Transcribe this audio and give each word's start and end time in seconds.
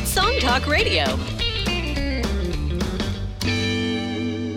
It's 0.00 0.10
Song 0.10 0.32
Talk 0.38 0.68
Radio. 0.68 1.06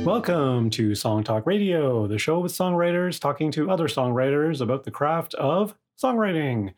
Welcome 0.04 0.70
to 0.70 0.94
Song 0.94 1.24
Talk 1.24 1.48
Radio, 1.48 2.06
the 2.06 2.20
show 2.20 2.38
with 2.38 2.52
songwriters 2.52 3.20
talking 3.20 3.50
to 3.54 3.72
other 3.72 3.88
songwriters 3.88 4.62
about 4.62 4.84
the 4.84 4.92
craft 4.92 5.34
of 5.34 5.74
songwriting. 6.00 6.76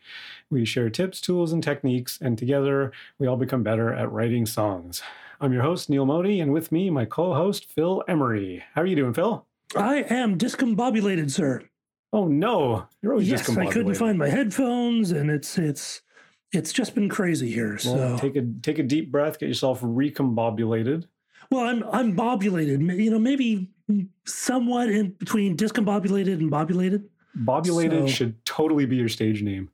We 0.50 0.64
share 0.64 0.90
tips, 0.90 1.20
tools, 1.20 1.52
and 1.52 1.62
techniques, 1.62 2.18
and 2.22 2.38
together 2.38 2.94
we 3.20 3.28
all 3.28 3.36
become 3.36 3.64
better 3.64 3.94
at 3.94 4.10
writing 4.10 4.46
songs. 4.46 5.04
I'm 5.42 5.52
your 5.52 5.64
host, 5.64 5.90
Neil 5.90 6.06
Modi, 6.06 6.40
and 6.40 6.54
with 6.54 6.72
me, 6.72 6.90
my 6.90 7.04
co 7.04 7.34
host, 7.34 7.70
Phil 7.70 8.02
Emery. 8.08 8.64
How 8.76 8.84
are 8.84 8.86
you 8.86 8.96
doing, 8.96 9.14
Phil? 9.14 9.46
I 9.76 10.04
am 10.04 10.38
discombobulated, 10.38 11.32
sir. 11.32 11.64
Oh 12.14 12.30
no, 12.30 12.88
you're 13.02 13.12
always 13.12 13.28
yes, 13.28 13.58
I 13.58 13.66
couldn't 13.66 13.96
find 13.96 14.18
my 14.18 14.30
headphones, 14.30 15.12
and 15.12 15.30
it's 15.30 15.58
it's 15.58 16.02
it's 16.54 16.72
just 16.72 16.96
been 16.96 17.10
crazy 17.10 17.52
here. 17.52 17.78
So 17.78 17.94
well, 17.94 18.20
take 18.20 18.36
a 18.36 18.46
take 18.62 18.80
a 18.80 18.84
deep 18.84 19.12
breath, 19.12 19.40
get 19.40 19.48
yourself 19.48 19.82
recombobulated. 19.82 21.08
Well, 21.52 21.66
I'm 21.66 21.84
I'm 21.92 22.16
bobulated. 22.16 22.82
You 22.98 23.12
know, 23.12 23.20
maybe 23.20 23.70
somewhat 24.26 24.90
in 24.90 25.12
between 25.12 25.58
discombobulated 25.58 26.36
and 26.36 26.52
bobulated. 26.52 27.06
Bobulated 27.36 28.02
so. 28.02 28.08
should 28.08 28.46
totally 28.46 28.86
be 28.86 28.96
your 28.96 29.10
stage 29.10 29.42
name. 29.42 29.70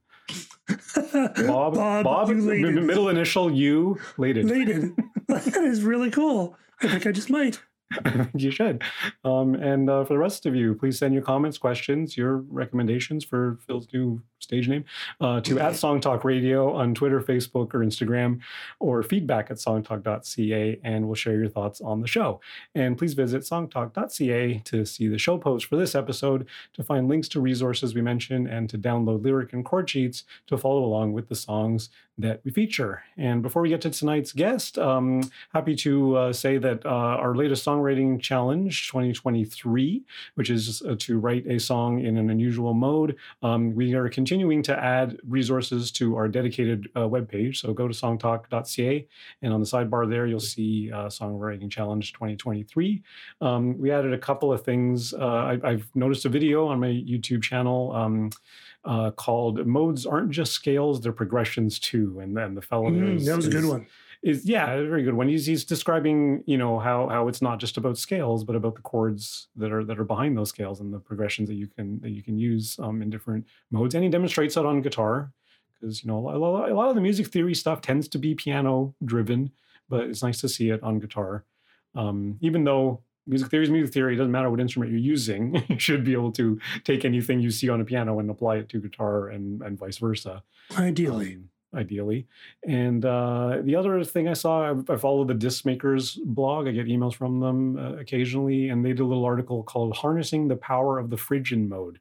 Bob, 1.48 1.74
Bob, 1.76 2.30
middle 2.30 3.10
initial 3.10 3.52
U, 3.52 4.00
lated. 4.18 4.46
Lated. 4.46 4.96
that 5.28 5.64
is 5.64 5.84
really 5.84 6.12
cool. 6.12 6.56
I 6.82 6.88
think 6.88 7.08
I 7.08 7.12
just 7.12 7.30
might. 7.30 7.60
you 8.36 8.52
should. 8.52 8.84
Um, 9.24 9.56
and 9.56 9.90
uh, 9.90 10.04
for 10.06 10.14
the 10.14 10.20
rest 10.20 10.46
of 10.46 10.56
you, 10.56 10.76
please 10.76 10.98
send 10.98 11.14
your 11.14 11.24
comments, 11.24 11.58
questions, 11.58 12.16
your 12.16 12.38
recommendations 12.38 13.24
for 13.24 13.58
Phil's 13.66 13.88
new 13.94 14.22
stage 14.40 14.70
name 14.70 14.86
uh, 15.20 15.42
to 15.42 15.60
at 15.60 15.76
Song 15.76 16.00
Talk 16.00 16.24
Radio 16.24 16.74
on 16.74 16.94
Twitter, 16.94 17.20
Facebook, 17.22 17.74
or 17.74 17.80
Instagram, 17.80 18.40
or 18.80 19.04
feedback 19.04 19.52
at 19.52 19.58
songtalk.ca, 19.58 20.80
and 20.84 21.06
we'll 21.06 21.16
share 21.16 21.36
your 21.36 21.50
thoughts 21.50 21.82
on 21.82 22.02
the 22.02 22.08
show. 22.08 22.40
And 22.76 22.98
please 22.98 23.14
visit 23.14 23.42
songtalk.ca 23.42 24.60
to 24.66 24.86
see 24.86 25.08
the 25.08 25.18
show 25.18 25.38
post 25.38 25.66
for 25.66 25.76
this 25.76 25.96
episode, 25.96 26.48
to 26.74 26.84
find 26.84 27.08
links 27.08 27.28
to 27.30 27.42
resources 27.42 27.94
we 27.94 28.02
mentioned, 28.02 28.48
and 28.48 28.70
to 28.70 28.78
download 28.78 29.24
lyric 29.24 29.54
and 29.54 29.66
chord 29.66 29.90
sheets 29.90 30.24
to 30.48 30.58
follow 30.58 30.84
along 30.84 31.14
with 31.14 31.28
the 31.28 31.36
songs 31.36 31.90
that 32.20 32.42
we 32.44 32.52
feature. 32.52 33.04
And 33.18 33.42
before 33.42 33.62
we 33.62 33.70
get 33.70 33.82
to 33.82 33.90
tonight's 33.90 34.34
guest, 34.34 34.78
um, 34.78 35.30
happy 35.54 35.76
to 35.78 36.16
uh, 36.18 36.34
say 36.34 36.58
that 36.58 36.86
uh, 36.86 36.90
our 36.90 37.36
latest 37.36 37.66
songwriting 37.66 38.22
challenge 38.22 38.88
2023, 38.90 40.04
which 40.36 40.50
is 40.50 40.82
uh, 40.82 40.96
to 41.00 41.18
write 41.18 41.48
a 41.48 41.60
song 41.60 42.02
in 42.02 42.18
an 42.18 42.30
unusual 42.30 42.74
mode, 42.74 43.16
um, 43.42 43.74
we 43.74 43.94
are 43.94 44.10
continuing 44.10 44.62
to 44.64 44.78
add 44.78 45.18
resources 45.28 45.92
to 45.92 46.16
our 46.18 46.28
dedicated 46.28 46.90
uh, 46.96 47.02
webpage. 47.02 47.58
So 47.58 47.74
go 47.74 47.88
to 47.88 47.94
songtalk.ca, 47.94 49.08
and 49.42 49.54
on 49.54 49.60
the 49.62 49.66
sidebar 49.66 50.10
there, 50.10 50.28
you'll 50.28 50.40
see 50.40 50.92
uh, 50.92 51.08
Songwriting 51.08 51.72
Challenge 51.72 52.12
2023. 52.12 53.02
Um, 53.42 53.78
we 53.78 53.92
added 53.92 54.14
a 54.14 54.18
couple 54.18 54.52
of 54.52 54.64
things. 54.64 55.14
Uh, 55.14 55.58
I, 55.64 55.72
have 55.72 55.88
noticed 55.96 56.26
a 56.26 56.30
video 56.30 56.68
on 56.68 56.80
my 56.80 56.88
YouTube 56.88 57.42
channel. 57.42 57.92
Uh, 58.90 59.12
called 59.12 59.68
"Modes 59.68 60.08
Aren't 60.08 60.32
Just 60.32 60.52
Scales; 60.54 61.00
They're 61.00 61.14
Progressions 61.14 61.78
Too," 61.78 62.20
and 62.22 62.36
then 62.36 62.56
the 62.56 62.62
fellow 62.64 62.90
mm, 62.90 63.18
is, 63.18 63.26
that 63.28 63.36
was 63.36 63.46
a 63.46 63.52
good 63.52 63.66
one. 63.66 63.86
Is 64.24 64.46
yeah, 64.46 64.72
a 64.72 64.84
very 64.84 65.04
good 65.04 65.14
one. 65.14 65.30
He's 65.30 65.46
he's 65.46 65.64
describing 65.64 66.44
you 66.48 66.58
know 66.58 66.80
how 66.80 67.08
how 67.08 67.28
it's 67.28 67.40
not 67.40 67.60
just 67.60 67.78
about 67.78 68.00
scales, 68.00 68.44
but 68.44 68.56
about 68.56 68.74
the 68.74 68.82
chords 68.82 69.48
that 69.58 69.72
are 69.72 69.86
that 69.86 70.00
are 70.00 70.06
behind 70.06 70.36
those 70.36 70.50
scales 70.50 70.80
and 70.80 70.92
the 70.92 70.98
progressions 70.98 71.50
that 71.50 71.54
you 71.54 71.68
can 71.68 72.00
that 72.00 72.10
you 72.10 72.24
can 72.24 72.40
use 72.40 72.80
um, 72.80 73.04
in 73.04 73.12
different 73.12 73.46
modes. 73.70 73.94
And 73.94 74.04
he 74.04 74.10
demonstrates 74.10 74.56
that 74.56 74.66
on 74.66 74.82
guitar 74.82 75.34
because 75.80 76.04
you 76.04 76.08
know 76.08 76.18
a 76.18 76.38
lot, 76.38 76.72
a 76.72 76.74
lot 76.74 76.90
of 76.90 76.96
the 76.96 77.02
music 77.02 77.28
theory 77.28 77.54
stuff 77.54 77.82
tends 77.82 78.08
to 78.08 78.18
be 78.18 78.34
piano 78.34 78.96
driven, 79.06 79.52
but 79.88 80.06
it's 80.06 80.24
nice 80.24 80.42
to 80.42 80.50
see 80.50 80.72
it 80.72 80.82
on 80.82 81.00
guitar. 81.00 81.46
Um, 81.94 82.40
even 82.42 82.64
though 82.64 83.04
music 83.30 83.50
theory 83.50 83.64
is 83.64 83.70
music 83.70 83.94
theory. 83.94 84.16
It 84.16 84.18
doesn't 84.18 84.32
matter 84.32 84.50
what 84.50 84.60
instrument 84.60 84.92
you're 84.92 85.00
using. 85.00 85.64
you 85.70 85.80
should 85.80 86.04
be 86.04 86.14
able 86.14 86.32
to 86.34 86.60
take 86.84 87.06
anything 87.06 87.40
you 87.40 87.52
see 87.52 87.70
on 87.70 87.80
a 87.80 87.86
piano 87.86 88.20
and 88.20 88.30
apply 88.30 88.58
it 88.58 88.70
to 88.70 88.82
guitar 88.82 89.30
and, 89.30 89.62
and 89.62 89.78
vice 89.78 89.98
versa. 89.98 90.44
Ideally. 90.78 91.36
Um, 91.36 91.50
ideally. 91.76 92.28
And 92.68 93.06
uh, 93.06 93.60
the 93.62 93.76
other 93.76 94.04
thing 94.04 94.28
I 94.28 94.34
saw, 94.34 94.72
I, 94.72 94.94
I 94.94 94.98
follow 94.98 95.24
the 95.24 95.34
Disc 95.36 95.66
Makers 95.66 96.20
blog. 96.26 96.68
I 96.68 96.72
get 96.72 96.88
emails 96.88 97.14
from 97.14 97.40
them 97.40 97.78
uh, 97.78 97.94
occasionally, 97.98 98.70
and 98.70 98.84
they 98.84 98.90
did 98.90 99.02
a 99.02 99.06
little 99.06 99.26
article 99.26 99.64
called 99.64 99.96
Harnessing 99.96 100.48
the 100.48 100.56
Power 100.56 100.98
of 100.98 101.10
the 101.10 101.18
Phrygian 101.18 101.70
Mode. 101.70 102.00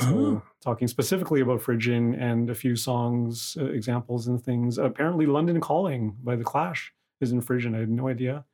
So, 0.00 0.42
talking 0.62 0.88
specifically 0.88 1.42
about 1.42 1.60
Phrygian 1.60 2.14
and 2.14 2.48
a 2.48 2.54
few 2.54 2.76
songs, 2.76 3.58
uh, 3.60 3.66
examples, 3.66 4.26
and 4.26 4.42
things. 4.42 4.78
Apparently, 4.78 5.26
London 5.26 5.60
Calling 5.60 6.16
by 6.22 6.34
The 6.34 6.44
Clash 6.44 6.94
is 7.20 7.30
in 7.30 7.42
Phrygian. 7.42 7.74
I 7.74 7.80
had 7.80 7.90
no 7.90 8.08
idea. 8.08 8.46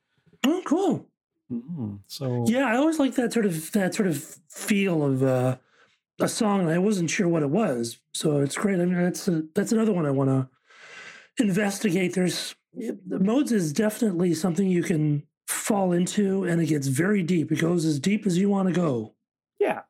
Oh, 0.44 0.62
cool. 0.64 1.06
Mm-hmm. 1.52 1.94
So 2.06 2.44
yeah, 2.46 2.66
I 2.66 2.76
always 2.76 2.98
like 2.98 3.14
that 3.14 3.32
sort 3.32 3.46
of 3.46 3.72
that 3.72 3.94
sort 3.94 4.08
of 4.08 4.22
feel 4.50 5.02
of 5.02 5.22
uh, 5.22 5.56
a 6.20 6.28
song, 6.28 6.60
and 6.60 6.70
I 6.70 6.78
wasn't 6.78 7.10
sure 7.10 7.28
what 7.28 7.42
it 7.42 7.50
was. 7.50 7.98
So 8.12 8.40
it's 8.40 8.56
great. 8.56 8.80
I 8.80 8.84
mean, 8.84 9.02
that's 9.02 9.28
a, 9.28 9.44
that's 9.54 9.72
another 9.72 9.92
one 9.92 10.06
I 10.06 10.10
want 10.10 10.30
to 10.30 11.42
investigate. 11.42 12.14
There's 12.14 12.54
the 12.74 13.18
modes 13.18 13.52
is 13.52 13.72
definitely 13.72 14.34
something 14.34 14.68
you 14.68 14.82
can 14.82 15.22
fall 15.46 15.92
into, 15.92 16.44
and 16.44 16.60
it 16.60 16.66
gets 16.66 16.86
very 16.86 17.22
deep. 17.22 17.50
It 17.50 17.60
goes 17.60 17.84
as 17.84 17.98
deep 17.98 18.26
as 18.26 18.36
you 18.36 18.48
want 18.48 18.68
to 18.68 18.74
go. 18.74 19.14
Yeah, 19.58 19.82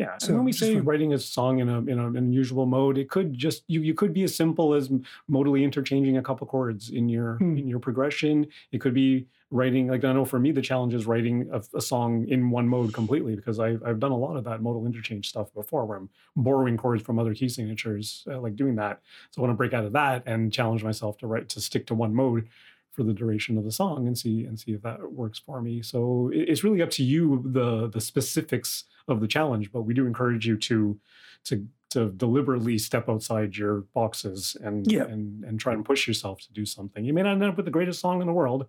yeah. 0.00 0.16
So 0.16 0.28
and 0.28 0.36
when 0.36 0.44
we 0.46 0.52
say 0.52 0.76
fun. 0.76 0.84
writing 0.84 1.12
a 1.12 1.18
song 1.18 1.58
in 1.58 1.68
a 1.68 1.78
in 1.80 1.98
an 1.98 2.16
unusual 2.16 2.64
mode, 2.64 2.96
it 2.96 3.10
could 3.10 3.34
just 3.34 3.64
you 3.66 3.82
you 3.82 3.92
could 3.92 4.14
be 4.14 4.22
as 4.22 4.34
simple 4.34 4.72
as 4.72 4.88
modally 5.30 5.62
interchanging 5.62 6.16
a 6.16 6.22
couple 6.22 6.46
chords 6.46 6.88
in 6.88 7.10
your 7.10 7.34
hmm. 7.34 7.58
in 7.58 7.68
your 7.68 7.80
progression. 7.80 8.46
It 8.72 8.80
could 8.80 8.94
be 8.94 9.26
writing 9.50 9.88
like 9.88 10.02
I 10.02 10.12
know 10.12 10.24
for 10.24 10.38
me 10.38 10.52
the 10.52 10.62
challenge 10.62 10.94
is 10.94 11.06
writing 11.06 11.50
a, 11.52 11.60
a, 11.76 11.80
song 11.80 12.26
in 12.28 12.50
one 12.50 12.68
mode 12.68 12.94
completely 12.94 13.34
because 13.34 13.58
I've 13.58 13.82
I've 13.84 13.98
done 13.98 14.12
a 14.12 14.16
lot 14.16 14.36
of 14.36 14.44
that 14.44 14.62
modal 14.62 14.86
interchange 14.86 15.28
stuff 15.28 15.52
before 15.52 15.84
where 15.84 15.98
I'm 15.98 16.08
borrowing 16.34 16.78
chords 16.78 17.02
from 17.02 17.18
other 17.18 17.34
key 17.34 17.48
signatures 17.48 18.24
uh, 18.30 18.40
like 18.40 18.56
doing 18.56 18.76
that. 18.76 19.00
So 19.32 19.42
I 19.42 19.46
want 19.46 19.52
to 19.52 19.56
break 19.56 19.74
out 19.74 19.84
of 19.84 19.92
that 19.92 20.22
and 20.24 20.50
challenge 20.50 20.82
myself 20.82 21.18
to 21.18 21.26
write 21.26 21.50
to 21.50 21.60
stick 21.60 21.86
to 21.88 21.94
one 21.94 22.14
mode 22.14 22.48
for 22.92 23.02
the 23.02 23.12
duration 23.12 23.56
of 23.56 23.64
the 23.64 23.72
song 23.72 24.06
and 24.06 24.18
see 24.18 24.44
and 24.44 24.58
see 24.58 24.72
if 24.72 24.82
that 24.82 25.12
works 25.12 25.38
for 25.38 25.60
me. 25.60 25.82
So 25.82 26.30
it's 26.32 26.64
really 26.64 26.82
up 26.82 26.90
to 26.90 27.04
you 27.04 27.42
the 27.44 27.88
the 27.88 28.00
specifics 28.00 28.84
of 29.08 29.20
the 29.20 29.28
challenge, 29.28 29.72
but 29.72 29.82
we 29.82 29.94
do 29.94 30.06
encourage 30.06 30.46
you 30.46 30.56
to 30.58 30.98
to 31.44 31.66
to 31.90 32.10
deliberately 32.10 32.78
step 32.78 33.08
outside 33.08 33.56
your 33.56 33.80
boxes 33.94 34.56
and 34.62 34.90
yeah. 34.90 35.04
and 35.04 35.44
and 35.44 35.60
try 35.60 35.72
and 35.72 35.84
push 35.84 36.06
yourself 36.06 36.40
to 36.40 36.52
do 36.52 36.64
something. 36.64 37.04
You 37.04 37.12
may 37.12 37.22
not 37.22 37.32
end 37.32 37.44
up 37.44 37.56
with 37.56 37.66
the 37.66 37.72
greatest 37.72 38.00
song 38.00 38.20
in 38.20 38.26
the 38.26 38.32
world, 38.32 38.66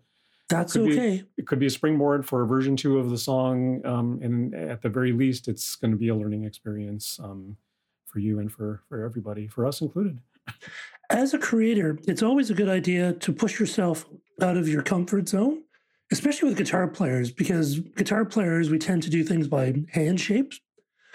that's 0.51 0.75
it 0.75 0.81
okay. 0.81 1.17
Be, 1.17 1.23
it 1.37 1.47
could 1.47 1.59
be 1.59 1.65
a 1.65 1.71
springboard 1.71 2.27
for 2.27 2.43
a 2.43 2.47
version 2.47 2.75
two 2.75 2.99
of 2.99 3.09
the 3.09 3.17
song, 3.17 3.81
um, 3.85 4.19
and 4.21 4.53
at 4.53 4.81
the 4.81 4.89
very 4.89 5.13
least, 5.13 5.47
it's 5.47 5.75
going 5.75 5.91
to 5.91 5.97
be 5.97 6.09
a 6.09 6.15
learning 6.15 6.43
experience 6.43 7.19
um, 7.23 7.57
for 8.05 8.19
you 8.19 8.39
and 8.39 8.51
for 8.51 8.81
for 8.87 9.03
everybody, 9.03 9.47
for 9.47 9.65
us 9.65 9.81
included. 9.81 10.19
As 11.11 11.33
a 11.33 11.37
creator, 11.37 11.99
it's 12.07 12.23
always 12.23 12.49
a 12.49 12.53
good 12.53 12.69
idea 12.69 13.13
to 13.13 13.33
push 13.33 13.59
yourself 13.59 14.05
out 14.41 14.57
of 14.57 14.67
your 14.67 14.81
comfort 14.81 15.29
zone, 15.29 15.63
especially 16.11 16.49
with 16.49 16.57
guitar 16.57 16.87
players, 16.87 17.31
because 17.31 17.79
guitar 17.79 18.25
players 18.25 18.69
we 18.69 18.79
tend 18.79 19.03
to 19.03 19.09
do 19.09 19.23
things 19.23 19.47
by 19.47 19.73
hand 19.91 20.19
shapes. 20.19 20.59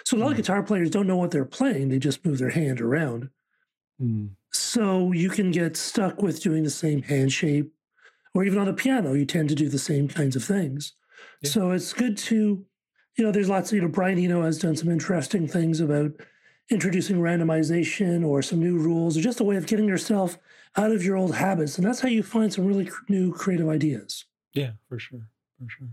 So 0.05 0.17
a 0.17 0.19
lot 0.19 0.29
mm. 0.29 0.31
of 0.33 0.37
guitar 0.37 0.63
players 0.63 0.91
don't 0.91 1.07
know 1.07 1.17
what 1.17 1.31
they're 1.31 1.45
playing; 1.45 1.89
they 1.89 1.99
just 1.99 2.25
move 2.25 2.39
their 2.39 2.51
hand 2.51 2.81
around. 2.81 3.31
Mm. 4.01 4.31
So 4.53 5.13
you 5.13 5.31
can 5.31 5.51
get 5.51 5.77
stuck 5.77 6.23
with 6.23 6.43
doing 6.43 6.63
the 6.63 6.71
same 6.71 7.03
hand 7.03 7.33
shape 7.33 7.73
or 8.37 8.45
even 8.45 8.59
on 8.59 8.69
a 8.69 8.75
piano, 8.75 9.15
you 9.15 9.25
tend 9.25 9.49
to 9.49 9.55
do 9.55 9.71
the 9.71 9.79
same 9.79 10.09
kinds 10.09 10.37
of 10.37 10.45
things. 10.45 10.93
Yeah. 11.41 11.51
So 11.51 11.71
it's 11.71 11.95
good 11.95 12.19
to, 12.19 12.63
you 13.17 13.25
know, 13.25 13.33
there's 13.33 13.49
lots 13.49 13.73
of, 13.73 13.77
you 13.77 13.83
know, 13.83 13.89
Brian 13.89 14.19
Eno 14.19 14.43
has 14.43 14.59
done 14.59 14.77
some 14.77 14.91
interesting 14.91 15.49
things 15.49 15.81
about 15.81 16.13
introducing 16.71 17.17
randomization 17.17 18.27
or 18.27 18.43
some 18.43 18.61
new 18.61 18.77
rules 18.77 19.17
or 19.17 19.21
just 19.21 19.41
a 19.41 19.45
way 19.45 19.57
of 19.57 19.67
getting 19.67 19.87
yourself 19.87 20.39
out 20.77 20.91
of 20.91 21.05
your 21.05 21.17
old 21.17 21.35
habits. 21.35 21.79
And 21.79 21.87
that's 21.87 22.01
how 22.01 22.09
you 22.09 22.23
find 22.23 22.53
some 22.53 22.67
really 22.67 22.91
new 23.09 23.33
creative 23.33 23.69
ideas. 23.69 24.25
Yeah, 24.53 24.73
for 24.89 24.99
sure. 24.99 25.29
For 25.59 25.71
sure. 25.71 25.89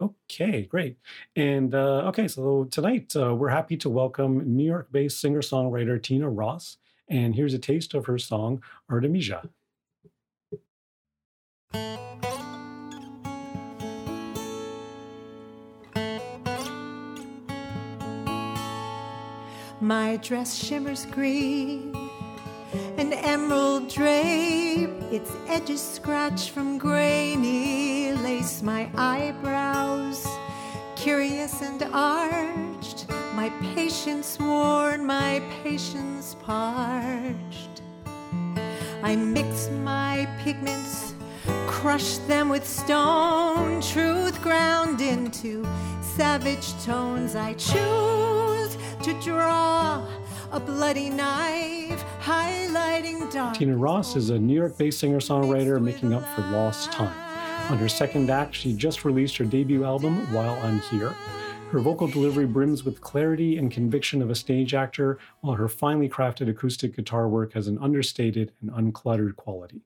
Okay, 0.00 0.62
great. 0.62 0.98
And 1.36 1.74
uh, 1.74 2.08
okay, 2.08 2.28
so 2.28 2.64
tonight 2.64 3.14
uh, 3.16 3.34
we're 3.34 3.48
happy 3.48 3.76
to 3.78 3.88
welcome 3.88 4.56
New 4.56 4.64
York 4.64 4.88
based 4.92 5.20
singer 5.20 5.40
songwriter 5.40 6.02
Tina 6.02 6.28
Ross. 6.28 6.76
And 7.08 7.34
here's 7.34 7.54
a 7.54 7.58
taste 7.58 7.94
of 7.94 8.06
her 8.06 8.18
song, 8.18 8.62
Artemisia. 8.90 9.48
My 19.86 20.16
dress 20.16 20.52
shimmers 20.52 21.06
green, 21.06 21.94
an 22.98 23.12
emerald 23.12 23.88
drape, 23.88 24.90
its 25.12 25.30
edges 25.46 25.80
scratch 25.80 26.50
from 26.50 26.76
grainy 26.76 28.10
lace. 28.14 28.62
My 28.62 28.90
eyebrows, 28.96 30.26
curious 30.96 31.62
and 31.62 31.80
arched, 31.92 33.08
my 33.36 33.48
patience 33.76 34.36
worn, 34.40 35.06
my 35.06 35.40
patience 35.62 36.34
parched. 36.42 37.82
I 39.04 39.14
mix 39.14 39.70
my 39.84 40.28
pigments, 40.42 41.14
crush 41.68 42.16
them 42.26 42.48
with 42.48 42.66
stone, 42.66 43.80
truth 43.82 44.42
ground 44.42 45.00
into 45.00 45.64
savage 46.00 46.74
tones. 46.82 47.36
I 47.36 47.54
choose 47.54 48.26
to 49.06 49.12
draw 49.20 50.04
a 50.50 50.58
bloody 50.58 51.08
knife, 51.08 52.04
highlighting 52.20 53.32
dark. 53.32 53.56
Tina 53.56 53.76
Ross 53.76 54.16
is 54.16 54.30
a 54.30 54.38
New 54.38 54.52
York 54.52 54.76
based 54.76 54.98
singer 54.98 55.20
songwriter 55.20 55.80
making 55.80 56.12
up 56.12 56.26
for 56.34 56.40
lost 56.50 56.90
time. 56.90 57.16
On 57.70 57.78
her 57.78 57.88
second 57.88 58.28
act, 58.30 58.56
she 58.56 58.72
just 58.72 59.04
released 59.04 59.36
her 59.36 59.44
debut 59.44 59.84
album, 59.84 60.16
While 60.34 60.58
I'm 60.60 60.80
Here. 60.80 61.14
Her 61.70 61.78
vocal 61.78 62.08
delivery 62.08 62.46
brims 62.46 62.84
with 62.84 63.00
clarity 63.00 63.58
and 63.58 63.70
conviction 63.70 64.22
of 64.22 64.30
a 64.30 64.34
stage 64.34 64.74
actor, 64.74 65.20
while 65.40 65.54
her 65.54 65.68
finely 65.68 66.08
crafted 66.08 66.48
acoustic 66.48 66.96
guitar 66.96 67.28
work 67.28 67.52
has 67.52 67.68
an 67.68 67.78
understated 67.78 68.54
and 68.60 68.72
uncluttered 68.72 69.36
quality. 69.36 69.82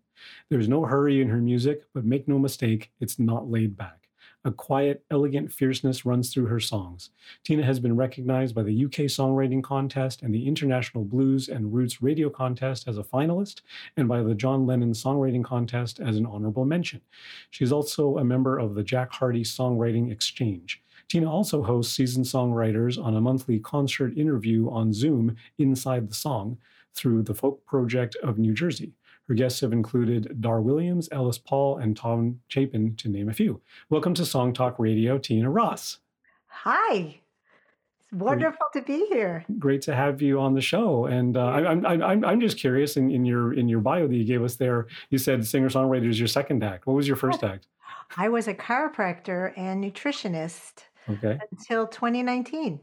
There's 0.48 0.68
no 0.68 0.86
hurry 0.86 1.20
in 1.20 1.28
her 1.28 1.42
music, 1.42 1.82
but 1.92 2.06
make 2.06 2.26
no 2.26 2.38
mistake, 2.38 2.90
it's 3.00 3.18
not 3.18 3.50
laid 3.50 3.76
back. 3.76 3.99
A 4.46 4.50
quiet, 4.50 5.04
elegant 5.10 5.52
fierceness 5.52 6.06
runs 6.06 6.32
through 6.32 6.46
her 6.46 6.60
songs. 6.60 7.10
Tina 7.44 7.62
has 7.62 7.78
been 7.78 7.94
recognized 7.94 8.54
by 8.54 8.62
the 8.62 8.86
UK 8.86 9.04
Songwriting 9.04 9.62
Contest 9.62 10.22
and 10.22 10.34
the 10.34 10.48
International 10.48 11.04
Blues 11.04 11.50
and 11.50 11.74
Roots 11.74 12.00
Radio 12.00 12.30
Contest 12.30 12.88
as 12.88 12.96
a 12.96 13.02
finalist, 13.02 13.60
and 13.98 14.08
by 14.08 14.22
the 14.22 14.34
John 14.34 14.66
Lennon 14.66 14.92
Songwriting 14.92 15.44
Contest 15.44 16.00
as 16.00 16.16
an 16.16 16.24
honorable 16.24 16.64
mention. 16.64 17.02
She's 17.50 17.70
also 17.70 18.16
a 18.16 18.24
member 18.24 18.58
of 18.58 18.74
the 18.74 18.82
Jack 18.82 19.12
Hardy 19.12 19.44
Songwriting 19.44 20.10
Exchange. 20.10 20.82
Tina 21.08 21.30
also 21.30 21.62
hosts 21.62 21.94
seasoned 21.94 22.24
songwriters 22.24 23.02
on 23.02 23.16
a 23.16 23.20
monthly 23.20 23.58
concert 23.58 24.16
interview 24.16 24.70
on 24.70 24.94
Zoom 24.94 25.36
inside 25.58 26.08
the 26.08 26.14
song 26.14 26.56
through 26.94 27.24
the 27.24 27.34
Folk 27.34 27.66
Project 27.66 28.16
of 28.22 28.38
New 28.38 28.54
Jersey. 28.54 28.94
Her 29.30 29.34
guests 29.34 29.60
have 29.60 29.72
included 29.72 30.40
Dar 30.40 30.60
Williams, 30.60 31.08
Ellis 31.12 31.38
Paul, 31.38 31.78
and 31.78 31.96
Tom 31.96 32.40
Chapin, 32.48 32.96
to 32.96 33.08
name 33.08 33.28
a 33.28 33.32
few. 33.32 33.60
Welcome 33.88 34.12
to 34.14 34.26
Song 34.26 34.52
Talk 34.52 34.74
Radio, 34.76 35.18
Tina 35.18 35.48
Ross. 35.48 36.00
Hi. 36.48 37.20
It's 38.00 38.12
wonderful 38.12 38.66
Great. 38.72 38.86
to 38.86 38.92
be 38.92 39.06
here. 39.06 39.44
Great 39.60 39.82
to 39.82 39.94
have 39.94 40.20
you 40.20 40.40
on 40.40 40.54
the 40.54 40.60
show. 40.60 41.04
And 41.04 41.36
uh, 41.36 41.46
I, 41.46 41.70
am 41.70 41.86
I'm, 41.86 42.24
I'm 42.24 42.40
just 42.40 42.58
curious 42.58 42.96
in, 42.96 43.12
in 43.12 43.24
your 43.24 43.54
in 43.54 43.68
your 43.68 43.78
bio 43.78 44.08
that 44.08 44.16
you 44.16 44.24
gave 44.24 44.42
us 44.42 44.56
there, 44.56 44.88
you 45.10 45.18
said 45.18 45.46
singer 45.46 45.68
songwriter 45.68 46.08
is 46.08 46.18
your 46.18 46.26
second 46.26 46.64
act. 46.64 46.88
What 46.88 46.94
was 46.94 47.06
your 47.06 47.16
first 47.16 47.44
act? 47.44 47.68
I 48.16 48.30
was 48.30 48.48
a 48.48 48.54
chiropractor 48.54 49.56
and 49.56 49.84
nutritionist 49.84 50.86
okay. 51.08 51.38
until 51.52 51.86
2019 51.86 52.80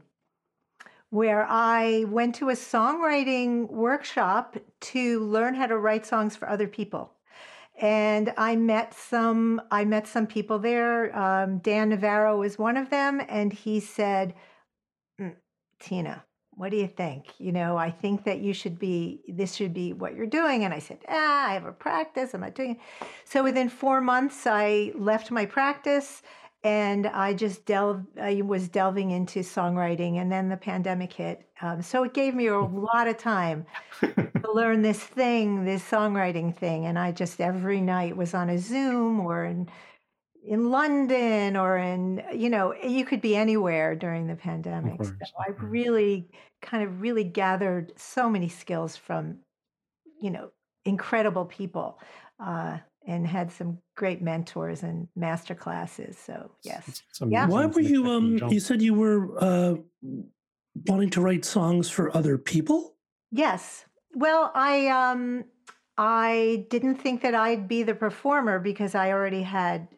where 1.10 1.46
I 1.48 2.04
went 2.08 2.34
to 2.36 2.50
a 2.50 2.54
songwriting 2.54 3.70
workshop 3.70 4.56
to 4.80 5.24
learn 5.24 5.54
how 5.54 5.66
to 5.66 5.78
write 5.78 6.06
songs 6.06 6.36
for 6.36 6.48
other 6.48 6.68
people. 6.68 7.12
And 7.80 8.32
I 8.36 8.56
met 8.56 8.92
some 8.92 9.62
I 9.70 9.84
met 9.84 10.06
some 10.06 10.26
people 10.26 10.58
there. 10.58 11.16
Um, 11.16 11.58
Dan 11.58 11.90
Navarro 11.90 12.38
was 12.38 12.58
one 12.58 12.76
of 12.76 12.90
them, 12.90 13.22
and 13.28 13.52
he 13.52 13.78
said, 13.78 14.34
mm, 15.20 15.36
"Tina, 15.78 16.24
what 16.58 16.72
do 16.72 16.76
you 16.76 16.88
think? 16.88 17.26
You 17.38 17.52
know, 17.52 17.76
I 17.76 17.88
think 17.88 18.24
that 18.24 18.40
you 18.40 18.52
should 18.52 18.80
be, 18.80 19.20
this 19.28 19.54
should 19.54 19.72
be 19.72 19.92
what 19.92 20.16
you're 20.16 20.26
doing. 20.26 20.64
And 20.64 20.74
I 20.74 20.80
said, 20.80 20.98
ah, 21.08 21.46
I 21.46 21.52
have 21.52 21.64
a 21.64 21.72
practice. 21.72 22.34
I'm 22.34 22.40
not 22.40 22.56
doing 22.56 22.72
it. 22.72 23.06
So 23.24 23.44
within 23.44 23.68
four 23.68 24.00
months, 24.00 24.44
I 24.44 24.90
left 24.96 25.30
my 25.30 25.46
practice 25.46 26.20
and 26.64 27.06
I 27.06 27.34
just 27.34 27.64
delved, 27.66 28.18
I 28.18 28.42
was 28.42 28.68
delving 28.68 29.12
into 29.12 29.40
songwriting, 29.40 30.16
and 30.16 30.30
then 30.30 30.48
the 30.48 30.56
pandemic 30.56 31.12
hit. 31.12 31.48
Um, 31.60 31.82
so 31.82 32.02
it 32.02 32.14
gave 32.14 32.34
me 32.34 32.48
a 32.48 32.58
lot 32.58 33.06
of 33.06 33.16
time 33.16 33.64
to 34.00 34.52
learn 34.52 34.82
this 34.82 35.02
thing, 35.02 35.64
this 35.64 35.88
songwriting 35.88 36.56
thing. 36.56 36.86
And 36.86 36.98
I 36.98 37.12
just 37.12 37.40
every 37.40 37.80
night 37.80 38.16
was 38.16 38.34
on 38.34 38.50
a 38.50 38.58
Zoom 38.58 39.20
or 39.20 39.44
in 39.44 39.68
in 40.44 40.70
London 40.70 41.56
or 41.56 41.76
in 41.76 42.22
you 42.34 42.48
know 42.48 42.74
you 42.74 43.04
could 43.04 43.20
be 43.20 43.36
anywhere 43.36 43.94
during 43.94 44.26
the 44.26 44.36
pandemic. 44.36 45.04
So 45.04 45.14
I 45.38 45.50
really 45.58 46.28
kind 46.60 46.82
of 46.82 47.00
really 47.00 47.24
gathered 47.24 47.92
so 47.96 48.28
many 48.28 48.48
skills 48.48 48.96
from 48.96 49.38
you 50.20 50.30
know 50.30 50.50
incredible 50.84 51.44
people. 51.44 52.00
Uh, 52.40 52.78
and 53.08 53.26
had 53.26 53.50
some 53.50 53.78
great 53.96 54.20
mentors 54.20 54.82
and 54.82 55.08
master 55.16 55.54
classes. 55.54 56.16
So 56.18 56.52
yes, 56.62 57.02
yeah. 57.26 57.48
Why 57.48 57.66
were 57.66 57.80
you? 57.80 58.10
Um, 58.10 58.36
you 58.50 58.60
said 58.60 58.82
you 58.82 58.94
were 58.94 59.42
uh, 59.42 59.74
wanting 60.86 61.10
to 61.10 61.20
write 61.20 61.44
songs 61.44 61.88
for 61.88 62.14
other 62.14 62.36
people. 62.36 62.94
Yes. 63.32 63.86
Well, 64.14 64.52
I 64.54 64.88
um, 64.88 65.44
I 65.96 66.66
didn't 66.70 66.96
think 66.96 67.22
that 67.22 67.34
I'd 67.34 67.66
be 67.66 67.82
the 67.82 67.94
performer 67.94 68.58
because 68.58 68.94
I 68.94 69.10
already 69.10 69.42
had 69.42 69.88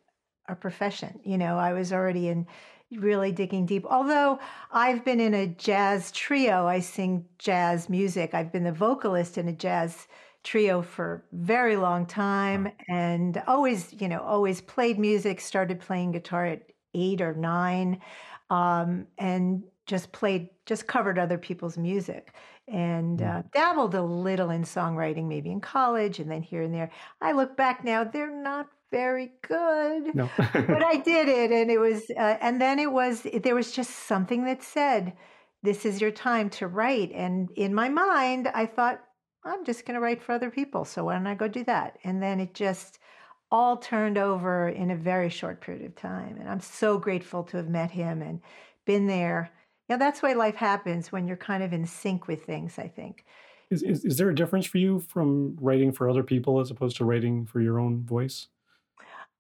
a 0.49 0.55
profession. 0.55 1.21
You 1.25 1.37
know, 1.37 1.59
I 1.59 1.73
was 1.73 1.93
already 1.93 2.29
in 2.29 2.47
really 2.93 3.33
digging 3.33 3.67
deep. 3.67 3.85
Although 3.87 4.39
I've 4.73 5.05
been 5.05 5.21
in 5.21 5.35
a 5.35 5.49
jazz 5.49 6.12
trio, 6.12 6.67
I 6.67 6.81
sing 6.81 7.27
jazz 7.39 7.89
music. 7.89 8.35
I've 8.35 8.53
been 8.53 8.65
the 8.65 8.73
vocalist 8.73 9.37
in 9.37 9.49
a 9.49 9.53
jazz 9.53 10.07
trio 10.42 10.81
for 10.82 11.25
very 11.32 11.76
long 11.76 12.06
time 12.06 12.70
and 12.88 13.42
always 13.46 13.94
you 13.98 14.08
know 14.08 14.20
always 14.20 14.60
played 14.60 14.98
music 14.98 15.40
started 15.40 15.78
playing 15.81 16.12
guitar 16.12 16.46
at 16.46 16.62
eight 16.94 17.20
or 17.20 17.34
nine 17.34 18.00
um, 18.50 19.06
and 19.19 19.62
just 19.87 20.12
played 20.12 20.48
just 20.66 20.87
covered 20.87 21.19
other 21.19 21.38
people's 21.38 21.76
music 21.76 22.34
and 22.69 23.22
uh, 23.22 23.42
dabbled 23.52 23.94
a 23.94 24.02
little 24.02 24.50
in 24.50 24.62
songwriting 24.62 25.26
maybe 25.26 25.50
in 25.50 25.60
college 25.60 26.20
and 26.20 26.31
then 26.31 26.42
here 26.42 26.62
and 26.62 26.72
there. 26.72 26.90
I 27.20 27.32
look 27.32 27.56
back 27.56 27.84
now 27.84 28.04
they're 28.04 28.31
not 28.31 28.69
very 28.92 29.31
good 29.42 30.14
no. 30.16 30.28
but 30.37 30.82
i 30.84 30.96
did 31.04 31.28
it 31.28 31.52
and 31.52 31.70
it 31.70 31.78
was 31.78 32.10
uh, 32.19 32.37
and 32.40 32.60
then 32.60 32.81
it 32.81 32.90
was 32.90 33.25
there 33.44 33.54
was 33.54 33.70
just 33.70 33.90
something 33.90 34.44
that 34.44 34.64
said 34.64 35.12
this 35.62 35.84
is 35.84 36.00
your 36.00 36.10
time 36.10 36.48
to 36.48 36.66
write. 36.66 37.12
And 37.12 37.50
in 37.56 37.75
my 37.75 37.88
mind 37.88 38.48
i 38.54 38.66
thought 38.66 39.00
I'm 39.44 39.64
just 39.64 39.87
going 39.87 39.94
to 39.94 40.00
write 40.00 40.22
for 40.22 40.32
other 40.32 40.50
people. 40.50 40.84
So 40.84 41.04
why 41.04 41.14
don't 41.14 41.26
I 41.26 41.34
go 41.34 41.48
do 41.48 41.64
that? 41.64 41.98
And 42.04 42.22
then 42.22 42.40
it 42.40 42.54
just 42.54 42.98
all 43.50 43.76
turned 43.76 44.19
over 44.19 44.69
in 44.69 44.90
a 44.90 44.96
very 44.96 45.28
short 45.28 45.60
period 45.60 45.84
of 45.84 45.96
time. 45.96 46.37
And 46.38 46.48
I'm 46.48 46.60
so 46.60 46.98
grateful 46.98 47.42
to 47.44 47.56
have 47.56 47.69
met 47.69 47.90
him 47.90 48.22
and 48.22 48.40
been 48.84 49.06
there. 49.06 49.50
Yeah, 49.88 49.96
that's 49.96 50.22
why 50.22 50.34
life 50.34 50.54
happens 50.54 51.10
when 51.10 51.26
you're 51.26 51.37
kind 51.37 51.62
of 51.62 51.72
in 51.72 51.87
sync 51.87 52.28
with 52.28 52.44
things, 52.44 52.78
I 52.78 52.87
think. 52.87 53.25
Is, 53.70 53.82
is, 53.82 54.04
is 54.04 54.16
there 54.19 54.31
a 54.31 54.34
difference 54.34 54.66
for 54.66 54.78
you 54.78 55.00
from 55.00 55.56
writing 55.60 55.92
for 55.92 56.08
other 56.08 56.22
people 56.22 56.60
as 56.60 56.70
opposed 56.70 56.96
to 56.98 57.04
writing 57.04 57.46
for 57.46 57.60
your 57.60 57.81
own 57.81 58.04
voice? 58.04 58.48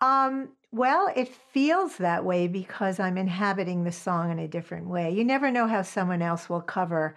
Um, 0.00 0.50
well, 0.72 1.12
it 1.14 1.28
feels 1.28 1.96
that 1.96 2.24
way 2.24 2.48
because 2.48 3.00
I'm 3.00 3.18
inhabiting 3.18 3.84
the 3.84 3.92
song 3.92 4.30
in 4.30 4.38
a 4.38 4.48
different 4.48 4.86
way. 4.86 5.12
You 5.12 5.24
never 5.24 5.50
know 5.50 5.66
how 5.66 5.82
someone 5.82 6.22
else 6.22 6.48
will 6.48 6.60
cover 6.60 7.16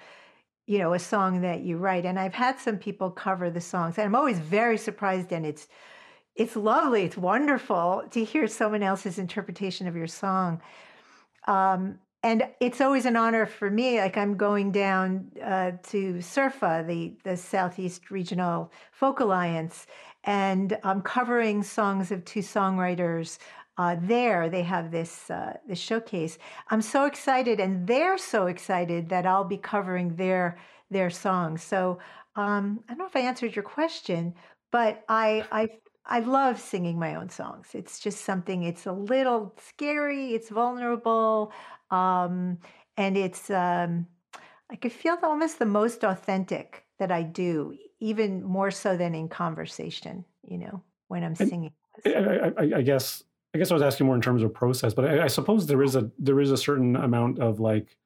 you 0.66 0.78
know, 0.78 0.94
a 0.94 1.00
song 1.00 1.42
that 1.42 1.62
you 1.62 1.78
write. 1.78 2.06
And 2.06 2.20
I've 2.20 2.34
had 2.34 2.60
some 2.60 2.78
people 2.78 3.12
cover 3.12 3.50
the 3.50 3.62
songs, 3.62 3.98
and 3.98 4.06
I'm 4.06 4.16
always 4.16 4.40
very 4.40 4.78
surprised. 4.78 5.32
And 5.32 5.46
it's 5.46 5.68
it's 6.36 6.56
lovely, 6.56 7.04
it's 7.04 7.18
wonderful 7.18 8.04
to 8.12 8.24
hear 8.24 8.48
someone 8.48 8.82
else's 8.82 9.20
interpretation 9.20 9.88
of 9.88 9.96
your 9.96 10.08
song. 10.08 10.62
Um, 11.48 12.00
and 12.24 12.48
it's 12.62 12.80
always 12.82 13.06
an 13.06 13.18
honor 13.18 13.46
for 13.46 13.70
me. 13.70 14.00
Like 14.00 14.18
I'm 14.18 14.38
going 14.38 14.72
down 14.72 15.30
uh, 15.44 15.72
to 15.90 16.16
SERFA 16.16 16.88
the 16.88 17.14
the 17.24 17.36
Southeast 17.36 18.10
Regional 18.10 18.72
Folk 18.92 19.20
Alliance, 19.20 19.86
and 20.24 20.78
I'm 20.84 21.02
covering 21.02 21.64
songs 21.64 22.12
of 22.12 22.24
two 22.24 22.40
songwriters 22.40 23.38
uh, 23.78 23.96
there 24.02 24.50
they 24.50 24.64
have 24.64 24.92
this 24.92 25.30
uh, 25.30 25.58
this 25.68 25.80
showcase. 25.80 26.38
I'm 26.70 26.82
so 26.82 27.06
excited, 27.06 27.60
and 27.60 27.88
they're 27.88 28.18
so 28.18 28.48
excited 28.48 29.10
that 29.10 29.26
I'll 29.26 29.44
be 29.44 29.58
covering 29.58 30.16
their 30.16 30.58
their 30.92 31.10
songs. 31.10 31.64
So 31.64 32.00
um, 32.36 32.84
I 32.88 32.92
don't 32.92 33.00
know 33.00 33.06
if 33.08 33.16
I 33.16 33.22
answered 33.22 33.56
your 33.56 33.64
question, 33.64 34.36
but 34.72 35.04
I 35.10 35.46
I 35.52 35.70
I 36.06 36.20
love 36.20 36.60
singing 36.60 37.00
my 37.00 37.16
own 37.16 37.30
songs. 37.30 37.70
It's 37.74 38.00
just 38.00 38.26
something. 38.26 38.64
It's 38.64 38.86
a 38.86 38.92
little 38.92 39.56
scary. 39.58 40.34
It's 40.34 40.50
vulnerable, 40.50 41.52
um, 41.90 42.60
and 42.98 43.18
it's 43.18 43.50
um, 43.50 44.06
I 44.70 44.76
could 44.76 44.92
feel 44.92 45.18
almost 45.24 45.58
the 45.58 45.66
most 45.66 46.04
authentic 46.04 46.84
that 47.00 47.12
I 47.12 47.24
do, 47.24 47.76
even 48.00 48.44
more 48.44 48.70
so 48.70 48.96
than 48.98 49.16
in 49.16 49.30
conversation. 49.30 50.26
You 50.48 50.60
know, 50.60 50.84
when 51.08 51.24
I'm 51.24 51.36
singing. 51.36 51.72
I, 52.06 52.52
I, 52.58 52.72
I 52.78 52.82
guess 52.82 53.24
I 53.54 53.60
guess 53.60 53.70
I 53.70 53.76
was 53.76 53.84
asking 53.84 54.08
more 54.08 54.16
in 54.16 54.22
terms 54.22 54.42
of 54.42 54.54
process, 54.54 54.94
but 54.94 55.06
I, 55.06 55.24
I, 55.26 55.28
suppose 55.28 55.68
there 55.68 55.84
is 55.84 55.96
a 55.96 56.10
there 56.18 56.40
is 56.40 56.52
a 56.52 56.58
certain 56.58 56.96
amount 56.96 57.40
of 57.40 57.60
like 57.60 57.98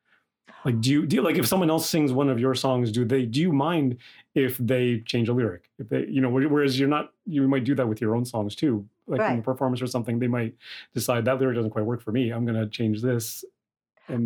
like 0.66 0.82
do 0.82 0.92
you 0.92 1.06
do 1.06 1.18
you, 1.18 1.22
like 1.22 1.38
if 1.38 1.48
someone 1.48 1.70
else 1.70 1.90
sings 1.90 2.12
one 2.12 2.30
of 2.30 2.40
your 2.40 2.54
songs, 2.54 2.92
do 2.92 3.06
they 3.06 3.26
do 3.26 3.40
you 3.40 3.54
mind 3.54 3.98
if 4.36 4.58
they 4.58 5.00
change 5.06 5.30
a 5.30 5.34
lyric? 5.34 5.70
If 5.80 5.88
they 5.88 6.06
you 6.08 6.20
know 6.20 6.30
whereas 6.30 6.78
you're 6.78 6.90
not 6.90 7.14
you 7.26 7.48
might 7.48 7.64
do 7.64 7.76
that 7.76 7.88
with 7.88 8.02
your 8.02 8.16
own 8.16 8.26
songs 8.26 8.56
too. 8.56 8.86
Like 9.08 9.22
right. 9.22 9.34
in 9.34 9.40
a 9.40 9.42
performance 9.42 9.82
or 9.82 9.88
something, 9.88 10.20
they 10.20 10.28
might 10.28 10.54
decide 10.94 11.24
that 11.26 11.40
lyric 11.40 11.56
doesn't 11.56 11.72
quite 11.72 11.86
work 11.86 12.02
for 12.02 12.12
me. 12.12 12.32
I'm 12.32 12.46
going 12.46 12.60
to 12.60 12.68
change 12.68 13.02
this. 13.02 13.46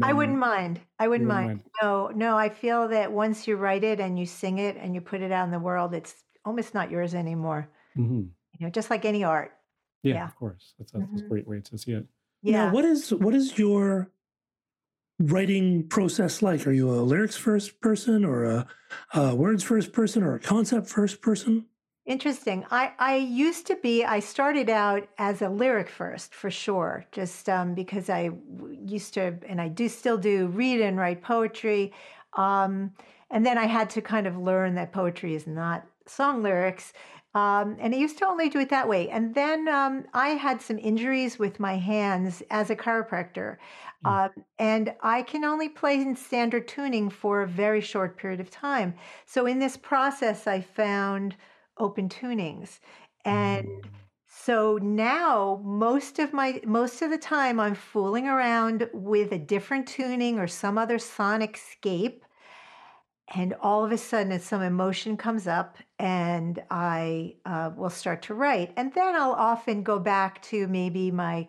I 0.02 0.14
wouldn't 0.14 0.38
mind. 0.38 0.80
I 1.00 1.08
wouldn't, 1.08 1.28
mind. 1.28 1.48
mind. 1.48 1.64
No, 1.82 2.08
no. 2.14 2.38
I 2.38 2.50
feel 2.50 2.88
that 2.90 3.12
once 3.12 3.48
you 3.48 3.58
write 3.58 3.84
it 3.84 4.00
and 4.00 4.18
you 4.18 4.26
sing 4.26 4.60
it 4.60 4.78
and 4.78 4.94
you 4.94 5.02
put 5.02 5.22
it 5.22 5.32
out 5.32 5.46
in 5.46 5.52
the 5.52 5.60
world, 5.60 5.94
it's 5.94 6.24
almost 6.46 6.74
not 6.74 6.92
yours 6.92 7.14
anymore. 7.14 7.70
hmm 7.96 8.24
You 8.58 8.66
know, 8.66 8.70
just 8.70 8.90
like 8.90 9.06
any 9.06 9.24
art. 9.24 9.54
Yeah, 10.04 10.16
Yeah. 10.16 10.26
of 10.26 10.36
course. 10.36 10.74
That's, 10.78 10.92
that's 10.92 11.22
a 11.22 11.26
Mhm. 11.26 11.30
great 11.30 11.48
way 11.48 11.60
to 11.62 11.78
see 11.78 11.94
it. 11.94 12.08
Yeah. 12.42 12.66
Now, 12.66 12.74
what 12.74 12.86
is 12.86 13.14
what 13.14 13.36
is 13.36 13.58
your 13.58 14.12
writing 15.20 15.88
process 15.88 16.42
like? 16.42 16.66
Are 16.66 16.72
you 16.72 16.90
a 16.90 17.02
lyrics 17.02 17.38
first 17.38 17.80
person, 17.82 18.26
or 18.26 18.44
a, 18.44 18.68
a 19.14 19.36
words 19.36 19.64
first 19.64 19.94
person, 19.94 20.24
or 20.24 20.34
a 20.36 20.40
concept 20.40 20.88
first 20.88 21.22
person? 21.22 21.66
Interesting. 22.06 22.66
I, 22.72 22.94
I 22.98 23.16
used 23.18 23.68
to 23.68 23.76
be, 23.76 24.04
I 24.04 24.20
started 24.22 24.70
out 24.72 25.08
as 25.20 25.44
a 25.44 25.50
lyric 25.50 25.88
first, 25.88 26.34
for 26.34 26.50
sure, 26.50 27.06
just 27.12 27.48
um, 27.48 27.76
because 27.76 28.10
I 28.10 28.32
used 28.84 29.14
to, 29.14 29.38
and 29.48 29.62
I 29.62 29.68
do 29.68 29.88
still 29.88 30.18
do, 30.18 30.48
read 30.48 30.82
and 30.82 30.98
write 30.98 31.22
poetry. 31.22 31.94
Um, 32.34 32.96
and 33.30 33.46
then 33.46 33.60
I 33.60 33.68
had 33.68 33.92
to 33.92 34.02
kind 34.02 34.26
of 34.26 34.36
learn 34.36 34.74
that 34.76 34.92
poetry 34.92 35.36
is 35.36 35.46
not 35.46 35.86
song 36.08 36.42
lyrics. 36.42 36.92
Um, 37.34 37.78
and 37.80 37.94
I 37.96 37.98
used 37.98 38.18
to 38.18 38.28
only 38.28 38.50
do 38.50 38.60
it 38.60 38.70
that 38.70 38.90
way. 38.90 39.10
And 39.10 39.34
then 39.34 39.68
um, 39.70 40.06
I 40.14 40.30
had 40.30 40.62
some 40.62 40.78
injuries 40.78 41.40
with 41.40 41.60
my 41.60 41.78
hands 41.78 42.44
as 42.50 42.70
a 42.70 42.76
chiropractor. 42.76 43.58
Mm. 44.06 44.26
Um, 44.26 44.44
and 44.60 44.94
I 45.02 45.22
can 45.22 45.46
only 45.46 45.70
play 45.70 45.96
in 45.96 46.16
standard 46.16 46.68
tuning 46.68 47.10
for 47.10 47.42
a 47.42 47.48
very 47.48 47.82
short 47.82 48.18
period 48.18 48.42
of 48.42 48.50
time. 48.50 48.96
So 49.26 49.46
in 49.46 49.60
this 49.60 49.78
process, 49.78 50.46
I 50.46 50.60
found 50.62 51.36
open 51.78 52.10
tunings. 52.10 52.80
And 53.24 53.68
Mm. 53.68 53.84
so 54.28 54.78
now 54.82 55.62
most 55.64 56.20
of 56.20 56.34
my 56.34 56.62
most 56.66 57.02
of 57.02 57.12
the 57.12 57.18
time 57.18 57.60
I'm 57.60 57.76
fooling 57.76 58.28
around 58.28 58.90
with 58.94 59.32
a 59.32 59.38
different 59.38 59.88
tuning 59.88 60.40
or 60.40 60.48
some 60.48 60.78
other 60.78 61.00
sonic 61.00 61.58
scape 61.58 62.26
and 63.34 63.54
all 63.62 63.86
of 63.86 63.92
a 63.92 63.98
sudden 63.98 64.38
some 64.40 64.62
emotion 64.62 65.16
comes 65.16 65.48
up 65.48 65.78
and 65.98 66.62
I 66.70 67.36
uh, 67.46 67.72
will 67.76 67.90
start 67.90 68.22
to 68.24 68.34
write. 68.34 68.74
And 68.76 68.94
then 68.94 69.16
I'll 69.16 69.32
often 69.32 69.84
go 69.84 70.00
back 70.00 70.42
to 70.44 70.68
maybe 70.68 71.12
my 71.12 71.48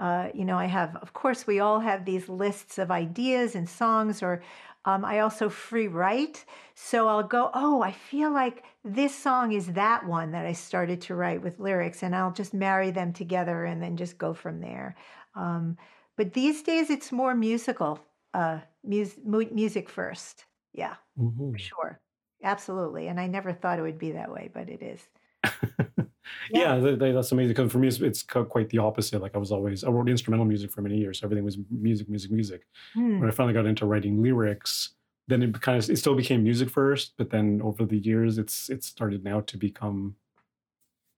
uh, 0.00 0.28
you 0.34 0.44
know 0.44 0.56
I 0.58 0.66
have 0.66 0.96
of 0.96 1.12
course 1.12 1.46
we 1.46 1.60
all 1.60 1.78
have 1.78 2.04
these 2.04 2.28
lists 2.28 2.78
of 2.78 2.90
ideas 2.90 3.54
and 3.54 3.68
songs 3.68 4.22
or 4.22 4.42
um, 4.84 5.04
I 5.04 5.20
also 5.20 5.48
free 5.48 5.86
write. 5.86 6.44
So 6.74 7.06
I'll 7.06 7.22
go 7.22 7.50
oh 7.54 7.82
I 7.82 7.92
feel 7.92 8.32
like 8.32 8.64
this 8.84 9.14
song 9.14 9.52
is 9.52 9.68
that 9.68 10.04
one 10.04 10.32
that 10.32 10.44
I 10.44 10.52
started 10.52 11.00
to 11.02 11.14
write 11.14 11.42
with 11.42 11.60
lyrics 11.60 12.02
and 12.02 12.16
I'll 12.16 12.32
just 12.32 12.52
marry 12.52 12.90
them 12.90 13.12
together 13.12 13.64
and 13.64 13.80
then 13.80 13.96
just 13.96 14.18
go 14.18 14.34
from 14.34 14.60
there. 14.60 14.96
Um, 15.36 15.76
but 16.16 16.32
these 16.32 16.62
days 16.62 16.90
it's 16.90 17.12
more 17.12 17.34
musical 17.34 18.00
uh, 18.34 18.58
mu- 18.82 19.50
music 19.52 19.88
first 19.88 20.46
yeah 20.72 20.94
Mhm. 21.18 21.52
for 21.52 21.58
sure. 21.58 22.00
Absolutely. 22.44 23.06
And 23.08 23.20
I 23.20 23.26
never 23.28 23.52
thought 23.52 23.78
it 23.78 23.82
would 23.82 23.98
be 23.98 24.12
that 24.12 24.32
way, 24.32 24.50
but 24.52 24.68
it 24.68 24.82
is. 24.82 25.08
yeah, 26.50 26.78
th- 26.80 26.98
that's 26.98 27.30
amazing. 27.32 27.54
Because 27.54 27.70
for 27.70 27.78
me, 27.78 27.88
it's, 27.88 28.00
it's 28.00 28.22
quite 28.22 28.68
the 28.70 28.78
opposite. 28.78 29.20
Like 29.22 29.34
I 29.34 29.38
was 29.38 29.52
always, 29.52 29.84
I 29.84 29.90
wrote 29.90 30.08
instrumental 30.08 30.44
music 30.46 30.70
for 30.72 30.82
many 30.82 30.96
years. 30.98 31.20
So 31.20 31.26
everything 31.26 31.44
was 31.44 31.58
music, 31.70 32.08
music, 32.08 32.30
music. 32.30 32.66
Hmm. 32.94 33.20
When 33.20 33.28
I 33.28 33.32
finally 33.32 33.54
got 33.54 33.66
into 33.66 33.86
writing 33.86 34.22
lyrics, 34.22 34.94
then 35.28 35.42
it 35.42 35.60
kind 35.60 35.78
of, 35.82 35.88
it 35.88 35.96
still 35.98 36.16
became 36.16 36.42
music 36.42 36.68
first. 36.68 37.14
But 37.16 37.30
then 37.30 37.60
over 37.62 37.84
the 37.84 37.98
years, 37.98 38.38
it's, 38.38 38.68
it 38.68 38.82
started 38.82 39.22
now 39.24 39.40
to 39.42 39.56
become 39.56 40.16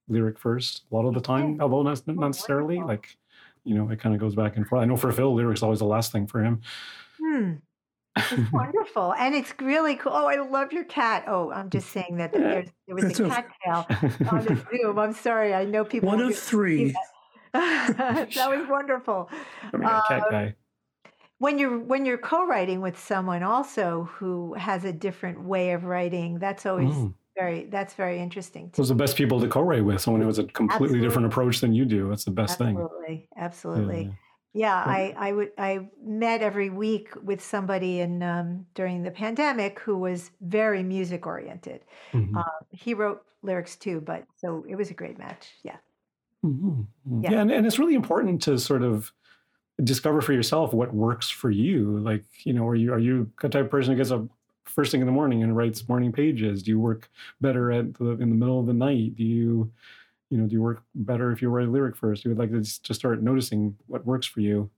lyric 0.09 0.39
first 0.39 0.83
a 0.91 0.95
lot 0.95 1.07
of 1.07 1.15
the 1.15 1.21
time. 1.21 1.59
Although 1.61 1.83
not, 1.83 2.07
not 2.07 2.17
necessarily. 2.19 2.81
Like, 2.81 3.17
you 3.65 3.75
know, 3.75 3.89
it 3.89 3.99
kind 3.99 4.15
of 4.15 4.21
goes 4.21 4.35
back 4.35 4.57
and 4.59 4.67
forth. 4.67 4.83
I 4.83 4.85
know 4.85 4.97
for 4.97 5.11
Phil, 5.11 5.35
lyrics 5.35 5.63
always 5.63 5.79
the 5.79 5.87
last 5.87 6.13
thing 6.13 6.27
for 6.27 6.43
him. 6.45 6.61
Hmm. 7.19 7.53
It's 8.17 8.53
wonderful. 8.53 9.13
And 9.15 9.35
it's 9.35 9.53
really 9.61 9.97
cool. 9.97 10.13
Oh, 10.15 10.27
I 10.27 10.37
love 10.37 10.73
your 10.73 10.85
cat. 10.85 11.25
Oh, 11.27 11.51
I'm 11.51 11.69
just 11.71 11.89
saying 11.97 12.17
that 12.19 12.33
there's, 12.33 12.69
there 12.87 12.95
was 12.95 13.05
That's 13.05 13.21
a 13.21 13.25
a- 13.27 13.29
cat 13.29 13.49
tail 13.65 13.87
on 14.31 14.45
the 14.45 14.67
Zoom. 14.71 14.99
I'm 14.99 15.13
sorry. 15.13 15.53
I 15.55 15.65
know 15.65 15.85
people. 15.85 16.09
One 16.09 16.19
won't 16.19 16.31
of 16.33 16.35
be 16.35 16.35
able 16.35 16.41
to 16.41 16.41
see 16.41 16.51
three. 16.51 16.95
that. 17.53 18.29
that 18.35 18.49
was 18.51 18.69
wonderful. 18.69 19.29
I 19.73 19.77
mean, 19.77 19.89
a 19.89 20.03
cat 20.09 20.23
Um, 20.23 20.31
guy. 20.31 20.55
when 21.39 21.59
you're 21.59 21.79
when 21.79 22.05
you're 22.07 22.19
co-writing 22.19 22.81
with 22.81 22.99
someone 22.99 23.43
also 23.43 24.09
who 24.15 24.55
has 24.55 24.85
a 24.85 24.93
different 24.93 25.43
way 25.43 25.73
of 25.73 25.85
writing, 25.85 26.39
that's 26.39 26.67
always 26.67 26.95
Mm. 26.95 27.15
very 27.37 27.65
that's 27.67 27.95
very 27.95 28.19
interesting. 28.21 28.71
to 28.71 28.77
Those 28.77 28.91
are 28.91 28.95
the 28.95 28.99
best 29.03 29.17
people 29.17 29.41
to 29.41 29.49
co-write 29.49 29.85
with. 29.85 30.01
Someone 30.01 30.21
who 30.21 30.27
has 30.29 30.39
a 30.39 30.45
completely 30.45 31.01
different 31.01 31.27
approach 31.27 31.61
than 31.61 31.73
you 31.75 31.85
do. 31.85 32.09
That's 32.09 32.25
the 32.25 32.31
best 32.33 32.59
thing. 32.59 32.77
Absolutely, 32.77 33.29
absolutely. 33.37 34.03
yeah. 34.05 34.11
Yeah, 34.55 34.75
I, 34.77 35.13
I 35.17 35.33
would 35.33 35.53
I 35.59 35.91
met 36.01 36.41
every 36.41 36.71
week 36.71 37.11
with 37.23 37.43
somebody 37.43 37.99
in 38.01 38.23
um, 38.23 38.67
during 38.75 39.03
the 39.03 39.11
pandemic 39.11 39.81
who 39.81 39.99
was 39.99 40.31
very 40.41 40.83
music 40.85 41.27
oriented. 41.27 41.85
Mhm. 42.13 42.45
Um, 42.47 42.67
he 42.71 42.95
wrote 42.95 43.27
lyrics 43.43 43.77
too, 43.77 44.01
but 44.01 44.27
so 44.37 44.65
it 44.69 44.77
was 44.77 44.91
a 44.91 44.95
great 44.95 45.19
match. 45.19 45.53
Yeah, 45.65 45.79
Mhm. 46.45 46.87
Yeah. 47.21 47.33
Yeah, 47.33 47.41
and, 47.41 47.51
and 47.51 47.67
it's 47.67 47.79
really 47.79 47.95
important 47.95 48.43
to 48.43 48.59
sort 48.59 48.83
of 48.83 49.13
discover 49.85 50.21
for 50.23 50.33
yourself 50.33 50.75
what 50.75 50.95
works 50.95 51.31
for 51.31 51.51
you. 51.51 51.99
Like, 52.01 52.25
you 52.47 52.53
know, 52.53 52.67
are 52.69 52.75
you 52.77 52.93
are 52.93 52.99
you 53.01 53.33
the 53.43 53.49
type 53.51 53.67
of 53.67 53.71
person 53.71 53.93
who 53.93 53.99
gets 53.99 54.11
up 54.13 54.29
first 54.67 54.93
thing 54.93 55.01
in 55.03 55.07
the 55.07 55.13
morning 55.13 55.43
and 55.43 55.57
writes 55.57 55.89
morning 55.89 56.13
pages? 56.13 56.63
Do 56.65 56.71
you 56.73 56.81
work 56.81 57.11
better 57.41 57.73
at 57.73 57.95
the 57.95 58.13
in 58.13 58.31
the 58.31 58.37
middle 58.37 58.61
of 58.61 58.67
the 58.67 58.75
night? 58.75 59.17
Do 59.17 59.25
you, 59.25 59.73
you 60.31 60.39
know, 60.39 60.47
do 60.47 60.53
you 60.53 60.63
work 60.63 60.83
better 60.95 61.31
if 61.33 61.43
you 61.43 61.49
write 61.49 61.69
a 61.69 61.71
lyric 61.71 61.97
first? 61.97 62.25
You 62.25 62.31
would 62.31 62.39
like 62.39 62.51
to 62.51 62.61
just 62.61 62.95
start 62.95 63.23
noticing 63.23 63.77
what 63.87 64.05
works 64.07 64.27
for 64.27 64.41
you 64.41 64.71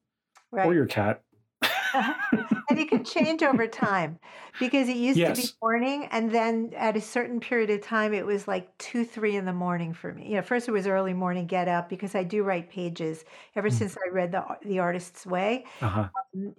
right. 0.50 0.66
or 0.66 0.74
your 0.74 0.86
cat. 0.86 1.22
and 1.94 2.78
it 2.78 2.88
can 2.90 3.04
change 3.04 3.42
over 3.42 3.66
time 3.66 4.18
because 4.60 4.88
it 4.88 4.96
used 4.96 5.18
to 5.18 5.32
be 5.32 5.48
morning, 5.62 6.08
and 6.10 6.30
then 6.30 6.72
at 6.76 6.96
a 6.96 7.00
certain 7.00 7.40
period 7.40 7.70
of 7.70 7.80
time, 7.80 8.12
it 8.12 8.26
was 8.26 8.46
like 8.46 8.76
two, 8.78 9.04
three 9.04 9.36
in 9.36 9.46
the 9.46 9.52
morning 9.52 9.94
for 9.94 10.12
me. 10.12 10.28
You 10.28 10.36
know, 10.36 10.42
first 10.42 10.68
it 10.68 10.72
was 10.72 10.86
early 10.86 11.14
morning 11.14 11.46
get 11.46 11.68
up 11.68 11.88
because 11.88 12.14
I 12.14 12.24
do 12.24 12.42
write 12.42 12.70
pages 12.70 13.24
ever 13.54 13.70
Mm. 13.70 13.72
since 13.72 13.96
I 13.96 14.10
read 14.12 14.32
the 14.32 14.44
the 14.62 14.80
Artist's 14.80 15.24
Way. 15.24 15.64
Uh-huh. 15.80 16.08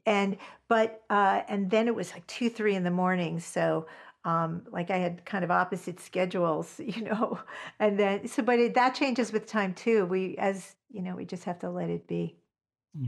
and 0.06 0.38
but 0.68 1.04
uh 1.10 1.42
and 1.48 1.70
then 1.70 1.88
it 1.88 1.96
was 1.96 2.12
like 2.14 2.26
two 2.28 2.50
three 2.50 2.76
in 2.76 2.84
the 2.84 2.92
morning 2.92 3.40
so 3.40 3.86
um 4.28 4.62
like 4.72 4.90
i 4.92 4.98
had 4.98 5.24
kind 5.26 5.44
of 5.44 5.52
opposite 5.52 6.00
schedules 6.00 6.80
you 6.96 7.02
know 7.04 7.40
and 7.80 8.00
then 8.00 8.28
so 8.28 8.44
but 8.44 8.60
it, 8.60 8.74
that 8.74 8.94
changes 8.96 9.32
with 9.32 9.46
time 9.46 9.74
too 9.74 10.06
we 10.06 10.36
as 10.38 10.76
you 10.90 11.02
know 11.02 11.16
we 11.16 11.26
just 11.26 11.46
have 11.46 11.60
to 11.60 11.70
let 11.70 11.90
it 11.90 12.08
be 12.08 12.36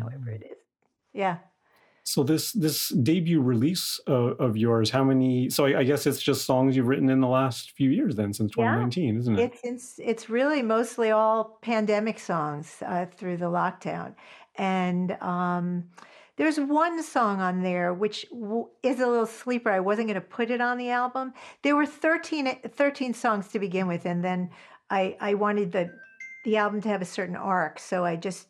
however 0.02 0.30
it 0.30 0.44
is 0.44 0.58
yeah 1.14 1.38
So 2.04 2.24
this 2.24 2.54
this 2.54 2.90
debut 2.90 3.42
release 3.42 4.00
uh, 4.08 4.34
of 4.46 4.58
yours, 4.58 4.90
how 4.90 5.04
many? 5.04 5.50
So 5.50 5.66
I, 5.68 5.80
I 5.82 5.84
guess 5.84 6.08
it's 6.08 6.22
just 6.22 6.46
songs 6.46 6.76
you've 6.76 6.88
written 6.88 7.10
in 7.10 7.20
the 7.22 7.28
last 7.28 7.72
few 7.78 7.92
years, 7.92 8.16
then 8.16 8.34
since 8.34 8.52
Yeah. 8.56 8.88
2019, 8.90 9.18
isn't 9.20 9.36
it? 9.36 9.40
it's 9.44 9.60
it's 9.64 10.00
it's 10.00 10.30
really 10.30 10.62
mostly 10.62 11.12
all 11.12 11.60
pandemic 11.62 12.20
songs 12.20 12.82
uh, 12.86 13.06
through 13.16 13.38
the 13.38 13.46
lockdown 13.46 14.16
and 14.56 15.12
um 15.22 15.84
there's 16.40 16.58
one 16.58 17.04
song 17.04 17.42
on 17.42 17.64
there 17.64 17.94
which 17.94 18.26
w- 18.32 18.70
is 18.82 19.02
a 19.02 19.08
little 19.08 19.26
sleeper. 19.26 19.70
I 19.70 19.82
wasn't 19.82 20.08
going 20.08 20.16
to 20.16 20.22
put 20.22 20.50
it 20.50 20.62
on 20.62 20.78
the 20.78 20.90
album. 20.90 21.34
There 21.64 21.76
were 21.76 21.86
13, 21.86 22.60
13 22.62 23.14
songs 23.14 23.50
to 23.50 23.60
begin 23.60 23.88
with, 23.88 24.06
and 24.06 24.24
then 24.24 24.50
I, 24.90 25.18
I 25.20 25.34
wanted 25.34 25.74
the 25.74 25.92
the 26.46 26.56
album 26.56 26.80
to 26.80 26.88
have 26.88 27.02
a 27.02 27.06
certain 27.06 27.36
arc, 27.36 27.78
so 27.78 28.06
I 28.06 28.16
just 28.16 28.48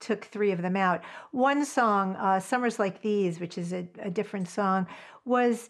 took 0.00 0.24
three 0.24 0.50
of 0.50 0.62
them 0.62 0.76
out. 0.76 1.02
One 1.32 1.66
song, 1.66 2.16
uh, 2.16 2.40
"Summers 2.40 2.78
Like 2.78 3.02
These," 3.02 3.38
which 3.38 3.58
is 3.58 3.74
a, 3.74 3.86
a 3.98 4.10
different 4.10 4.48
song, 4.48 4.86
was 5.26 5.68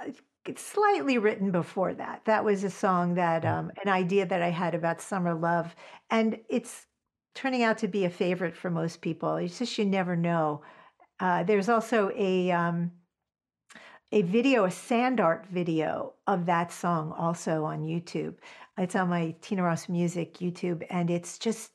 uh, 0.00 0.12
slightly 0.56 1.18
written 1.18 1.50
before 1.50 1.92
that. 1.92 2.22
That 2.24 2.42
was 2.42 2.64
a 2.64 2.70
song 2.70 3.16
that 3.16 3.44
um, 3.44 3.70
an 3.84 3.90
idea 3.90 4.24
that 4.24 4.40
I 4.40 4.48
had 4.48 4.74
about 4.74 5.02
summer 5.02 5.34
love, 5.34 5.76
and 6.08 6.40
it's 6.48 6.86
turning 7.34 7.62
out 7.62 7.76
to 7.78 7.88
be 7.88 8.06
a 8.06 8.10
favorite 8.10 8.56
for 8.56 8.70
most 8.70 9.02
people. 9.02 9.36
It's 9.36 9.58
just 9.58 9.76
you 9.76 9.84
never 9.84 10.16
know. 10.16 10.62
Uh, 11.18 11.42
there's 11.44 11.68
also 11.68 12.10
a 12.14 12.50
um, 12.50 12.90
a 14.12 14.22
video, 14.22 14.64
a 14.64 14.70
sand 14.70 15.20
art 15.20 15.46
video 15.50 16.14
of 16.26 16.46
that 16.46 16.70
song, 16.72 17.12
also 17.12 17.64
on 17.64 17.82
YouTube. 17.82 18.34
It's 18.78 18.94
on 18.94 19.08
my 19.08 19.34
Tina 19.40 19.62
Ross 19.62 19.88
Music 19.88 20.34
YouTube, 20.34 20.86
and 20.90 21.10
it's 21.10 21.38
just 21.38 21.72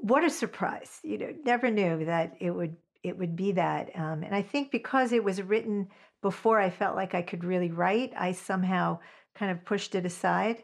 what 0.00 0.24
a 0.24 0.30
surprise! 0.30 1.00
You 1.02 1.18
know, 1.18 1.34
never 1.44 1.70
knew 1.70 2.04
that 2.04 2.36
it 2.40 2.50
would 2.50 2.76
it 3.02 3.16
would 3.18 3.34
be 3.36 3.52
that. 3.52 3.90
Um, 3.94 4.22
and 4.22 4.34
I 4.34 4.42
think 4.42 4.70
because 4.70 5.12
it 5.12 5.24
was 5.24 5.42
written 5.42 5.88
before 6.22 6.60
I 6.60 6.70
felt 6.70 6.96
like 6.96 7.14
I 7.14 7.22
could 7.22 7.44
really 7.44 7.70
write, 7.70 8.12
I 8.16 8.32
somehow 8.32 8.98
kind 9.34 9.50
of 9.50 9.64
pushed 9.64 9.94
it 9.94 10.04
aside. 10.06 10.62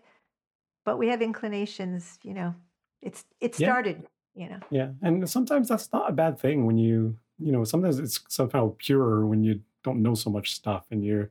But 0.84 0.98
we 0.98 1.08
have 1.08 1.22
inclinations, 1.22 2.18
you 2.22 2.34
know. 2.34 2.54
It's 3.02 3.24
it 3.40 3.58
Yeah. 3.58 3.66
started, 3.66 4.06
you 4.34 4.48
know. 4.48 4.60
Yeah, 4.70 4.90
and 5.02 5.28
sometimes 5.28 5.68
that's 5.68 5.92
not 5.92 6.10
a 6.10 6.12
bad 6.12 6.38
thing 6.38 6.66
when 6.66 6.78
you, 6.78 7.16
you 7.38 7.52
know, 7.52 7.64
sometimes 7.64 7.98
it's 7.98 8.20
somehow 8.28 8.74
purer 8.78 9.26
when 9.26 9.44
you 9.44 9.62
don't 9.84 10.02
know 10.02 10.14
so 10.14 10.30
much 10.30 10.52
stuff 10.54 10.86
and 10.90 11.04
you're 11.04 11.30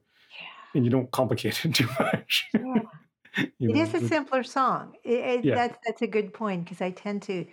and 0.76 0.86
you 0.86 0.92
don't 0.92 1.12
complicate 1.12 1.66
it 1.66 1.74
too 1.76 1.88
much. 2.00 2.50
Yeah. 2.54 2.82
You 3.60 3.70
It 3.70 3.76
know, 3.76 3.78
is 3.78 3.94
a 3.94 4.02
simpler 4.02 4.44
song. 4.44 4.96
It, 5.04 5.20
it, 5.20 5.50
Yeah. 5.50 5.56
That's 5.56 5.78
that's 5.86 6.02
a 6.02 6.08
good 6.08 6.34
point 6.34 6.66
because 6.66 6.82
I 6.82 6.92
tend 6.92 7.24
to 7.24 7.46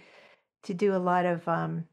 to 0.65 0.75
do 0.75 0.95
a 0.95 0.99
lot 0.99 1.27
of. 1.27 1.47
Um, 1.49 1.89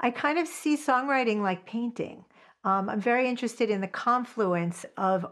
I 0.00 0.10
kind 0.10 0.38
of 0.38 0.48
see 0.48 0.76
songwriting 0.76 1.42
like 1.42 1.66
painting. 1.66 2.24
Um, 2.64 2.88
I'm 2.90 3.00
very 3.00 3.28
interested 3.28 3.70
in 3.70 3.80
the 3.80 3.88
confluence 3.88 4.86
of 4.96 5.26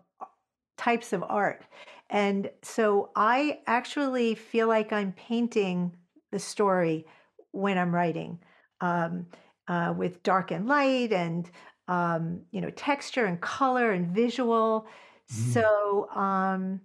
types 0.79 1.13
of 1.13 1.23
art. 1.25 1.65
And 2.11 2.51
so 2.63 3.13
I 3.17 3.61
actually 3.67 4.35
feel 4.35 4.69
like 4.69 4.93
I'm 4.93 5.13
painting 5.13 5.97
the 6.33 6.39
story 6.39 7.07
when 7.53 7.79
I'm 7.79 7.95
writing 7.95 8.41
um, 8.81 9.27
uh, 9.71 9.95
with 9.97 10.23
dark 10.25 10.51
and 10.51 10.67
light 10.67 11.13
and 11.13 11.51
um, 11.89 12.43
you 12.51 12.61
know 12.61 12.71
texture 12.71 13.25
and 13.27 13.41
color 13.41 13.93
and 13.93 14.09
visual. 14.09 14.87
Mm. 15.33 15.53
So 15.53 16.11
um, 16.11 16.81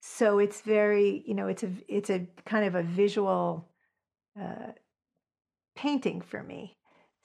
so 0.00 0.38
it's 0.38 0.60
very 0.60 1.24
you 1.26 1.34
know 1.34 1.48
it's 1.48 1.62
a 1.62 1.70
it's 1.88 2.10
a 2.10 2.26
kind 2.44 2.66
of 2.66 2.74
a 2.74 2.82
visual 2.82 3.68
uh, 4.40 4.72
painting 5.74 6.20
for 6.20 6.42
me. 6.42 6.76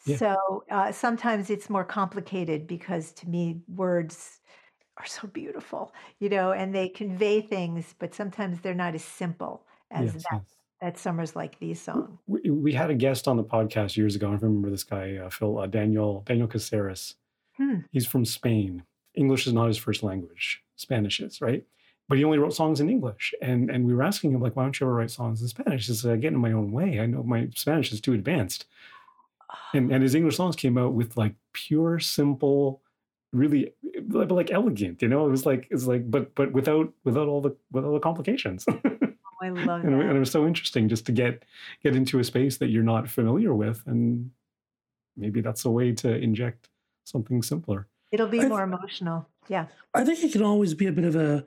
Yeah. 0.05 0.17
So 0.17 0.63
uh, 0.69 0.91
sometimes 0.91 1.49
it's 1.49 1.69
more 1.69 1.85
complicated 1.85 2.67
because 2.67 3.11
to 3.13 3.29
me 3.29 3.61
words 3.67 4.41
are 4.97 5.05
so 5.05 5.27
beautiful, 5.27 5.93
you 6.19 6.29
know, 6.29 6.51
and 6.51 6.73
they 6.75 6.89
convey 6.89 7.41
things, 7.41 7.95
but 7.99 8.13
sometimes 8.13 8.61
they're 8.61 8.75
not 8.75 8.95
as 8.95 9.03
simple 9.03 9.65
as 9.91 10.13
Yes, 10.13 10.23
that 10.23 10.25
yes. 10.31 10.41
That 10.83 10.97
summers 10.97 11.33
like 11.33 11.57
these 11.59 11.79
songs. 11.79 12.19
We, 12.27 12.49
we 12.49 12.73
had 12.73 12.89
a 12.89 12.93
guest 12.93 13.29
on 13.29 13.37
the 13.37 13.43
podcast 13.43 13.95
years 13.95 14.17
ago. 14.17 14.27
I 14.27 14.33
remember 14.33 14.69
this 14.69 14.83
guy, 14.83 15.15
uh, 15.15 15.29
Phil 15.29 15.57
uh, 15.57 15.65
Daniel 15.65 16.23
Daniel 16.25 16.47
Caceres. 16.47 17.15
Hmm. 17.55 17.79
He's 17.91 18.05
from 18.05 18.25
Spain. 18.25 18.83
English 19.15 19.47
is 19.47 19.53
not 19.53 19.69
his 19.69 19.77
first 19.77 20.03
language. 20.03 20.61
Spanish 20.75 21.21
is, 21.21 21.39
right? 21.39 21.63
But 22.09 22.17
he 22.17 22.25
only 22.25 22.37
wrote 22.37 22.53
songs 22.53 22.81
in 22.81 22.89
English. 22.89 23.33
And 23.41 23.71
and 23.71 23.85
we 23.85 23.93
were 23.93 24.03
asking 24.03 24.33
him, 24.33 24.41
like, 24.41 24.57
why 24.57 24.63
don't 24.63 24.77
you 24.77 24.85
ever 24.85 24.93
write 24.93 25.09
songs 25.09 25.41
in 25.41 25.47
Spanish? 25.47 25.87
He 25.87 25.93
said, 25.93 26.11
I 26.11 26.17
get 26.17 26.33
in 26.33 26.39
my 26.39 26.51
own 26.51 26.73
way. 26.73 26.99
I 26.99 27.05
know 27.05 27.23
my 27.23 27.47
Spanish 27.55 27.93
is 27.93 28.01
too 28.01 28.11
advanced. 28.13 28.65
And 29.73 29.89
and 29.89 30.03
his 30.03 30.15
English 30.15 30.35
songs 30.35 30.57
came 30.57 30.77
out 30.77 30.93
with 30.93 31.15
like 31.15 31.35
pure, 31.53 31.99
simple, 31.99 32.81
really 33.31 33.73
but 34.01 34.31
like 34.31 34.51
elegant, 34.51 35.01
you 35.01 35.07
know? 35.07 35.25
It 35.27 35.29
was 35.29 35.45
like 35.45 35.65
it's 35.71 35.85
like 35.85 36.11
but 36.11 36.35
but 36.35 36.51
without 36.51 36.91
without 37.05 37.29
all 37.29 37.39
the 37.39 37.55
without 37.71 37.87
all 37.87 37.93
the 37.93 38.01
complications. 38.01 38.65
I 39.43 39.49
love 39.49 39.83
and, 39.83 39.93
it- 40.01 40.05
and 40.07 40.15
it 40.15 40.19
was 40.19 40.31
so 40.31 40.47
interesting 40.47 40.87
just 40.89 41.05
to 41.07 41.11
get 41.11 41.43
get 41.83 41.95
into 41.95 42.19
a 42.19 42.23
space 42.23 42.57
that 42.57 42.69
you're 42.69 42.83
not 42.93 43.09
familiar 43.09 43.53
with 43.53 43.83
and 43.85 44.31
maybe 45.17 45.41
that's 45.41 45.65
a 45.65 45.69
way 45.69 45.91
to 45.91 46.15
inject 46.15 46.69
something 47.05 47.41
simpler 47.43 47.87
It'll 48.11 48.27
be 48.27 48.41
I 48.41 48.47
more 48.47 48.61
emotional. 48.63 49.27
Yeah. 49.49 49.65
I 49.95 50.03
think 50.05 50.23
it 50.23 50.31
can 50.31 50.43
always 50.43 50.73
be 50.75 50.85
a 50.87 50.91
bit 50.91 51.03
of 51.05 51.15
a 51.15 51.45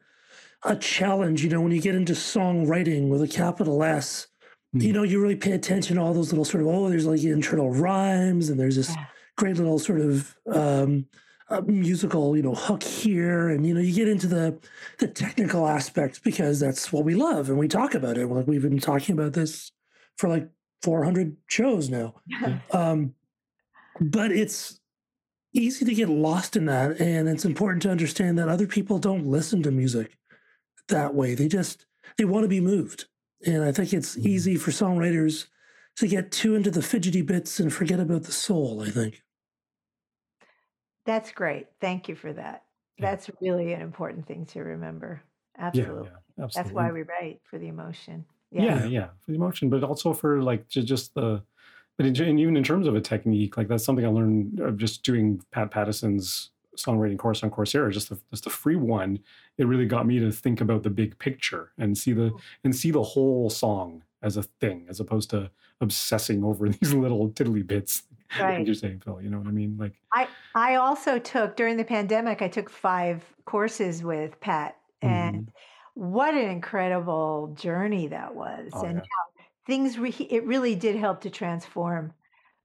a 0.64 0.74
challenge, 0.74 1.44
you 1.44 1.50
know, 1.50 1.60
when 1.60 1.70
you 1.70 1.80
get 1.80 1.94
into 1.94 2.12
songwriting 2.14 3.08
with 3.08 3.22
a 3.22 3.28
capital 3.28 3.84
S. 3.84 4.26
Mm. 4.74 4.82
You 4.82 4.92
know, 4.92 5.04
you 5.04 5.20
really 5.22 5.36
pay 5.36 5.52
attention 5.52 5.94
to 5.96 6.02
all 6.02 6.12
those 6.12 6.32
little 6.32 6.44
sort 6.44 6.62
of 6.62 6.68
oh, 6.68 6.88
there's 6.88 7.06
like 7.06 7.22
internal 7.22 7.70
rhymes 7.70 8.48
and 8.50 8.58
there's 8.58 8.74
this 8.76 8.90
Yeah. 8.90 9.04
great 9.36 9.56
little 9.58 9.78
sort 9.78 10.00
of 10.00 10.36
um, 10.52 11.06
uh, 11.48 11.60
musical, 11.62 12.36
you 12.36 12.42
know, 12.42 12.54
hook 12.54 12.82
here, 12.82 13.48
and 13.48 13.64
you 13.66 13.72
know, 13.74 13.80
you 13.80 13.94
get 13.94 14.08
into 14.08 14.26
the 14.26 14.58
the 14.98 15.06
technical 15.08 15.66
aspects 15.66 16.18
because 16.18 16.58
that's 16.60 16.92
what 16.92 17.04
we 17.04 17.14
love 17.14 17.48
and 17.48 17.58
we 17.58 17.68
talk 17.68 17.94
about 17.94 18.18
it. 18.18 18.26
Like 18.26 18.46
we've 18.46 18.62
been 18.62 18.78
talking 18.80 19.12
about 19.18 19.32
this 19.34 19.70
for 20.18 20.28
like 20.28 20.48
400 20.82 21.36
shows 21.48 21.88
now. 21.88 22.14
Um, 22.72 23.14
but 24.00 24.32
it's 24.32 24.80
easy 25.54 25.84
to 25.84 25.94
get 25.94 26.08
lost 26.08 26.56
in 26.56 26.66
that, 26.66 27.00
and 27.00 27.28
it's 27.28 27.44
important 27.44 27.82
to 27.82 27.90
understand 27.90 28.38
that 28.38 28.48
other 28.48 28.66
people 28.66 28.98
don't 28.98 29.26
listen 29.26 29.62
to 29.62 29.70
music 29.70 30.18
that 30.88 31.14
way. 31.14 31.34
They 31.34 31.48
just 31.48 31.86
they 32.18 32.24
want 32.24 32.44
to 32.44 32.48
be 32.48 32.60
moved, 32.60 33.06
and 33.46 33.62
I 33.62 33.72
think 33.72 33.92
it's 33.92 34.16
Mhm. 34.16 34.26
easy 34.26 34.56
for 34.56 34.70
songwriters 34.70 35.46
to 35.96 36.06
get 36.08 36.30
too 36.30 36.54
into 36.54 36.70
the 36.70 36.82
fidgety 36.82 37.22
bits 37.22 37.58
and 37.60 37.72
forget 37.72 38.00
about 38.00 38.24
the 38.24 38.32
soul. 38.32 38.82
I 38.82 38.90
think. 38.90 39.22
That's 41.06 41.32
great. 41.32 41.68
Thank 41.80 42.08
you 42.08 42.14
for 42.14 42.32
that. 42.34 42.64
Yeah. 42.98 43.10
That's 43.10 43.30
really 43.40 43.72
an 43.72 43.80
important 43.80 44.26
thing 44.26 44.44
to 44.46 44.60
remember. 44.60 45.22
yeah 45.58 45.64
Absolutely. 45.66 46.08
yeah 46.08 46.16
That's 46.36 46.56
absolutely 46.56 46.82
why 46.82 46.92
we 46.92 47.02
write 47.02 47.40
for 47.48 47.58
the 47.58 47.68
emotion. 47.68 48.24
yeah 48.50 48.62
Yeah. 48.80 48.84
yeah 48.86 49.06
for 49.22 49.30
the 49.30 49.36
emotion 49.36 49.70
but 49.70 49.82
also 49.82 50.12
for 50.12 50.42
like 50.42 50.68
ju- 50.68 50.82
just 50.82 51.14
the 51.14 51.42
but 51.96 52.04
in, 52.06 52.14
and 52.22 52.38
even 52.40 52.56
in 52.56 52.62
terms 52.64 52.86
of 52.86 52.94
a 52.94 53.00
technique 53.00 53.56
like 53.56 53.68
that's 53.68 53.84
something 53.84 54.04
i 54.04 54.08
learned 54.08 54.60
of 54.60 54.76
just 54.76 55.02
doing 55.02 55.42
pat 55.50 55.70
pattison's 55.70 56.50
songwriting 56.76 57.18
course 57.18 57.42
on 57.42 57.50
coursera 57.50 57.90
just 57.90 58.08
the, 58.10 58.18
just 58.30 58.44
the 58.44 58.50
free 58.50 58.76
one 58.76 59.18
it 59.58 59.66
really 59.66 59.86
got 59.86 60.06
me 60.06 60.18
to 60.18 60.30
think 60.30 60.60
about 60.60 60.82
the 60.82 60.90
big 60.90 61.18
picture 61.18 61.72
and 61.78 61.96
see 61.96 62.12
the 62.12 62.30
and 62.64 62.76
see 62.76 62.90
the 62.90 63.02
whole 63.02 63.48
song 63.50 64.02
as 64.22 64.36
a 64.36 64.42
thing 64.42 64.86
as 64.90 65.00
opposed 65.00 65.30
to 65.30 65.50
obsessing 65.80 66.44
over 66.44 66.68
these 66.76 66.92
little 66.94 67.30
tiddly 67.30 67.62
bits 67.62 68.02
like 68.38 68.58
Right. 68.58 68.66
you're 68.66 68.74
saying 68.74 69.00
phil 69.04 69.20
you 69.22 69.30
know 69.30 69.38
what 69.38 69.46
i 69.48 69.50
mean 69.52 69.76
like 69.78 69.94
I 70.12 70.28
I 70.54 70.76
also 70.76 71.18
took 71.18 71.56
during 71.56 71.76
the 71.76 71.84
pandemic. 71.84 72.40
I 72.42 72.48
took 72.48 72.70
five 72.70 73.22
courses 73.44 74.02
with 74.02 74.40
Pat, 74.40 74.76
and 75.02 75.46
mhm. 75.46 75.52
what 75.94 76.34
an 76.34 76.48
incredible 76.50 77.54
journey 77.58 78.08
that 78.08 78.34
was. 78.34 78.70
oh 78.72 78.82
And 78.82 78.96
yeah 78.96 79.00
how 79.00 79.44
things 79.66 79.98
re- 79.98 80.28
it 80.30 80.44
really 80.46 80.74
did 80.74 80.96
help 80.96 81.20
to 81.22 81.30
transform 81.30 82.12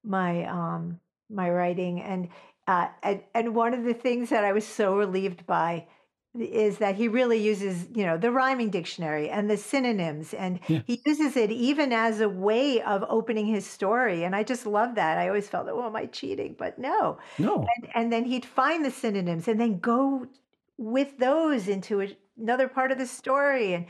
my 0.03 0.45
um 0.45 0.99
my 1.29 1.49
writing. 1.49 2.01
And 2.01 2.29
uh, 2.67 2.87
and 3.03 3.21
and 3.35 3.55
one 3.55 3.73
of 3.73 3.83
the 3.83 3.93
things 3.93 4.29
that 4.29 4.43
I 4.45 4.53
was 4.53 4.65
so 4.65 4.95
relieved 4.97 5.45
by 5.45 5.87
is 6.39 6.77
that 6.77 6.95
he 6.95 7.09
really 7.09 7.37
uses 7.37 7.87
you 7.93 8.05
know 8.05 8.17
the 8.17 8.31
rhyming 8.31 8.69
dictionary 8.69 9.29
and 9.29 9.49
the 9.49 9.57
synonyms 9.57 10.33
and 10.33 10.61
yeah. 10.67 10.79
he 10.87 11.01
uses 11.05 11.35
it 11.35 11.51
even 11.51 11.91
as 11.91 12.21
a 12.21 12.29
way 12.29 12.81
of 12.83 13.03
opening 13.09 13.45
his 13.45 13.65
story 13.65 14.23
and 14.23 14.33
i 14.33 14.41
just 14.41 14.65
love 14.65 14.95
that. 14.95 15.17
I 15.17 15.27
always 15.27 15.47
felt 15.47 15.67
oh 15.69 15.85
am 15.85 15.95
i 15.95 16.05
cheating? 16.05 16.55
But 16.57 16.79
no. 16.79 17.17
No. 17.37 17.65
And 17.75 17.89
and 17.95 18.13
then 18.13 18.25
he'd 18.25 18.45
find 18.45 18.85
the 18.85 18.91
synonyms 18.91 19.47
and 19.47 19.59
then 19.59 19.79
go 19.79 20.27
with 20.77 21.17
those 21.17 21.67
into 21.67 22.01
a, 22.01 22.17
another 22.37 22.67
part 22.67 22.91
of 22.91 22.97
the 22.97 23.07
story 23.07 23.73
and 23.73 23.85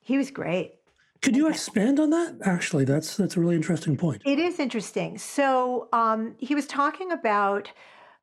he 0.00 0.18
was 0.18 0.30
great. 0.30 0.74
Could 1.22 1.36
you 1.36 1.48
expand 1.48 2.00
on 2.00 2.10
that? 2.10 2.38
Actually, 2.44 2.84
that's 2.84 3.16
that's 3.16 3.36
a 3.36 3.40
really 3.40 3.56
interesting 3.56 3.96
point. 3.96 4.22
it 4.24 4.38
is 4.38 4.58
interesting. 4.58 5.18
So 5.18 5.88
um, 5.92 6.34
he 6.38 6.54
was 6.54 6.66
talking 6.66 7.12
about 7.12 7.70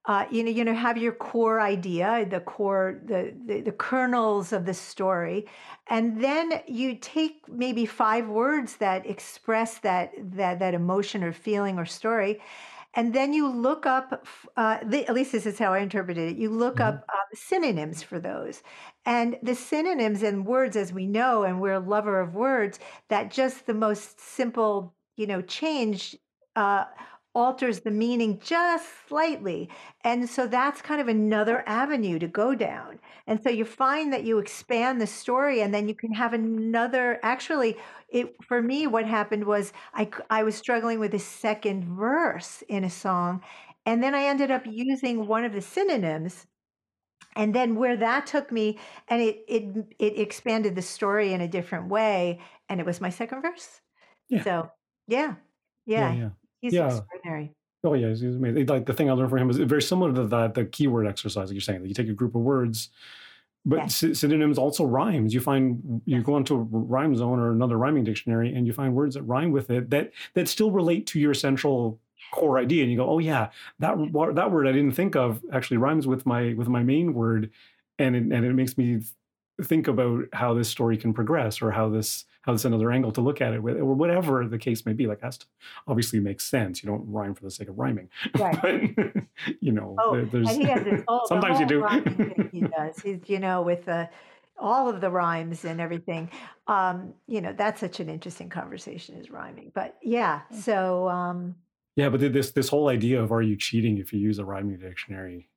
uh, 0.07 0.25
you 0.31 0.43
know 0.43 0.49
you 0.51 0.63
know 0.63 0.73
have 0.73 0.97
your 0.97 1.11
core 1.11 1.59
idea 1.59 2.25
the 2.29 2.39
core 2.39 3.01
the, 3.05 3.33
the 3.45 3.61
the 3.61 3.71
kernels 3.71 4.53
of 4.53 4.65
the 4.65 4.73
story 4.73 5.45
and 5.89 6.23
then 6.23 6.61
you 6.67 6.95
take 6.95 7.41
maybe 7.49 7.85
five 7.85 8.27
words 8.27 8.77
that 8.77 9.05
express 9.05 9.79
that 9.79 10.11
that 10.17 10.59
that 10.59 10.73
emotion 10.73 11.23
or 11.23 11.33
feeling 11.33 11.77
or 11.77 11.85
story 11.85 12.41
and 12.93 13.13
then 13.13 13.33
you 13.33 13.47
look 13.47 13.85
up 13.85 14.25
uh, 14.55 14.79
the, 14.85 15.07
at 15.07 15.13
least 15.13 15.31
this 15.31 15.45
is 15.45 15.59
how 15.59 15.73
i 15.73 15.79
interpreted 15.79 16.31
it 16.31 16.37
you 16.37 16.49
look 16.49 16.79
Mhm. 16.79 16.81
up 16.81 17.03
uh, 17.09 17.17
synonyms 17.33 18.01
for 18.01 18.19
those 18.19 18.63
and 19.05 19.37
the 19.43 19.55
synonyms 19.55 20.23
and 20.23 20.45
words 20.45 20.75
as 20.75 20.93
we 20.93 21.05
know 21.07 21.43
and 21.43 21.61
we're 21.61 21.73
a 21.73 21.79
lover 21.79 22.19
of 22.19 22.33
words 22.35 22.79
that 23.09 23.31
just 23.31 23.65
the 23.65 23.73
most 23.73 24.19
simple 24.19 24.95
you 25.17 25.27
know 25.27 25.41
change 25.41 26.15
uh, 26.55 26.85
alters 27.37 27.81
the 27.81 27.91
meaning 27.91 28.39
just 28.43 28.87
slightly. 29.07 29.69
And 30.03 30.27
so 30.27 30.47
that's 30.47 30.81
kind 30.81 30.99
of 30.99 31.07
another 31.07 31.63
avenue 31.67 32.17
to 32.19 32.27
go 32.27 32.55
down. 32.55 32.99
And 33.27 33.41
so 33.43 33.49
you 33.49 33.63
find 33.63 34.11
that 34.11 34.23
you 34.23 34.39
expand 34.39 34.99
the 34.99 35.07
story 35.07 35.61
and 35.61 35.71
then 35.73 35.87
you 35.87 35.95
can 35.95 36.11
have 36.13 36.33
another 36.33 37.19
actually 37.23 37.77
it 38.09 38.35
for 38.43 38.61
me 38.61 38.87
what 38.87 39.05
happened 39.05 39.45
was 39.45 39.71
I 39.93 40.09
I 40.31 40.43
was 40.43 40.55
struggling 40.55 40.99
with 40.99 41.13
a 41.13 41.19
second 41.19 41.83
verse 41.85 42.63
in 42.69 42.83
a 42.83 42.89
song 42.89 43.41
and 43.85 44.01
then 44.03 44.15
i 44.15 44.23
ended 44.23 44.51
up 44.51 44.63
using 44.65 45.27
one 45.27 45.45
of 45.45 45.53
the 45.53 45.61
synonyms. 45.61 46.47
And 47.35 47.53
then 47.53 47.75
where 47.75 47.97
that 47.97 48.25
took 48.27 48.51
me 48.51 48.79
and 49.09 49.21
it 49.21 49.43
it 49.47 49.63
it 49.99 50.19
expanded 50.19 50.75
the 50.75 50.81
story 50.81 51.33
in 51.33 51.41
a 51.41 51.47
different 51.47 51.89
way 51.89 52.39
and 52.69 52.79
it 52.79 52.85
was 52.85 52.99
my 53.01 53.11
second 53.11 53.41
verse. 53.43 53.81
Yeah. 54.29 54.43
So 54.43 54.71
yeah. 55.07 55.35
Yeah. 55.85 56.11
Yeah 56.11 56.13
yeah 56.13 56.29
he's 56.61 56.73
yeah 56.73 56.87
extraordinary 56.87 57.53
Oh 57.83 57.93
yeah, 57.93 58.09
he's 58.09 58.21
he's 58.21 58.35
amazing. 58.35 58.65
Like 58.65 58.85
the 58.85 58.93
thing 58.93 59.09
I 59.09 59.13
learned 59.13 59.29
from 59.29 59.39
him 59.39 59.49
is 59.49 59.57
very 59.57 59.81
similar 59.81 60.13
to 60.13 60.25
that 60.27 60.55
the 60.55 60.65
keyword 60.65 61.07
exercise. 61.07 61.47
Like 61.47 61.53
you're 61.53 61.61
saying, 61.61 61.81
like 61.81 61.89
you 61.89 61.93
take 61.93 62.09
a 62.09 62.13
group 62.13 62.35
of 62.35 62.41
words, 62.41 62.89
but 63.65 63.77
yes 63.77 63.95
sy- 63.95 64.13
synonyms 64.13 64.57
also 64.57 64.83
rhymes. 64.85 65.33
You 65.33 65.41
find 65.41 66.01
you 66.05 66.17
yes 66.17 66.23
go 66.23 66.37
into 66.37 66.55
a 66.55 66.57
rhyme 66.57 67.15
zone 67.15 67.39
or 67.39 67.51
another 67.51 67.77
rhyming 67.77 68.03
dictionary, 68.03 68.53
and 68.53 68.65
you 68.65 68.73
find 68.73 68.95
words 68.95 69.15
that 69.15 69.23
rhyme 69.23 69.51
with 69.51 69.69
it 69.69 69.89
that 69.91 70.11
that 70.33 70.47
still 70.47 70.71
relate 70.71 71.05
to 71.07 71.19
your 71.19 71.33
central 71.33 71.99
core 72.31 72.57
idea. 72.59 72.83
And 72.83 72.91
you 72.91 72.97
go, 72.97 73.09
oh 73.09 73.19
yeah, 73.19 73.49
that 73.79 73.95
that 74.35 74.51
word 74.51 74.67
I 74.67 74.71
didn't 74.71 74.93
think 74.93 75.15
of 75.15 75.41
actually 75.53 75.77
rhymes 75.77 76.07
with 76.07 76.25
my 76.25 76.53
with 76.55 76.67
my 76.67 76.83
main 76.83 77.13
word, 77.13 77.51
and 77.99 78.15
it, 78.15 78.23
and 78.23 78.45
it 78.45 78.53
makes 78.53 78.77
me 78.77 79.01
think 79.63 79.87
about 79.87 80.25
how 80.33 80.53
this 80.53 80.69
story 80.69 80.97
can 80.97 81.13
progress 81.13 81.61
or 81.61 81.71
how 81.71 81.89
this 81.89 82.25
how 82.41 82.53
this 82.53 82.63
another 82.63 82.91
angle 82.91 83.11
to 83.11 83.21
look 83.21 83.41
at 83.41 83.53
it 83.53 83.61
with 83.61 83.77
or 83.77 83.93
whatever 83.93 84.47
the 84.47 84.57
case 84.57 84.85
may 84.85 84.93
be 84.93 85.05
like 85.05 85.21
has 85.21 85.37
to 85.37 85.45
obviously 85.87 86.19
make 86.19 86.39
sense. 86.39 86.81
You 86.81 86.87
don't 86.87 87.11
rhyme 87.11 87.35
for 87.35 87.43
the 87.43 87.51
sake 87.51 87.67
of 87.67 87.77
rhyming. 87.77 88.09
Right. 88.37 88.95
But 88.97 89.23
you 89.59 89.71
know 89.71 89.95
oh 89.99 90.25
there's 90.25 90.49
and 90.49 90.61
he 90.61 90.67
has 90.69 90.83
this 90.83 91.03
whole 91.07 91.21
the 91.21 91.27
sometimes 91.27 91.59
you 91.59 91.65
do. 91.65 91.81
rhyming 91.81 92.15
thing 92.15 92.49
he 92.53 92.61
does. 92.61 92.99
He's 92.99 93.19
you 93.27 93.39
know 93.39 93.61
with 93.61 93.85
the 93.85 94.09
all 94.59 94.89
of 94.89 95.01
the 95.01 95.09
rhymes 95.11 95.65
and 95.65 95.81
everything. 95.81 96.29
Um 96.67 97.13
you 97.27 97.41
know 97.41 97.53
that's 97.53 97.79
such 97.79 97.99
an 97.99 98.09
interesting 98.09 98.49
conversation 98.49 99.15
is 99.15 99.29
rhyming. 99.29 99.71
But 99.73 99.97
yeah 100.01 100.41
so 100.61 101.09
um 101.09 101.55
yeah 101.95 102.09
but 102.09 102.19
this 102.19 102.51
this 102.51 102.69
whole 102.69 102.89
idea 102.89 103.21
of 103.21 103.31
are 103.31 103.41
you 103.41 103.57
cheating 103.57 103.97
if 103.97 104.13
you 104.13 104.19
use 104.19 104.39
a 104.39 104.45
rhyming 104.45 104.77
dictionary 104.77 105.49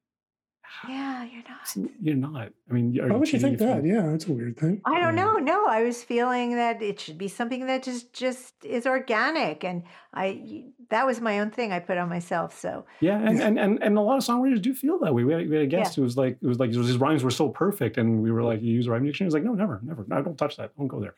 Yeah, 0.89 1.25
you're 1.25 1.43
not. 1.49 1.91
You're 2.01 2.17
not. 2.17 2.49
I 2.71 2.73
mean, 2.73 2.99
are 3.01 3.09
Why 3.09 3.17
would 3.17 3.33
you 3.33 3.39
think 3.39 3.55
if 3.55 3.61
that? 3.61 3.85
Yeah, 3.85 4.07
that's 4.11 4.27
a 4.27 4.33
weird 4.33 4.57
thing. 4.57 4.81
I 4.85 5.01
don't 5.01 5.17
Yeah. 5.17 5.25
know. 5.25 5.37
No, 5.39 5.67
I 5.67 5.83
was 5.83 6.03
feeling 6.03 6.55
that 6.57 6.81
it 6.83 6.99
should 7.01 7.19
be 7.19 7.29
something 7.29 7.67
that 7.67 7.83
just 7.83 8.13
just 8.13 8.55
is 8.65 8.87
organic, 8.87 9.65
and 9.65 9.83
I 10.15 10.65
that 10.89 11.07
was 11.07 11.21
my 11.21 11.41
own 11.41 11.51
thing 11.51 11.73
I 11.73 11.79
put 11.81 11.99
on 11.99 12.09
myself. 12.09 12.59
So 12.59 12.85
Yeah, 13.01 13.19
and, 13.19 13.39
Yeah. 13.39 13.47
and 13.47 13.59
and 13.59 13.83
and 13.83 13.99
a 13.99 14.01
lot 14.01 14.17
of 14.19 14.25
songwriters 14.25 14.63
do 14.63 14.75
feel 14.75 14.99
that 15.01 15.15
way. 15.15 15.25
We 15.25 15.33
had, 15.33 15.49
we 15.49 15.57
had 15.57 15.63
a 15.63 15.71
Yeah. 15.71 15.79
guest 15.81 15.97
who 15.97 16.03
was 16.03 16.17
like, 16.17 16.39
it 16.41 16.47
was 16.47 16.59
like 16.59 16.71
his 16.71 16.97
rhymes 16.99 17.23
were 17.25 17.31
so 17.31 17.49
perfect, 17.49 17.99
and 17.99 18.23
we 18.23 18.31
were 18.31 18.43
like, 18.43 18.63
you 18.63 18.73
use 18.73 18.87
a 18.87 18.91
rhyme 18.91 19.05
dictionary. 19.05 19.27
He's 19.29 19.35
like, 19.35 19.45
no, 19.45 19.55
never, 19.55 19.81
never, 19.83 20.05
no, 20.09 20.23
don't 20.23 20.37
touch 20.39 20.57
that, 20.57 20.77
don't 20.77 20.89
go 20.89 21.01
there, 21.01 21.15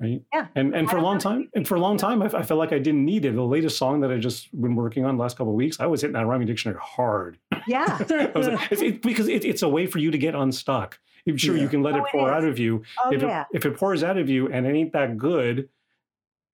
right? 0.00 0.22
Yeah. 0.32 0.46
And 0.54 0.74
and 0.74 0.88
I 0.88 0.90
for 0.90 0.96
a 0.98 1.02
long 1.02 1.18
time, 1.18 1.48
and 1.54 1.66
for 1.66 1.74
a 1.76 1.80
long 1.80 1.96
time, 1.96 2.22
I, 2.22 2.26
I 2.26 2.42
felt 2.42 2.58
like 2.58 2.72
I 2.72 2.78
didn't 2.78 3.04
need 3.04 3.24
it. 3.24 3.34
The 3.34 3.42
latest 3.42 3.78
song 3.78 4.00
that 4.00 4.10
I 4.10 4.18
just 4.18 4.50
been 4.60 4.74
working 4.76 5.04
on 5.04 5.16
the 5.16 5.22
last 5.22 5.36
couple 5.36 5.52
of 5.52 5.56
weeks, 5.56 5.80
I 5.80 5.86
was 5.86 6.00
hitting 6.00 6.14
that 6.14 6.26
rhyming 6.26 6.46
dictionary 6.46 6.78
hard. 6.82 7.38
yeah, 7.66 7.98
like, 8.10 8.72
it's, 8.72 8.82
it, 8.82 9.02
because 9.02 9.28
it, 9.28 9.44
it's 9.44 9.62
a 9.62 9.68
way 9.68 9.86
for 9.86 9.98
you 9.98 10.10
to 10.10 10.18
get 10.18 10.34
unstuck. 10.34 10.98
I'm 11.26 11.36
sure 11.36 11.56
you 11.56 11.68
can 11.68 11.82
let 11.82 11.94
Oh, 11.94 11.98
it 11.98 12.00
it 12.00 12.06
pour 12.12 12.28
is. 12.30 12.34
out 12.36 12.44
of 12.48 12.58
you. 12.58 12.82
oh 13.04 13.10
if 13.12 13.20
yeah, 13.20 13.42
it 13.52 13.56
if 13.56 13.66
it 13.66 13.76
pours 13.76 14.02
out 14.02 14.16
of 14.16 14.30
you 14.30 14.48
and 14.50 14.66
it 14.66 14.70
ain't 14.74 14.92
that 14.94 15.18
good, 15.18 15.68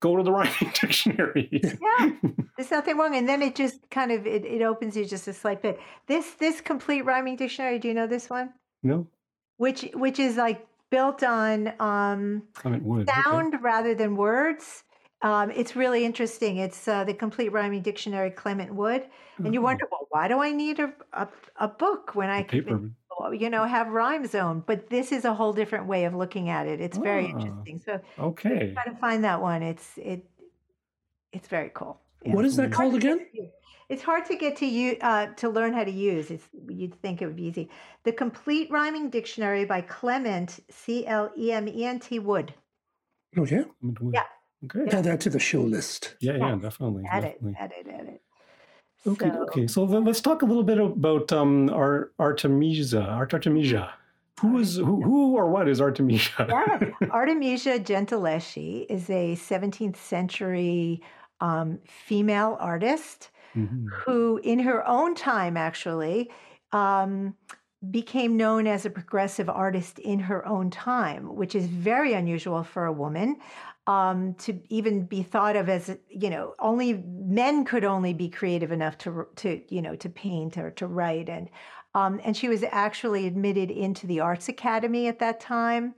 go 0.00 0.16
to 0.16 0.22
the 0.22 0.32
rhyming 0.32 0.72
dictionary. 0.80 1.48
yeah. 1.52 2.10
There's 2.56 2.70
nothing 2.70 2.96
wrong, 2.96 3.14
and 3.14 3.28
then 3.28 3.40
it 3.42 3.54
just 3.54 3.88
kind 3.90 4.10
of 4.10 4.26
it, 4.26 4.44
it 4.44 4.62
opens 4.62 4.96
you 4.96 5.04
just 5.04 5.28
a 5.28 5.32
slight 5.32 5.62
bit. 5.62 5.78
This 6.08 6.32
this 6.34 6.60
complete 6.60 7.02
rhyming 7.02 7.36
dictionary. 7.36 7.78
Do 7.78 7.88
you 7.88 7.94
know 7.94 8.06
this 8.06 8.28
one? 8.30 8.52
no, 8.82 9.06
Which 9.58 9.88
which 9.94 10.18
is 10.18 10.36
like 10.36 10.66
built 10.94 11.22
on 11.22 11.74
um, 11.80 12.48
Clement 12.54 12.82
Wood. 12.84 13.08
okay. 13.08 13.22
sound 13.32 13.62
rather 13.62 13.94
than 13.94 14.16
words. 14.16 14.84
Um, 15.22 15.50
it's 15.50 15.74
really 15.76 16.04
interesting. 16.04 16.58
It's 16.58 16.86
uh, 16.88 17.04
the 17.04 17.14
complete 17.14 17.50
rhyming 17.52 17.82
dictionary, 17.82 18.30
Clement 18.30 18.74
Wood, 18.74 19.08
and 19.44 19.54
you 19.54 19.60
Oh, 19.60 19.64
wonder, 19.64 19.86
well, 19.90 20.06
why 20.10 20.28
do 20.28 20.40
I 20.40 20.52
need 20.52 20.80
a 20.80 20.94
a, 21.12 21.28
a 21.56 21.68
book 21.68 22.14
when 22.14 22.30
I 22.30 22.42
paper. 22.42 22.92
can, 23.20 23.34
you 23.40 23.50
know, 23.50 23.64
have 23.64 23.88
rhyme 23.88 24.26
zone? 24.26 24.62
But 24.66 24.90
this 24.90 25.12
is 25.12 25.24
a 25.24 25.34
whole 25.34 25.52
different 25.52 25.86
way 25.86 26.04
of 26.04 26.14
looking 26.14 26.48
at 26.50 26.66
it. 26.66 26.80
It's 26.80 26.98
very 26.98 27.24
Ah. 27.24 27.30
interesting. 27.30 27.78
So 27.78 28.00
Okay. 28.18 28.74
try 28.74 28.84
to 28.92 28.98
find 29.00 29.24
that 29.24 29.40
one. 29.40 29.62
It's 29.62 29.98
it 29.98 30.26
it's 31.32 31.48
very 31.48 31.70
cool. 31.74 32.00
Yeah. 32.24 32.34
What 32.34 32.44
is 32.44 32.56
that 32.56 32.72
called 32.72 32.94
again? 32.94 33.26
It's 33.88 34.02
hard 34.02 34.24
to 34.26 34.36
get 34.36 34.56
to 34.56 34.66
you 34.66 34.96
uh, 35.02 35.26
to 35.36 35.48
learn 35.48 35.72
how 35.74 35.84
to 35.84 35.90
use. 35.90 36.30
It's 36.30 36.46
you'd 36.68 36.94
think 37.02 37.20
it 37.22 37.26
would 37.26 37.36
be 37.36 37.44
easy. 37.44 37.68
The 38.04 38.12
Complete 38.12 38.70
Rhyming 38.70 39.10
Dictionary 39.10 39.64
by 39.64 39.82
Clement 39.82 40.60
C 40.70 41.06
L 41.06 41.30
E 41.36 41.52
M 41.52 41.68
E 41.68 41.84
N 41.84 42.00
T 42.00 42.18
Wood. 42.18 42.54
Okay. 43.36 43.64
Clement 43.80 44.00
Wood. 44.00 44.14
Yeah. 44.14 44.24
Okay. 44.64 44.96
Add 44.96 45.04
that 45.04 45.20
to 45.22 45.30
the 45.30 45.38
show 45.38 45.60
list. 45.60 46.16
Yeah, 46.20 46.36
yeah, 46.36 46.48
Yeah. 46.50 46.56
definitely. 46.56 47.04
Add 47.10 47.24
it, 47.24 47.32
definitely. 47.34 47.56
add 47.60 47.72
it, 47.78 47.86
add 47.92 48.06
it. 48.06 48.22
Okay, 49.06 49.28
So- 49.30 49.42
okay. 49.42 49.66
So 49.66 49.84
then 49.86 50.04
let's 50.04 50.22
talk 50.22 50.40
a 50.40 50.46
little 50.46 50.62
bit 50.62 50.78
about 50.78 51.30
um, 51.32 51.68
Ar- 51.70 52.10
Artemisia. 52.18 53.02
Art 53.02 53.34
Artemisia. 53.34 53.92
Who 54.40 54.58
is 54.58 54.76
who, 54.76 55.00
who 55.02 55.34
or 55.36 55.48
what 55.50 55.68
is 55.68 55.80
Artemisia? 55.80 56.46
Yeah. 56.48 56.90
Artemisia 57.10 57.78
Gentileschi 57.78 58.84
is 58.88 59.08
a 59.10 59.36
17th 59.36 59.96
century 59.96 61.02
um, 61.40 61.78
female 61.86 62.56
artist 62.60 63.30
Mhm. 63.54 64.04
who, 64.04 64.40
in 64.42 64.58
her 64.60 64.86
own 64.86 65.14
time, 65.14 65.56
actually, 65.56 66.30
um, 66.72 67.36
became 67.90 68.36
known 68.36 68.66
as 68.66 68.86
a 68.86 68.90
progressive 68.90 69.48
artist 69.48 69.98
in 69.98 70.18
her 70.18 70.46
own 70.46 70.70
time, 70.70 71.36
which 71.36 71.54
is 71.54 71.66
very 71.66 72.14
unusual 72.14 72.64
for 72.64 72.86
a 72.86 72.92
woman. 72.92 73.36
Um, 73.86 74.34
to 74.36 74.62
even 74.70 75.04
be 75.04 75.22
thought 75.22 75.56
of 75.56 75.68
as 75.68 75.94
you 76.08 76.30
know, 76.30 76.54
only 76.58 76.94
men 76.94 77.66
could 77.66 77.84
only 77.84 78.14
be 78.14 78.30
creative 78.30 78.72
enough 78.72 78.96
to 78.98 79.26
to 79.36 79.62
you 79.74 79.82
know 79.82 79.94
to 79.96 80.08
paint 80.08 80.56
or 80.56 80.70
to 80.72 80.86
write, 80.86 81.28
and 81.28 81.50
um, 81.94 82.18
and 82.24 82.34
she 82.36 82.48
was 82.48 82.64
actually 82.70 83.26
admitted 83.26 83.70
into 83.70 84.06
the 84.06 84.20
Arts 84.20 84.48
Academy 84.48 85.06
at 85.06 85.18
that 85.18 85.38
time. 85.40 85.94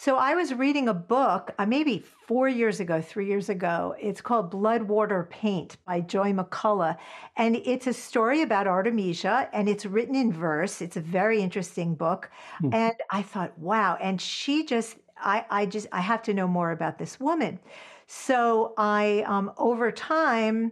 So 0.00 0.16
I 0.16 0.36
was 0.36 0.54
reading 0.54 0.88
a 0.88 0.94
book, 0.94 1.52
uh, 1.58 1.66
maybe 1.66 2.04
four 2.28 2.48
years 2.48 2.78
ago, 2.78 3.02
three 3.02 3.26
years 3.26 3.48
ago. 3.48 3.96
It's 4.00 4.20
called 4.20 4.48
Blood, 4.48 4.82
Water, 4.82 5.26
Paint 5.28 5.76
by 5.84 6.02
Joy 6.02 6.32
McCullough. 6.32 6.96
And 7.36 7.56
it's 7.56 7.88
a 7.88 7.92
story 7.92 8.42
about 8.42 8.68
Artemisia, 8.68 9.48
and 9.52 9.68
it's 9.68 9.84
written 9.84 10.14
in 10.14 10.32
verse. 10.32 10.80
It's 10.80 10.96
a 10.96 11.00
very 11.00 11.42
interesting 11.42 11.96
book. 11.96 12.30
Hmm. 12.60 12.72
And 12.72 12.94
I 13.10 13.22
thought, 13.22 13.58
wow. 13.58 13.98
And 14.00 14.20
she 14.20 14.64
just, 14.64 14.98
I, 15.20 15.44
I 15.50 15.66
just, 15.66 15.88
I 15.90 16.00
have 16.00 16.22
to 16.22 16.32
know 16.32 16.46
more 16.46 16.70
about 16.70 16.96
this 16.98 17.18
woman. 17.18 17.58
So 18.06 18.74
I, 18.78 19.24
um, 19.26 19.50
over 19.56 19.90
time, 19.90 20.70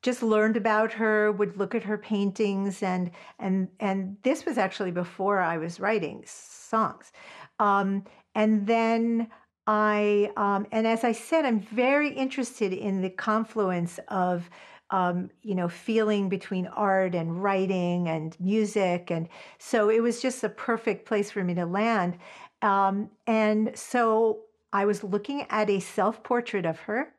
just 0.00 0.22
learned 0.22 0.56
about 0.56 0.92
her 0.92 1.32
would 1.32 1.56
look 1.56 1.74
at 1.74 1.82
her 1.82 1.96
paintings 1.96 2.82
and 2.82 3.10
and 3.38 3.68
and 3.80 4.18
this 4.22 4.44
was 4.44 4.58
actually 4.58 4.90
before 4.90 5.40
i 5.40 5.56
was 5.56 5.80
writing 5.80 6.22
songs 6.26 7.10
um, 7.58 8.04
and 8.34 8.66
then 8.66 9.28
i 9.66 10.30
um, 10.36 10.66
and 10.72 10.86
as 10.86 11.04
i 11.04 11.12
said 11.12 11.44
i'm 11.44 11.60
very 11.60 12.10
interested 12.10 12.72
in 12.72 13.00
the 13.00 13.10
confluence 13.10 13.98
of 14.08 14.48
um, 14.90 15.30
you 15.42 15.54
know 15.54 15.68
feeling 15.68 16.28
between 16.28 16.66
art 16.68 17.14
and 17.14 17.42
writing 17.42 18.08
and 18.08 18.38
music. 18.38 19.10
And 19.10 19.28
so 19.58 19.88
it 19.88 20.00
was 20.00 20.20
just 20.20 20.44
a 20.44 20.48
perfect 20.48 21.06
place 21.06 21.30
for 21.30 21.42
me 21.42 21.54
to 21.54 21.66
land. 21.66 22.18
Um, 22.62 23.10
and 23.26 23.76
so 23.76 24.40
i 24.72 24.84
was 24.84 25.04
looking 25.04 25.46
at 25.50 25.68
a 25.70 25.80
self-portrait 25.80 26.66
of 26.66 26.78
her. 26.80 27.12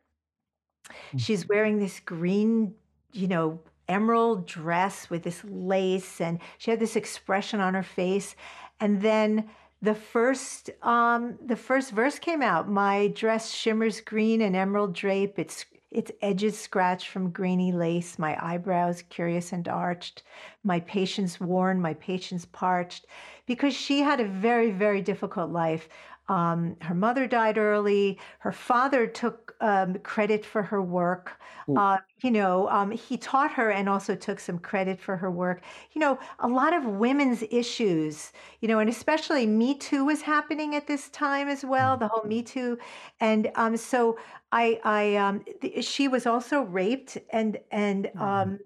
She's 1.18 1.48
wearing 1.50 1.80
this 1.80 2.00
green, 2.00 2.76
you 3.12 3.28
know, 3.28 3.60
emerald 3.88 4.46
dress 4.46 5.10
with 5.10 5.24
this 5.24 5.44
lace, 5.44 6.22
and 6.22 6.40
she 6.58 6.72
had 6.72 6.80
this 6.80 6.96
expression 6.96 7.60
on 7.60 7.74
her 7.74 7.84
face. 7.84 8.36
And 8.80 9.02
then 9.02 9.50
the 9.86 9.96
first, 9.96 10.72
um, 10.82 11.38
the 11.46 11.56
first 11.56 11.92
verse 11.92 12.20
came 12.20 12.42
out. 12.42 12.68
My 12.68 13.08
dress 13.10 13.52
shimmers 13.54 14.02
green 14.02 14.42
and 14.42 14.56
emerald 14.56 14.94
drape. 14.94 15.40
Its 15.40 15.66
its 15.92 16.12
edges 16.22 16.60
scratched 16.60 17.08
from 17.08 17.30
grainy 17.30 17.72
lace. 17.72 18.20
My 18.20 18.38
eyebrows 18.46 19.04
curious 19.04 19.54
and 19.54 19.66
arched. 19.68 20.24
My 20.64 20.82
patience 20.82 21.40
worn. 21.40 21.80
My 21.80 21.94
patience 21.94 22.46
parched. 22.46 23.06
Because 23.46 23.74
she 23.74 24.00
had 24.02 24.20
a 24.20 24.26
very 24.26 24.72
very 24.72 25.02
difficult 25.02 25.52
life. 25.52 25.88
Um, 26.28 26.76
her 26.82 26.96
mother 26.96 27.28
died 27.28 27.58
early. 27.58 28.20
Her 28.40 28.52
father 28.52 29.06
took 29.08 29.56
um, 29.62 29.96
credit 30.00 30.44
for 30.46 30.64
her 30.64 30.82
work. 30.82 31.40
Mm. 31.68 31.78
Uh, 31.78 31.98
you 32.22 32.32
know, 32.32 32.68
um, 32.70 32.92
he 32.92 33.18
taught 33.18 33.52
her 33.54 33.70
and 33.72 33.88
also 33.88 34.16
took 34.16 34.40
some 34.40 34.58
credit 34.60 35.00
for 35.00 35.18
her 35.18 35.30
work. 35.30 35.62
You 35.94 36.02
know, 36.02 36.18
a 36.40 36.48
lot 36.48 36.74
of 36.74 36.86
women's 36.86 37.44
issues, 37.52 38.32
you 38.60 38.68
know, 38.68 38.80
and 38.80 38.90
especially 38.90 39.46
Me 39.46 39.76
Too 39.76 40.04
was 40.06 40.22
happening 40.24 40.76
at 40.76 40.88
this 40.88 41.10
time 41.10 41.48
as 41.48 41.64
well, 41.64 41.98
the 41.98 42.08
whole 42.08 42.24
Me 42.26 42.42
Too. 42.42 42.78
And 43.20 43.52
um, 43.56 43.78
so 43.78 44.18
I, 44.52 44.80
I, 44.84 45.16
um, 45.18 45.44
th- 45.62 45.86
she 45.86 46.08
was 46.08 46.26
also 46.26 46.62
raped 46.62 47.18
and, 47.32 47.60
and, 47.72 48.12
Mhm. 48.16 48.22
um, 48.22 48.60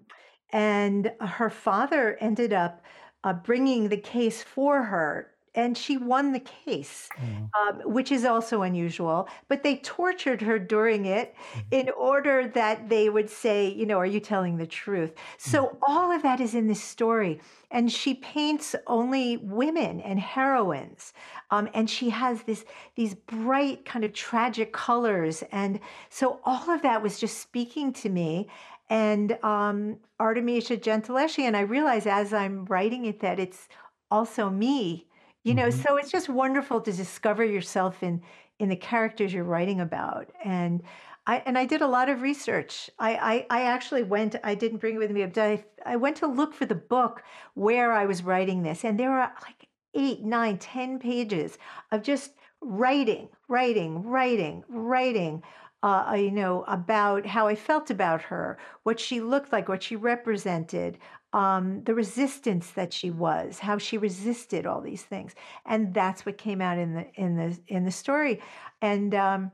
and 0.52 1.12
her 1.20 1.50
father 1.50 2.16
ended 2.20 2.52
up 2.52 2.82
uh, 3.24 3.32
bringing 3.32 3.88
the 3.88 3.96
case 3.96 4.42
for 4.42 4.82
her. 4.84 5.30
And 5.54 5.76
she 5.76 5.96
won 5.96 6.32
the 6.32 6.40
case 6.40 7.08
Oh, 7.18 7.60
um, 7.60 7.92
which 7.92 8.12
is 8.12 8.24
also 8.24 8.62
unusual. 8.62 9.28
But 9.48 9.62
they 9.62 9.76
tortured 9.76 10.42
her 10.42 10.58
during 10.58 11.06
it 11.06 11.34
in 11.70 11.90
order 11.90 12.48
that 12.48 12.88
they 12.88 13.08
would 13.08 13.28
say, 13.28 13.68
you 13.68 13.86
know, 13.86 13.98
are 13.98 14.06
you 14.06 14.20
telling 14.20 14.56
the 14.56 14.66
truth? 14.66 15.12
So 15.38 15.78
all 15.82 16.12
of 16.12 16.22
that 16.22 16.40
is 16.40 16.54
in 16.54 16.68
this 16.68 16.82
story. 16.82 17.40
And 17.72 17.90
she 17.90 18.14
paints 18.14 18.74
only 18.86 19.36
women 19.38 20.00
and 20.00 20.18
heroines. 20.18 21.12
Um, 21.50 21.68
and 21.74 21.90
she 21.90 22.10
has 22.10 22.42
this 22.42 22.64
these 22.94 23.14
bright 23.14 23.84
kind 23.84 24.04
of 24.04 24.12
tragic 24.12 24.72
colors. 24.72 25.42
And 25.50 25.80
so 26.08 26.40
all 26.44 26.70
of 26.70 26.82
that 26.82 27.02
was 27.02 27.18
just 27.18 27.38
speaking 27.40 27.92
to 27.94 28.08
me. 28.08 28.48
And 28.88 29.38
um, 29.44 29.98
Artemisia 30.18 30.76
Gentileschi, 30.76 31.44
and 31.44 31.56
I 31.56 31.60
realize 31.60 32.06
as 32.06 32.32
I'm 32.32 32.64
writing 32.66 33.04
it 33.04 33.20
that 33.20 33.38
it's 33.38 33.68
also 34.10 34.50
me 34.50 35.06
you 35.44 35.54
know 35.54 35.68
Mhm. 35.68 35.72
so 35.82 35.96
it's 35.96 36.10
just 36.10 36.28
wonderful 36.28 36.80
to 36.80 36.92
discover 36.92 37.44
yourself 37.44 38.02
in 38.02 38.22
in 38.58 38.68
the 38.68 38.76
characters 38.76 39.32
you're 39.32 39.44
writing 39.44 39.80
about 39.80 40.30
and 40.44 40.82
i 41.26 41.42
and 41.46 41.56
i 41.58 41.64
did 41.64 41.80
a 41.80 41.86
lot 41.86 42.08
of 42.08 42.22
research 42.22 42.90
i 42.98 43.46
i, 43.50 43.60
I 43.60 43.62
actually 43.64 44.02
went 44.02 44.36
i 44.44 44.54
didn't 44.54 44.78
bring 44.78 44.96
it 44.96 44.98
with 44.98 45.10
me 45.10 45.24
but 45.26 45.38
I, 45.38 45.64
I 45.86 45.96
went 45.96 46.16
to 46.18 46.26
look 46.26 46.54
for 46.54 46.66
the 46.66 46.74
book 46.74 47.22
where 47.54 47.92
i 47.92 48.04
was 48.06 48.22
writing 48.22 48.62
this 48.62 48.84
and 48.84 48.98
there 48.98 49.10
were 49.10 49.18
like 49.20 49.68
eight 49.94 50.22
nine 50.22 50.58
ten 50.58 50.98
pages 50.98 51.58
of 51.90 52.02
just 52.02 52.32
writing 52.60 53.28
writing 53.48 54.02
writing 54.04 54.64
writing 54.68 55.42
uh, 55.82 56.14
you 56.14 56.30
know 56.30 56.62
about 56.68 57.24
how 57.24 57.46
i 57.48 57.54
felt 57.54 57.90
about 57.90 58.20
her 58.20 58.58
what 58.82 59.00
she 59.00 59.20
looked 59.20 59.50
like 59.52 59.68
what 59.68 59.82
she 59.82 59.96
represented 59.96 60.98
um, 61.32 61.84
the 61.84 61.94
resistance 61.94 62.70
that 62.72 62.92
she 62.92 63.10
was, 63.10 63.60
how 63.60 63.78
she 63.78 63.98
resisted 63.98 64.66
all 64.66 64.80
these 64.80 65.02
things, 65.02 65.34
and 65.64 65.94
that's 65.94 66.26
what 66.26 66.38
came 66.38 66.60
out 66.60 66.78
in 66.78 66.94
the 66.94 67.06
in 67.14 67.36
the 67.36 67.58
in 67.68 67.84
the 67.84 67.90
story, 67.90 68.40
and 68.82 69.14
um, 69.14 69.52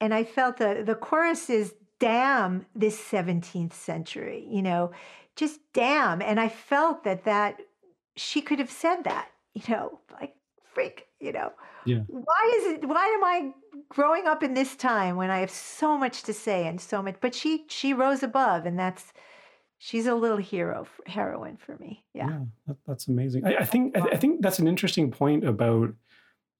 and 0.00 0.14
I 0.14 0.24
felt 0.24 0.58
the 0.58 0.82
the 0.84 0.94
chorus 0.94 1.50
is 1.50 1.74
damn 1.98 2.66
this 2.74 3.00
17th 3.00 3.72
century, 3.72 4.46
you 4.50 4.62
know, 4.62 4.92
just 5.36 5.60
damn, 5.72 6.20
and 6.22 6.38
I 6.38 6.48
felt 6.48 7.04
that 7.04 7.24
that 7.24 7.60
she 8.16 8.40
could 8.40 8.58
have 8.58 8.70
said 8.70 9.02
that, 9.04 9.28
you 9.54 9.62
know, 9.68 9.98
like 10.12 10.34
freak, 10.72 11.06
you 11.20 11.32
know. 11.32 11.52
Yeah. 11.84 12.00
Why 12.06 12.52
is 12.56 12.72
it 12.74 12.88
why 12.88 13.06
am 13.06 13.24
I 13.24 13.52
growing 13.88 14.26
up 14.26 14.42
in 14.42 14.54
this 14.54 14.76
time 14.76 15.16
when 15.16 15.30
I 15.30 15.40
have 15.40 15.50
so 15.50 15.98
much 15.98 16.22
to 16.24 16.32
say 16.32 16.66
and 16.66 16.80
so 16.80 17.02
much 17.02 17.16
but 17.20 17.34
she 17.34 17.64
she 17.68 17.92
rose 17.92 18.22
above 18.22 18.64
and 18.64 18.78
that's 18.78 19.12
she's 19.78 20.06
a 20.06 20.14
little 20.14 20.36
hero 20.38 20.86
heroine 21.06 21.56
for 21.56 21.76
me. 21.78 22.04
Yeah. 22.14 22.40
that, 22.66 22.76
that's 22.86 23.08
amazing. 23.08 23.46
I, 23.46 23.56
I 23.58 23.64
think 23.64 23.96
I, 23.96 24.00
I 24.12 24.16
think 24.16 24.42
that's 24.42 24.58
an 24.58 24.68
interesting 24.68 25.10
point 25.10 25.44
about 25.44 25.92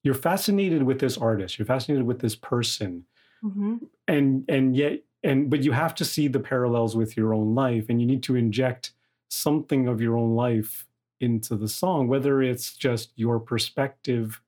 you're 0.03 0.15
fascinated 0.15 0.83
with 0.83 1.01
this 1.01 1.17
artist, 1.17 1.59
you're 1.59 1.67
fascinated 1.67 2.07
with 2.07 2.21
this 2.21 2.37
person. 2.37 3.05
hmm 3.43 3.77
And 4.09 4.45
and 4.49 4.77
yet 4.77 5.03
and 5.23 5.49
but 5.51 5.63
you 5.63 5.73
have 5.73 5.95
to 5.97 6.05
see 6.05 6.29
the 6.29 6.41
parallels 6.41 6.95
with 6.97 7.17
your 7.17 7.33
own 7.35 7.55
life 7.55 7.87
and 7.89 8.01
you 8.01 8.07
need 8.07 8.23
to 8.25 8.37
inject 8.37 8.93
something 9.31 9.89
of 9.89 10.01
your 10.01 10.17
own 10.17 10.35
life 10.37 10.87
into 11.21 11.57
the 11.57 11.69
song, 11.69 12.09
whether 12.09 12.43
it's 12.43 12.77
just 12.77 13.13
your 13.17 13.41
perspective 13.41 14.41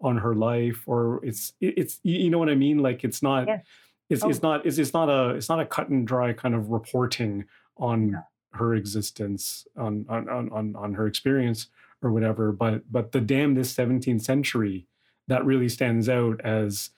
on 0.00 0.18
her 0.18 0.34
life 0.34 0.82
or 0.86 1.24
it's 1.24 1.52
it's 1.60 1.98
you 2.04 2.16
you 2.18 2.30
know 2.30 2.38
what 2.38 2.48
I 2.50 2.54
mean? 2.54 2.78
Like 2.78 3.02
it's 3.04 3.22
not 3.22 3.48
Yes. 3.48 3.64
it's 4.10 4.22
Oh. 4.24 4.28
it's 4.28 4.42
not 4.42 4.66
it's, 4.66 4.78
it's 4.78 4.92
not 4.94 5.08
a 5.08 5.34
it's 5.34 5.48
not 5.48 5.60
a 5.60 5.66
cut 5.66 5.88
and 5.88 6.06
dry 6.06 6.32
kind 6.32 6.54
of 6.54 6.70
reporting 6.70 7.46
on 7.76 8.22
her 8.52 8.74
existence 8.74 9.66
on 9.76 10.06
on 10.08 10.28
on 10.28 10.50
on, 10.52 10.76
on 10.76 10.94
her 10.94 11.06
experience 11.06 11.68
or 12.02 12.12
whatever 12.12 12.52
but 12.52 12.82
but 12.90 13.12
the 13.12 13.20
damn 13.20 13.54
this 13.54 13.74
17th 13.74 14.22
century 14.22 14.86
that 15.26 15.44
really 15.44 15.68
stands 15.68 16.08
out 16.08 16.40
as 16.42 16.90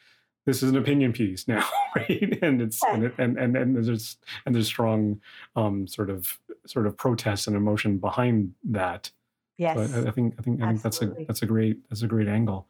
this 0.44 0.62
is 0.62 0.70
an 0.70 0.76
opinion 0.76 1.12
piece 1.12 1.48
now 1.48 1.66
right 1.94 2.38
and 2.42 2.60
it's 2.60 2.82
and 2.84 3.04
it, 3.04 3.14
and, 3.18 3.38
and 3.38 3.56
and 3.56 3.86
there's 3.86 4.16
and 4.44 4.54
there's 4.54 4.66
strong 4.66 5.20
um 5.54 5.86
sort 5.86 6.10
of 6.10 6.38
sort 6.66 6.86
of 6.86 6.96
protest 6.96 7.46
and 7.46 7.56
emotion 7.56 7.98
behind 7.98 8.52
that 8.64 9.10
Yes. 9.58 9.76
so 9.76 10.00
I, 10.00 10.08
I 10.08 10.10
think 10.10 10.34
I 10.38 10.42
think 10.42 10.62
I 10.62 10.68
think 10.68 10.82
that's 10.82 11.02
a 11.02 11.06
that's 11.26 11.42
a 11.42 11.46
great 11.46 11.88
that's 11.88 12.02
a 12.02 12.06
great 12.06 12.28
angle. 12.28 12.68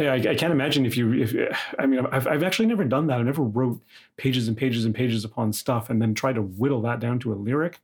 Yeah, 0.00 0.12
I, 0.14 0.16
I 0.16 0.34
can't 0.34 0.52
imagine 0.52 0.86
if 0.86 0.96
you 0.96 1.12
if 1.12 1.34
I 1.78 1.86
mean 1.86 2.06
I've 2.06 2.26
I've 2.26 2.42
actually 2.42 2.66
never 2.66 2.84
done 2.84 3.06
that. 3.08 3.18
I 3.20 3.22
never 3.22 3.42
wrote 3.42 3.82
pages 4.16 4.48
and 4.48 4.56
pages 4.56 4.84
and 4.84 4.94
pages 4.94 5.24
upon 5.24 5.52
stuff 5.52 5.90
and 5.90 6.00
then 6.00 6.14
try 6.14 6.32
to 6.32 6.42
whittle 6.42 6.80
that 6.82 7.00
down 7.00 7.18
to 7.20 7.32
a 7.32 7.34
lyric. 7.36 7.80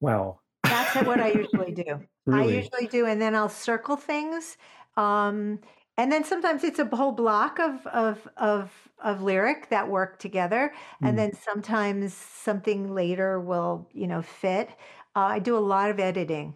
Wow, 0.00 0.40
That's 0.68 0.94
what 0.94 1.20
I 1.20 1.28
usually 1.30 1.72
do. 1.72 2.06
I 2.30 2.44
usually 2.44 2.86
do, 2.86 3.06
and 3.06 3.20
then 3.20 3.34
I'll 3.34 3.48
circle 3.48 3.96
things. 3.96 4.58
Um, 4.96 5.60
and 5.96 6.12
then 6.12 6.24
sometimes 6.24 6.62
it's 6.62 6.78
a 6.78 6.84
whole 6.84 7.12
block 7.12 7.58
of 7.58 7.86
of 7.86 8.28
of 8.36 8.88
of 8.98 9.22
lyric 9.22 9.68
that 9.70 9.88
work 9.88 10.18
together, 10.18 10.74
Mm. 11.02 11.08
and 11.08 11.18
then 11.18 11.32
sometimes 11.32 12.12
something 12.14 12.94
later 12.94 13.40
will 13.40 13.88
you 13.92 14.06
know 14.06 14.22
fit. 14.22 14.68
Uh, 15.16 15.20
I 15.20 15.38
do 15.38 15.56
a 15.56 15.60
lot 15.60 15.90
of 15.90 15.98
editing, 15.98 16.54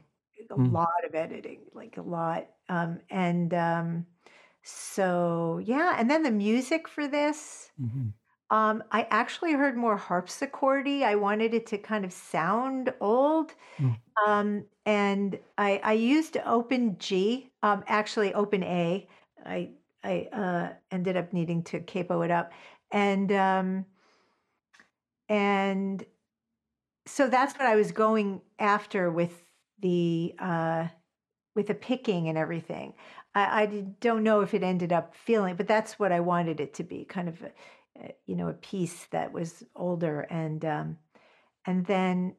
a 0.50 0.54
Mm. 0.56 0.74
lot 0.74 1.04
of 1.06 1.14
editing, 1.14 1.62
like 1.72 1.96
a 1.96 2.02
lot, 2.02 2.48
um, 2.68 3.00
and 3.10 3.54
um, 3.54 4.06
so 4.62 5.60
yeah. 5.64 5.94
And 5.98 6.10
then 6.10 6.22
the 6.22 6.30
music 6.30 6.88
for 6.88 7.06
this. 7.08 7.70
Mhm. 7.78 8.14
Um, 8.50 8.84
I 8.92 9.04
actually 9.10 9.54
heard 9.54 9.76
more 9.76 9.98
harpsichordy. 9.98 11.02
I 11.04 11.16
wanted 11.16 11.54
it 11.54 11.66
to 11.68 11.78
kind 11.78 12.04
of 12.04 12.12
sound 12.12 12.94
old. 13.00 13.54
Mm. 13.78 13.96
Um, 14.26 14.66
and 14.86 15.38
I, 15.58 15.80
I 15.84 15.92
used 15.94 16.36
Open 16.44 16.98
G, 16.98 17.50
um, 17.62 17.84
actually 17.88 18.34
Open 18.34 18.62
A. 18.64 19.08
I, 19.46 19.72
I 20.04 20.28
uh, 20.32 20.74
ended 20.90 21.16
up 21.16 21.32
needing 21.32 21.64
to 21.64 21.80
capo 21.80 22.22
it 22.22 22.30
up. 22.30 22.52
And, 22.92 23.32
um, 23.32 23.86
and 25.28 26.04
so 27.06 27.28
that's 27.28 27.54
what 27.54 27.66
I 27.66 27.76
was 27.76 27.92
going 27.92 28.40
after 28.58 29.10
with 29.10 29.44
the, 29.80 30.34
uh, 30.38 30.88
with 31.54 31.66
the 31.68 31.74
picking 31.74 32.28
and 32.28 32.38
everything. 32.38 32.94
I, 33.34 33.62
I 33.62 33.66
don't 34.00 34.22
know 34.22 34.40
if 34.40 34.54
it 34.54 34.62
ended 34.62 34.92
up 34.92 35.14
feeling, 35.14 35.56
but 35.56 35.68
that's 35.68 35.98
what 35.98 36.12
I 36.12 36.20
wanted 36.20 36.60
it 36.60 36.74
to 36.74 36.84
be, 36.84 37.04
kind 37.04 37.28
of, 37.28 37.42
a, 37.42 38.12
you 38.26 38.36
know, 38.36 38.48
a 38.48 38.54
piece 38.54 39.06
that 39.10 39.32
was 39.32 39.64
older, 39.74 40.20
and 40.30 40.64
um, 40.64 40.98
and 41.66 41.86
then 41.86 42.34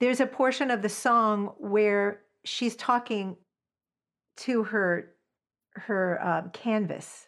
there's 0.00 0.20
a 0.20 0.26
portion 0.26 0.70
of 0.70 0.82
the 0.82 0.88
song 0.88 1.52
where 1.58 2.20
she's 2.44 2.76
talking 2.76 3.36
to 4.36 4.64
her 4.64 5.14
her 5.72 6.24
um, 6.24 6.50
canvas, 6.50 7.26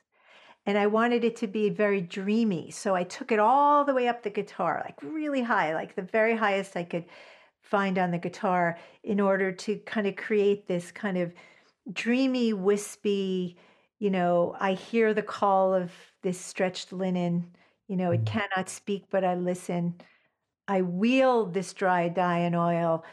and 0.65 0.79
I 0.79 0.87
wanted 0.87 1.25
it 1.25 1.37
to 1.37 1.47
be 1.47 1.69
very 1.71 2.01
dreamy, 2.01 2.71
so 2.71 2.95
I 2.95 3.05
took 3.05 3.33
it 3.33 3.39
all 3.39 3.85
the 3.85 3.95
way 3.95 4.09
up 4.09 4.23
the 4.23 4.31
guitar, 4.31 4.83
like 4.85 4.97
really 5.03 5.43
high, 5.43 5.75
like 5.75 5.95
the 5.95 6.03
very 6.03 6.37
highest 6.37 6.77
I 6.77 6.85
could 6.85 7.07
find 7.61 7.99
on 7.99 8.13
the 8.13 8.19
guitar, 8.19 8.79
in 9.03 9.21
order 9.21 9.51
to 9.51 9.77
kind 9.79 10.07
of 10.07 10.17
create 10.17 10.69
this 10.69 10.93
kind 10.93 11.19
of 11.19 11.33
dreamy, 11.93 12.53
wispy, 12.53 13.57
you 13.99 14.11
know, 14.11 14.57
I 14.61 14.75
hear 14.75 15.15
the 15.15 15.23
call 15.23 15.75
of 15.75 15.93
this 16.23 16.41
stretched 16.41 16.93
linen, 16.93 17.55
you 17.89 17.97
know, 17.97 18.11
it 18.11 18.25
Mhm. 18.25 18.27
cannot 18.27 18.69
speak, 18.69 19.07
but 19.11 19.25
I 19.25 19.35
listen. 19.35 20.01
I 20.69 20.83
wield 20.83 21.55
this 21.55 21.75
dry 21.75 22.09
dye 22.09 22.39
and 22.41 22.57
oil 22.57 23.05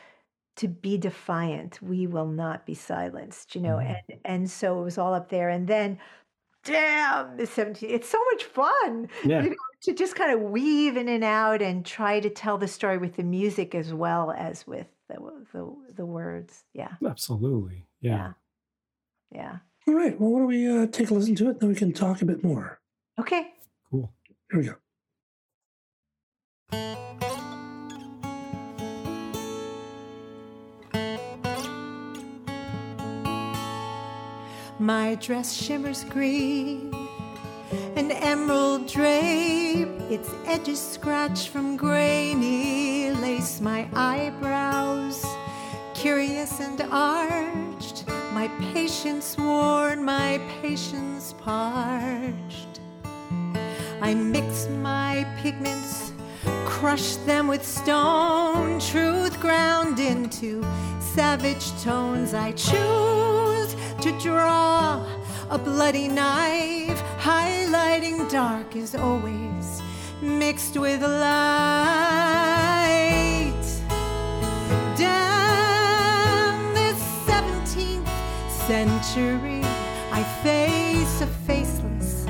to 0.57 0.67
be 0.69 0.97
defiant. 0.97 1.81
We 1.81 2.07
will 2.07 2.27
not 2.27 2.65
be 2.65 2.75
silenced, 2.75 3.55
you 3.55 3.61
know, 3.61 3.79
Mhm. 3.79 3.97
and 4.09 4.21
and 4.25 4.51
so 4.51 4.79
it 4.81 4.83
was 4.83 4.97
all 4.99 5.13
up 5.15 5.29
there. 5.29 5.49
And 5.49 5.67
then 5.67 5.99
damn 6.63 7.37
the 7.37 7.45
17 7.47 7.89
it's 7.91 8.09
so 8.09 8.23
much 8.33 8.43
fun 8.45 9.09
Yeah, 9.23 9.45
you 9.45 9.49
know, 9.51 9.55
to 9.83 9.93
just 9.93 10.15
kind 10.15 10.31
of 10.33 10.41
weave 10.51 10.97
in 10.97 11.09
and 11.09 11.23
out 11.23 11.61
and 11.61 11.85
try 11.85 12.19
to 12.21 12.29
tell 12.29 12.57
the 12.57 12.67
story 12.69 12.97
with 12.97 13.15
the 13.17 13.23
music 13.23 13.75
as 13.75 13.93
well 13.93 14.31
as 14.31 14.65
with 14.67 14.87
the 15.09 15.15
the, 15.53 15.93
the 15.93 16.05
words. 16.05 16.65
Yeah. 16.73 16.95
absolutely. 17.05 17.87
Yeah. 17.99 18.23
Yeah. 18.23 18.33
Yeah. 19.33 19.57
All 19.87 19.95
right. 19.95 20.19
Well, 20.19 20.31
why 20.31 20.39
don't 20.39 20.47
we 20.47 20.67
uh, 20.67 20.87
take 20.87 21.09
a 21.09 21.13
listen 21.13 21.35
to 21.35 21.49
it? 21.49 21.59
Then 21.59 21.69
we 21.69 21.75
can 21.75 21.91
talk 21.91 22.21
a 22.21 22.25
bit 22.25 22.43
more. 22.43 22.79
Okay. 23.19 23.53
Cool. 23.89 24.11
Here 24.51 24.59
we 24.59 24.65
go. 24.65 24.75
My 34.79 35.15
dress 35.15 35.53
shimmers 35.53 36.03
green, 36.03 36.93
an 37.95 38.11
emerald 38.11 38.87
drape, 38.87 39.87
its 40.09 40.29
edges 40.45 40.81
scratched 40.81 41.49
from 41.49 41.77
grainy 41.77 43.11
lace. 43.11 43.61
My 43.61 43.87
eyebrows, 43.93 45.25
curious 45.93 46.59
and 46.59 46.81
arched, 46.91 47.62
my 48.43 48.73
patience 48.73 49.37
worn, 49.37 50.03
my 50.03 50.37
patience 50.61 51.33
parched. 51.37 52.81
I 54.01 54.13
mix 54.13 54.67
my 54.67 55.25
pigments, 55.41 56.11
crush 56.65 57.15
them 57.27 57.47
with 57.47 57.65
stone, 57.65 58.81
truth 58.81 59.39
ground 59.39 59.97
into 60.01 60.61
savage 60.99 61.71
tones. 61.83 62.33
I 62.33 62.51
choose 62.51 63.77
to 64.01 64.11
draw 64.19 65.07
a 65.49 65.57
bloody 65.57 66.09
knife, 66.09 67.01
highlighting 67.19 68.29
dark 68.29 68.75
is 68.75 68.93
always, 68.93 69.81
mixed 70.21 70.75
with 70.77 71.01
light. 71.01 72.42
I 79.15 80.23
face 80.41 81.21
a 81.21 81.27
faceless 81.45 82.25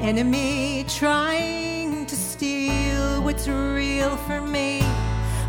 enemy 0.00 0.86
trying 0.88 2.06
to 2.06 2.16
steal 2.16 3.22
what's 3.22 3.46
real 3.46 4.16
for 4.16 4.40
me. 4.40 4.80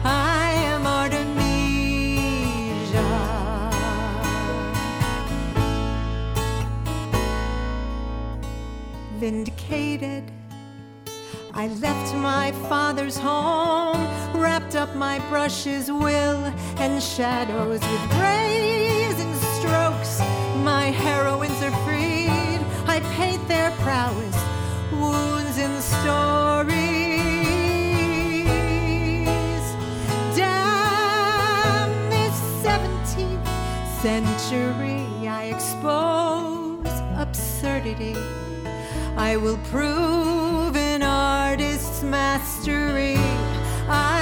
I 0.04 0.52
am 0.66 0.86
Artemisia. 0.86 1.38
Vindicated. 9.20 10.30
I 11.54 11.70
left 11.80 12.14
my 12.16 12.52
father's 12.68 13.18
home, 13.18 14.06
wrapped 14.34 14.76
up 14.76 14.94
my 14.98 15.20
brushes, 15.30 15.90
will 15.90 16.54
and 16.78 17.02
shadows 17.02 17.80
with 17.80 18.10
brazen 18.18 19.34
strokes. 19.56 20.37
My 20.63 20.86
heroines 20.86 21.62
are 21.62 21.76
freed. 21.86 22.62
I 22.88 23.00
paint 23.15 23.48
their 23.48 23.72
prowess, 23.84 24.36
wounds 24.91 25.58
in 25.58 25.82
stories. 25.82 26.78
Damn 30.36 32.10
this 32.10 32.38
17th 32.63 33.48
century, 34.02 35.28
I 35.28 35.52
expose 35.56 37.02
absurdity. 37.15 38.15
I 39.15 39.38
will 39.38 39.60
prove 39.72 40.76
an 40.76 41.02
artist's 41.04 42.04
mastery. 42.04 43.17
I 43.89 44.17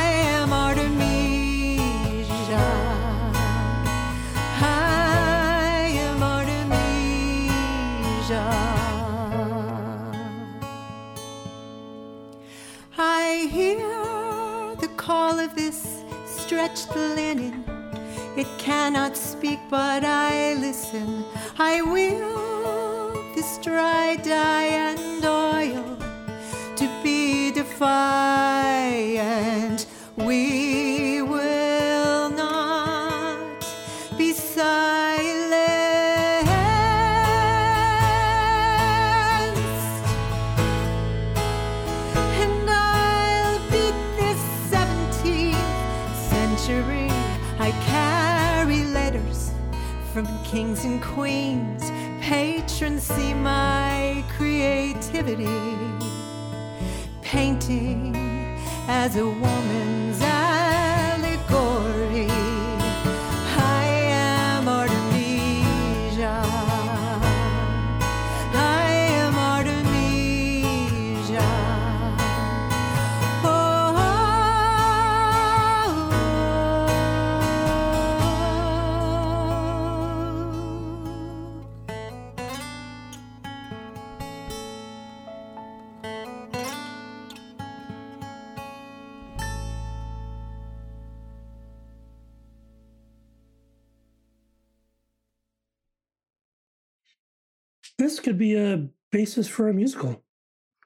This 98.05 98.19
could 98.19 98.37
be 98.37 98.55
a 98.55 98.87
basis 99.11 99.47
for 99.47 99.67
a 99.67 99.73
musical. 99.73 100.21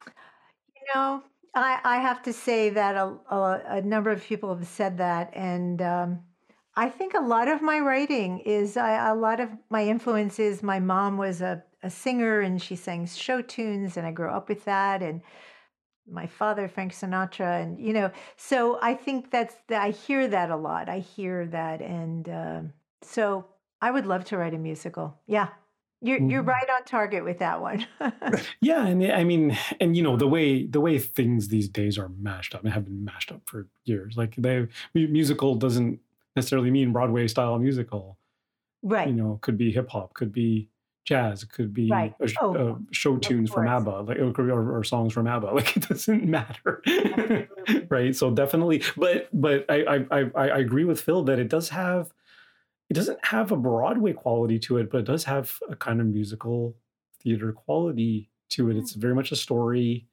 You 0.05 0.83
know, 0.95 1.21
I, 1.53 1.77
I 1.83 1.97
have 1.97 2.23
to 2.23 2.31
say 2.31 2.69
that 2.69 2.95
a, 2.95 3.13
a, 3.29 3.61
a 3.65 3.81
number 3.81 4.09
of 4.09 4.23
people 4.23 4.55
have 4.55 4.65
said 4.65 4.99
that, 4.99 5.29
and 5.33 5.81
um, 5.81 6.19
I 6.77 6.87
think 6.87 7.15
a 7.15 7.19
lot 7.19 7.49
of 7.49 7.61
my 7.61 7.79
writing 7.79 8.39
is 8.39 8.77
I, 8.77 9.09
a 9.09 9.15
lot 9.15 9.41
of 9.41 9.49
my 9.69 9.83
influence 9.83 10.39
is 10.39 10.63
my 10.63 10.79
mom 10.79 11.17
was 11.17 11.41
a, 11.41 11.61
a 11.83 11.89
singer 11.89 12.39
and 12.39 12.61
she 12.61 12.77
sang 12.77 13.05
show 13.05 13.41
tunes, 13.41 13.97
and 13.97 14.07
I 14.07 14.11
grew 14.11 14.29
up 14.29 14.47
with 14.47 14.63
that, 14.63 15.03
and 15.03 15.21
my 16.09 16.25
father 16.25 16.69
Frank 16.69 16.93
Sinatra, 16.93 17.61
and 17.61 17.81
you 17.81 17.91
know, 17.91 18.11
so 18.37 18.79
I 18.81 18.93
think 18.93 19.29
that's 19.29 19.55
I 19.69 19.89
hear 19.89 20.25
that 20.29 20.51
a 20.51 20.55
lot. 20.55 20.87
I 20.87 20.99
hear 20.99 21.47
that, 21.47 21.81
and 21.81 22.29
um 22.29 22.73
so 23.01 23.45
I 23.81 23.91
would 23.91 24.05
love 24.05 24.23
to 24.25 24.37
write 24.37 24.53
a 24.53 24.57
musical. 24.57 25.19
Yeah, 25.27 25.49
you're 26.01 26.19
you're 26.21 26.43
Mhm. 26.43 26.47
right 26.47 26.69
on 26.75 26.83
target 26.85 27.23
with 27.23 27.39
that 27.39 27.61
one. 27.61 27.85
Yeah, 28.61 28.85
and 28.87 29.03
I 29.11 29.23
mean, 29.23 29.57
and 29.79 29.95
you 29.97 30.03
know 30.03 30.15
the 30.17 30.27
way 30.27 30.65
the 30.65 30.79
way 30.81 30.97
things 30.99 31.47
these 31.49 31.67
days 31.69 31.97
are 31.97 32.09
mashed 32.09 32.55
up 32.55 32.63
and 32.63 32.73
have 32.73 32.85
been 32.85 33.03
mashed 33.05 33.31
up 33.31 33.41
for 33.45 33.67
years. 33.85 34.15
Like 34.17 34.35
they 34.37 34.67
musical 34.93 35.55
doesn't 35.55 35.99
necessarily 36.35 36.71
mean 36.71 36.91
Broadway 36.93 37.27
style 37.27 37.57
musical. 37.59 38.17
right. 38.83 39.07
You 39.09 39.13
know, 39.15 39.39
could 39.41 39.57
be 39.57 39.71
hip 39.71 39.89
hop, 39.89 40.13
could 40.13 40.31
be 40.31 40.69
jazz, 41.05 41.43
could 41.43 41.73
be 41.73 41.89
Right. 41.89 42.13
a 42.21 42.29
Oh, 42.41 42.55
uh, 42.55 42.75
show 42.91 43.17
tunes 43.17 43.49
from. 43.51 43.67
ABBA, 43.67 44.01
like 44.07 44.19
or, 44.19 44.51
or, 44.51 44.77
or 44.77 44.83
songs 44.83 45.11
from 45.13 45.27
ABBA. 45.27 45.47
Like 45.55 45.75
it 45.77 45.87
doesn't 45.89 46.23
matter, 46.25 46.81
right? 47.89 48.15
So 48.15 48.31
definitely, 48.31 48.83
but 48.95 49.27
but 49.33 49.65
I, 49.69 49.83
I 49.95 50.21
I 50.21 50.49
I 50.49 50.57
agree 50.59 50.85
with 50.85 51.01
Phil 51.01 51.23
that 51.23 51.39
it 51.39 51.49
does 51.49 51.69
have 51.69 52.13
it 52.89 52.93
doesn't 52.95 53.23
have 53.25 53.51
a 53.51 53.55
Broadway 53.57 54.13
quality 54.13 54.57
to 54.59 54.77
it, 54.77 54.89
but 54.91 54.99
it 54.99 55.05
does 55.05 55.23
have 55.25 55.59
a 55.69 55.75
kind 55.75 56.01
of 56.01 56.07
musical 56.07 56.75
theater 57.21 57.51
quality 57.53 58.29
to 58.49 58.69
it. 58.71 58.77
It's 58.77 58.93
very 58.93 59.13
much 59.15 59.31
a 59.31 59.35
story. 59.35 60.07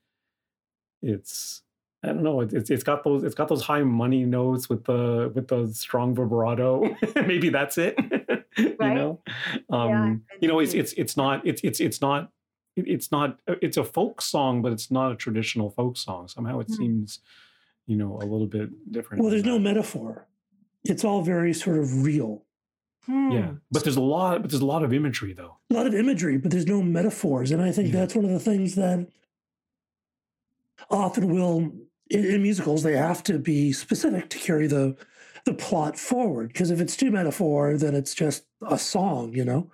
It's 1.02 1.62
I 2.02 2.08
don't 2.08 2.22
know. 2.22 2.40
it- 2.42 2.52
It's 2.52 2.70
it's 2.70 2.84
got 2.84 3.02
those 3.04 3.24
it's 3.24 3.34
got 3.34 3.48
those 3.48 3.62
high 3.62 3.82
money 3.82 4.24
notes 4.24 4.68
with 4.68 4.84
the 4.84 5.32
with 5.34 5.48
the 5.48 5.68
strong 5.72 6.14
vibrato. 6.14 6.94
Maybe 7.16 7.48
that's 7.48 7.78
it. 7.78 7.94
you 8.58 8.76
Right. 8.78 8.94
know, 8.94 9.20
um, 9.70 10.24
I 10.30 10.36
you 10.40 10.48
know, 10.48 10.58
it's 10.60 10.74
it's 10.74 10.92
it's 10.94 11.16
not 11.16 11.46
it's 11.46 11.60
it's 11.64 11.80
it's 11.80 12.00
not 12.00 12.30
it's 12.76 13.10
not 13.10 13.38
it's 13.48 13.76
a 13.76 13.84
folk 13.84 14.20
song, 14.20 14.62
but 14.62 14.72
it's 14.72 14.90
not 14.90 15.12
a 15.12 15.16
traditional 15.16 15.70
folk 15.70 15.96
song. 15.96 16.28
Somehow 16.28 16.60
it 16.60 16.68
Hmm. 16.68 16.74
seems, 16.74 17.20
you 17.86 17.96
know, 17.96 18.16
a 18.16 18.24
little 18.24 18.46
bit 18.46 18.68
different. 18.92 19.22
Well, 19.22 19.30
than 19.30 19.38
there's 19.42 19.46
no 19.46 19.58
metaphor. 19.58 20.26
It's 20.84 21.04
all 21.04 21.22
very 21.22 21.52
sort 21.52 21.78
of 21.78 22.02
real. 22.04 22.44
Yeah, 23.08 23.46
Hmm. 23.48 23.54
but 23.70 23.84
there's 23.84 23.96
a 23.96 24.00
lot. 24.00 24.42
But 24.42 24.50
there's 24.50 24.62
a 24.62 24.66
lot 24.66 24.82
of 24.82 24.92
imagery, 24.92 25.32
though. 25.32 25.56
A 25.70 25.74
lot 25.74 25.86
of 25.86 25.94
imagery, 25.94 26.38
but 26.38 26.50
there's 26.50 26.66
no 26.66 26.82
metaphors. 26.82 27.50
And 27.52 27.62
I 27.62 27.70
think 27.72 27.88
Yeah. 27.92 28.00
that's 28.00 28.14
one 28.16 28.24
of 28.24 28.30
the 28.32 28.40
things 28.40 28.74
that 28.74 29.06
often 30.90 31.28
will 31.32 31.72
in, 32.10 32.24
in 32.24 32.42
musicals 32.42 32.82
they 32.82 32.96
have 32.96 33.22
to 33.24 33.38
be 33.38 33.72
specific 33.72 34.28
to 34.30 34.38
carry 34.38 34.66
the 34.66 34.96
the 35.44 35.54
plot 35.54 35.96
forward. 35.98 36.48
Because 36.48 36.70
if 36.72 36.80
it's 36.80 36.96
too 36.96 37.10
metaphor, 37.12 37.76
then 37.76 37.94
it's 37.94 38.14
just 38.14 38.44
a 38.68 38.78
song, 38.78 39.32
you 39.32 39.44
know. 39.44 39.70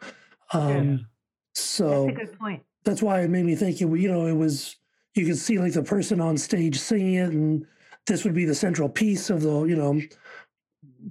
Um, 0.53 1.07
So 1.55 2.07
That's 2.07 2.17
a 2.23 2.25
good 2.27 2.39
point. 2.39 2.63
that's 2.85 3.03
why 3.03 3.21
it 3.21 3.31
made 3.31 3.45
me 3.47 3.55
think. 3.55 3.81
It, 3.81 3.87
you 3.89 4.09
know, 4.11 4.27
it 4.27 4.37
was 4.37 4.77
you 5.15 5.25
could 5.27 5.37
see 5.39 5.59
like 5.59 5.73
the 5.75 5.83
person 5.83 6.21
on 6.21 6.37
stage 6.39 6.79
singing 6.79 7.15
it, 7.15 7.31
and 7.31 7.67
this 8.07 8.25
would 8.25 8.35
be 8.35 8.45
the 8.45 8.55
central 8.55 8.89
piece 8.89 9.31
of 9.31 9.43
the 9.43 9.65
you 9.65 9.77
know 9.77 10.01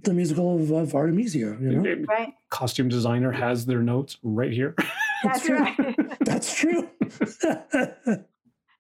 the 0.04 0.14
musical 0.14 0.56
of, 0.56 0.72
of 0.72 0.96
Artemisia. 0.96 1.58
You 1.60 1.72
know, 1.72 1.86
It- 1.86 2.00
it- 2.02 2.08
Right. 2.08 2.34
costume 2.50 2.90
designer 2.90 3.32
has 3.32 3.66
their 3.66 3.82
notes 3.82 4.18
right 4.24 4.52
here. 4.52 4.76
That's 5.24 5.46
true. 5.46 5.60
right. 5.60 6.18
that's 6.26 6.56
true. 6.56 6.90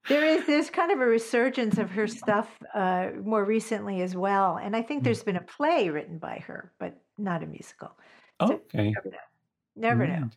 there 0.09 0.25
is 0.25 0.45
there's 0.47 0.69
kind 0.69 0.91
of 0.91 0.99
a 0.99 1.05
resurgence 1.05 1.77
of 1.77 1.91
her 1.91 2.07
stuff 2.07 2.49
uh, 2.73 3.09
more 3.23 3.45
recently 3.45 4.01
as 4.01 4.15
well, 4.15 4.57
and 4.57 4.75
I 4.75 4.81
Hmm. 4.81 4.87
think 4.87 5.03
there's 5.03 5.23
been 5.23 5.35
a 5.35 5.41
play 5.41 5.89
written 5.89 6.17
by 6.17 6.43
her, 6.47 6.71
but 6.79 6.99
not 7.17 7.43
a 7.43 7.45
musical. 7.45 7.91
okay. 8.39 8.91
Never 8.95 9.09
know. 9.09 9.17
Never 9.75 10.07
know. 10.07 10.29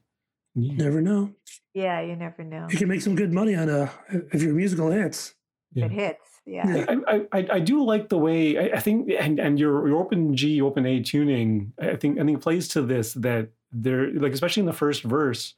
Neat. 0.55 0.71
Neat. 0.73 0.79
Never 0.79 1.01
know. 1.01 1.31
Yeah, 1.73 2.01
you 2.03 2.15
never 2.17 2.45
know. 2.45 2.67
You 2.71 2.77
can 2.77 2.89
make 2.89 3.01
some 3.01 3.17
good 3.17 3.33
money 3.33 3.55
on 3.55 3.69
a 3.69 3.91
if 4.33 4.43
your 4.43 4.53
musical 4.55 4.91
hits. 4.91 5.35
Yeah. 5.73 5.87
It 5.87 5.91
hits. 5.93 6.34
Yeah. 6.47 6.85
I, 7.09 7.27
I, 7.33 7.47
I- 7.53 7.61
do 7.61 7.83
like 7.85 8.09
the 8.11 8.19
way 8.19 8.59
I, 8.59 8.77
I 8.77 8.81
think 8.81 9.11
and 9.19 9.39
and 9.41 9.59
your 9.59 9.89
your 9.89 10.01
open 10.03 10.37
G 10.37 10.61
open 10.61 10.85
A 10.87 11.01
tuning 11.03 11.73
I 11.81 11.97
think 11.97 12.19
I 12.21 12.25
think 12.25 12.43
plays 12.43 12.69
to 12.69 12.83
this 12.83 13.15
that 13.15 13.49
there 13.73 14.11
like 14.13 14.33
especially 14.33 14.61
in 14.61 14.67
the 14.67 14.73
first 14.73 15.03
verse 15.05 15.55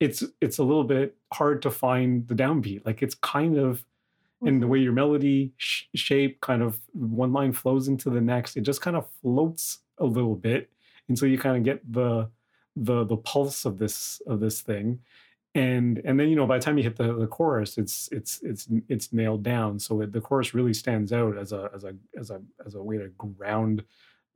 it's 0.00 0.24
it's 0.40 0.58
a 0.58 0.64
little 0.64 0.84
bit 0.84 1.16
hard 1.32 1.62
to 1.62 1.70
find 1.70 2.26
the 2.28 2.34
downbeat 2.34 2.84
like 2.86 3.02
it's 3.02 3.14
kind 3.14 3.56
of 3.58 3.84
in 4.44 4.58
the 4.58 4.66
Mhm. 4.66 4.70
way 4.70 4.78
your 4.80 4.92
melody 4.92 5.52
sh- 5.58 5.84
shape 5.94 6.40
kind 6.40 6.62
of 6.62 6.80
one 6.94 7.32
line 7.32 7.52
flows 7.52 7.86
into 7.86 8.10
the 8.10 8.20
next 8.20 8.56
it 8.56 8.62
just 8.62 8.80
kind 8.80 8.96
of 8.96 9.06
floats 9.20 9.80
a 9.98 10.04
little 10.06 10.34
bit 10.34 10.70
until 11.08 11.28
you 11.28 11.38
kind 11.38 11.56
of 11.58 11.62
get 11.62 11.80
the 11.92 12.28
the 12.74 13.04
the 13.04 13.16
pulse 13.18 13.64
of 13.66 13.78
this 13.78 14.20
of 14.26 14.40
this 14.40 14.62
thing 14.62 14.98
and 15.54 16.00
and 16.04 16.18
then 16.18 16.28
you 16.28 16.36
know 16.36 16.46
by 16.46 16.58
the 16.58 16.64
time 16.64 16.78
you 16.78 16.84
hit 16.84 16.96
the, 16.96 17.12
the 17.14 17.26
chorus 17.26 17.76
it's 17.76 18.08
it's 18.10 18.40
it's 18.42 18.68
it's 18.88 19.12
nailed 19.12 19.42
down. 19.42 19.78
So 19.78 20.00
it, 20.00 20.12
the 20.12 20.20
chorus 20.20 20.54
really 20.54 20.74
stands 20.74 21.12
out 21.12 21.36
as 21.36 21.52
a 21.52 21.70
as 21.74 21.84
a 21.84 21.94
as 22.18 22.30
a 22.30 22.40
as 22.64 22.74
a 22.74 22.82
way 22.82 22.98
to 22.98 23.08
ground 23.08 23.84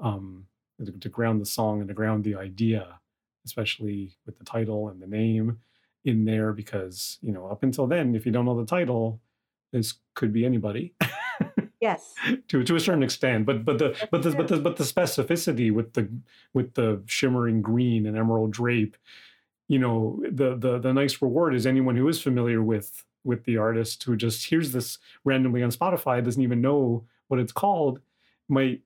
um 0.00 0.46
to, 0.84 0.92
to 0.92 1.08
ground 1.08 1.40
the 1.40 1.46
song 1.46 1.80
and 1.80 1.88
to 1.88 1.94
ground 1.94 2.24
the 2.24 2.34
idea 2.34 3.00
especially 3.44 4.12
with 4.26 4.36
the 4.38 4.44
title 4.44 4.88
and 4.88 5.00
the 5.00 5.06
name 5.06 5.58
in 6.04 6.24
there 6.24 6.52
because 6.52 7.18
you 7.22 7.32
know 7.32 7.46
up 7.46 7.62
until 7.62 7.86
then 7.86 8.14
if 8.14 8.26
you 8.26 8.32
don't 8.32 8.44
know 8.44 8.58
the 8.58 8.66
title 8.66 9.20
this 9.72 9.94
could 10.14 10.32
be 10.32 10.44
anybody. 10.44 10.94
Yes. 11.78 12.14
to 12.48 12.64
to 12.64 12.74
a 12.74 12.80
certain 12.80 13.02
extent. 13.02 13.44
But 13.44 13.64
but 13.66 13.76
the 13.76 13.94
but 14.10 14.22
the, 14.22 14.30
but 14.30 14.48
the 14.48 14.56
but 14.56 14.76
the 14.76 14.82
specificity 14.82 15.70
with 15.70 15.92
the 15.92 16.08
with 16.54 16.72
the 16.72 17.02
shimmering 17.04 17.60
green 17.60 18.06
and 18.06 18.16
emerald 18.16 18.50
drape 18.50 18.96
you 19.68 19.78
know 19.78 20.22
the 20.30 20.56
the 20.56 20.78
the 20.78 20.92
nice 20.92 21.20
reward 21.22 21.54
is 21.54 21.66
anyone 21.66 21.96
who 21.96 22.08
is 22.08 22.20
familiar 22.20 22.62
with 22.62 23.04
with 23.24 23.44
the 23.44 23.56
artist 23.56 24.04
who 24.04 24.16
just 24.16 24.46
hears 24.46 24.72
this 24.72 24.98
randomly 25.24 25.62
on 25.62 25.70
spotify 25.70 26.22
doesn't 26.22 26.42
even 26.42 26.60
know 26.60 27.04
what 27.28 27.40
it's 27.40 27.52
called 27.52 28.00
might 28.48 28.80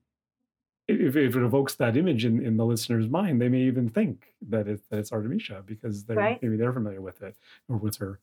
if, 0.87 1.15
if 1.15 1.35
it 1.35 1.43
evokes 1.43 1.75
that 1.75 1.95
image 1.95 2.25
in, 2.25 2.43
in 2.43 2.57
the 2.57 2.65
listener's 2.65 3.07
mind 3.07 3.39
they 3.41 3.49
may 3.49 3.61
even 3.61 3.87
think 3.87 4.33
that, 4.49 4.67
it, 4.67 4.81
that 4.89 4.97
it's 4.99 5.11
artemisia 5.11 5.63
because 5.65 6.03
they're 6.05 6.17
Right. 6.17 6.41
maybe 6.41 6.57
they're 6.57 6.73
familiar 6.73 7.01
with 7.01 7.21
it 7.21 7.35
or 7.69 7.77
with 7.77 7.97
her 7.97 8.19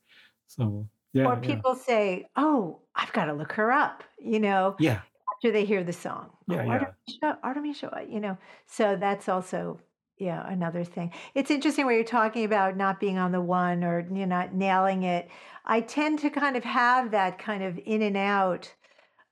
so 0.49 0.89
Yeah. 1.13 1.27
or 1.27 1.35
yeah. 1.35 1.41
people 1.55 1.75
say, 1.75 2.27
"Oh, 2.37 2.81
I've 2.95 3.13
got 3.13 3.27
to 3.27 3.33
look 3.33 3.53
her 3.53 3.71
up," 3.73 4.03
you 4.19 4.41
know, 4.41 4.77
Yeah. 4.79 5.01
after 5.35 5.51
they 5.53 5.65
hear 5.65 5.83
the 5.85 5.93
song. 5.93 6.31
Yeah, 6.49 6.61
oh, 6.61 6.65
yeah. 6.65 6.71
Artemisia, 6.73 7.39
Artemisia, 7.43 8.07
you 8.09 8.21
know. 8.21 8.37
So 8.67 8.97
that's 8.97 9.29
also 9.29 9.81
yeah 10.19 10.47
another 10.51 10.85
thing. 10.85 11.13
It's 11.35 11.51
interesting 11.51 11.87
where 11.87 11.95
you're 11.95 12.05
talking 12.05 12.45
about 12.45 12.77
not 12.77 13.01
being 13.01 13.19
on 13.19 13.33
the 13.33 13.41
one 13.41 13.85
or 13.85 14.01
you're 14.13 14.27
not 14.27 14.55
nailing 14.55 15.03
it. 15.05 15.31
I 15.65 15.81
tend 15.81 16.19
to 16.21 16.31
kind 16.31 16.57
of 16.57 16.65
have 16.65 17.11
that 17.13 17.39
kind 17.39 17.63
of 17.63 17.79
in 17.79 18.03
and 18.03 18.17
out. 18.17 18.75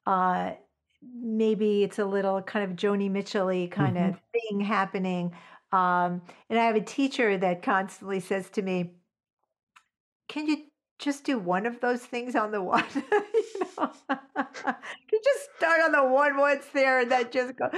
Uh, 0.07 0.55
maybe 1.03 1.84
it's 1.84 1.99
a 2.01 2.07
little 2.07 2.43
kind 2.43 2.70
of 2.70 2.76
Joni 2.78 3.11
Mitchell-y 3.11 3.68
kind 3.72 3.99
Mhm. 3.99 3.99
of 3.99 4.20
thing 4.32 4.61
happening. 4.61 5.34
Um, 5.72 6.22
and 6.51 6.59
I 6.59 6.66
have 6.66 6.76
a 6.76 6.82
teacher 6.82 7.39
that 7.39 7.62
constantly 7.62 8.20
says 8.20 8.51
to 8.53 8.62
me, 8.62 8.97
"Can 10.28 10.47
you 10.47 10.70
just 10.99 11.25
do 11.25 11.39
one 11.39 11.67
of 11.67 11.81
those 11.81 12.01
things 12.03 12.35
on 12.35 12.53
the 12.53 12.63
one?" 12.77 12.85
you 12.95 13.67
know? 13.79 13.93
You 15.13 15.21
just 15.23 15.49
start 15.57 15.81
on 15.83 15.93
the 15.93 16.05
one 16.05 16.37
once 16.37 16.67
there 16.75 17.01
and 17.01 17.11
then 17.11 17.31
just 17.31 17.57
go? 17.57 17.69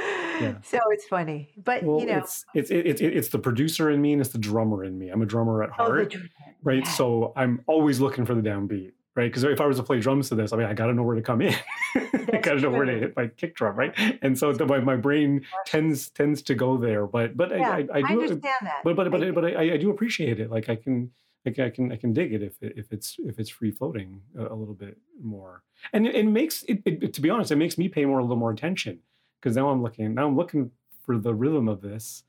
So 0.65 0.79
it's 0.91 1.05
funny, 1.07 1.51
but 1.63 1.83
Well, 1.83 2.01
you 2.01 2.07
know, 2.07 2.19
it's 2.19 2.45
it's 2.55 2.71
it's 2.71 3.01
it's 3.01 3.29
the 3.29 3.39
producer 3.39 3.91
in 3.91 4.01
me 4.01 4.13
and 4.13 4.21
it's 4.21 4.31
the 4.31 4.39
drummer 4.39 4.85
in 4.85 4.99
me. 4.99 5.11
I'm 5.11 5.23
a 5.23 5.27
drummer 5.27 5.63
at 5.63 5.71
oh, 5.71 5.85
heart, 5.85 6.11
dr- 6.11 6.29
right? 6.63 6.85
yeah. 6.85 6.91
So 6.91 7.33
I'm 7.37 7.63
always 7.67 8.01
looking 8.01 8.25
for 8.25 8.35
the 8.35 8.41
downbeat, 8.41 8.93
right? 9.15 9.31
Because 9.31 9.45
if 9.45 9.61
I 9.61 9.67
was 9.67 9.77
to 9.77 9.83
play 9.83 10.01
drums 10.01 10.29
to 10.31 10.35
this, 10.35 10.53
I 10.53 10.57
mean, 10.57 10.67
I 10.67 10.75
got 10.75 10.87
to 10.87 10.95
know 10.95 11.03
where 11.03 11.17
to 11.17 11.23
come 11.23 11.43
in. 11.43 11.55
I 11.95 12.39
got 12.43 12.55
to 12.55 12.61
know 12.61 12.71
where 12.71 12.85
to 12.85 12.99
hit 12.99 13.17
my 13.17 13.29
kick 13.29 13.55
drum, 13.55 13.77
right? 13.77 13.95
And 14.23 14.39
so 14.39 14.53
the, 14.53 14.67
my 14.67 14.81
my 14.81 14.97
brain 14.97 15.45
tends 15.67 16.11
tends 16.11 16.43
to 16.43 16.55
go 16.55 16.77
there, 16.77 17.07
but 17.07 17.37
but 17.37 17.51
yeah, 17.51 17.71
I, 17.71 17.77
I, 17.77 17.79
I 17.79 17.99
I 17.99 18.03
do 18.03 18.23
understand 18.23 18.57
that. 18.63 18.81
but 18.85 18.97
but 18.97 19.07
I 19.07 19.11
but 19.11 19.35
but 19.35 19.45
I, 19.45 19.75
I 19.75 19.77
do 19.77 19.91
appreciate 19.91 20.41
it. 20.41 20.51
Like 20.51 20.69
I 20.69 20.77
can 20.77 21.11
like 21.49 21.59
I 21.59 21.71
can 21.71 21.93
I 21.93 21.97
can 21.97 22.13
dig 22.13 22.33
it 22.33 22.43
if 22.43 22.55
if 22.61 22.93
it's 22.93 23.17
if 23.19 23.39
it's 23.39 23.51
free 23.51 23.71
floating 23.71 24.21
a, 24.39 24.47
a 24.47 24.55
little 24.55 24.75
bit 24.75 24.99
more, 25.21 25.63
and 25.93 26.07
it, 26.07 26.15
it 26.15 26.27
makes 26.27 26.63
it, 26.65 26.83
it 26.85 27.13
to 27.15 27.21
be 27.21 27.31
honest, 27.31 27.51
it 27.51 27.57
makes 27.57 27.79
me 27.79 27.89
pay 27.89 28.05
more 28.05 28.19
a 28.19 28.23
little 28.23 28.37
more 28.37 28.51
attention 28.51 29.01
because 29.41 29.57
now 29.57 29.69
I'm 29.69 29.83
looking 29.83 30.15
now 30.15 30.27
I'm 30.27 30.37
looking 30.37 30.71
for 31.05 31.17
the 31.19 31.35
rhythm 31.35 31.69
of 31.69 31.81
this, 31.81 32.25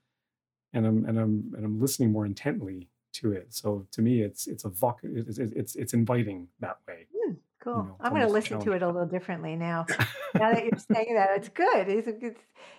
and 0.74 0.86
I'm 0.86 1.06
and 1.06 1.20
I'm 1.20 1.54
and 1.56 1.66
I'm 1.66 1.80
listening 1.82 2.12
more 2.12 2.26
intently 2.26 2.88
to 3.14 3.34
it. 3.34 3.54
So 3.54 3.86
to 3.92 4.02
me, 4.02 4.22
it's 4.22 4.48
it's 4.48 4.66
a 4.66 4.70
voc 4.70 4.98
it's 5.04 5.38
it's 5.38 5.76
it's 5.76 5.94
inviting 5.94 6.48
that 6.60 6.78
way. 6.88 7.08
Hmm, 7.14 7.34
cool. 7.60 7.84
know, 7.84 7.96
I'm 8.00 8.12
going 8.12 8.26
to 8.26 8.32
listen 8.32 8.60
to 8.60 8.72
it 8.72 8.82
a 8.82 8.88
little 8.88 9.08
differently 9.08 9.56
now. 9.56 9.86
now 10.36 10.54
that 10.54 10.64
you're 10.64 10.80
saying 10.94 11.16
that, 11.16 11.32
it's 11.36 11.50
good. 11.50 11.90
It's 11.90 12.08
a 12.08 12.14
good, 12.14 12.36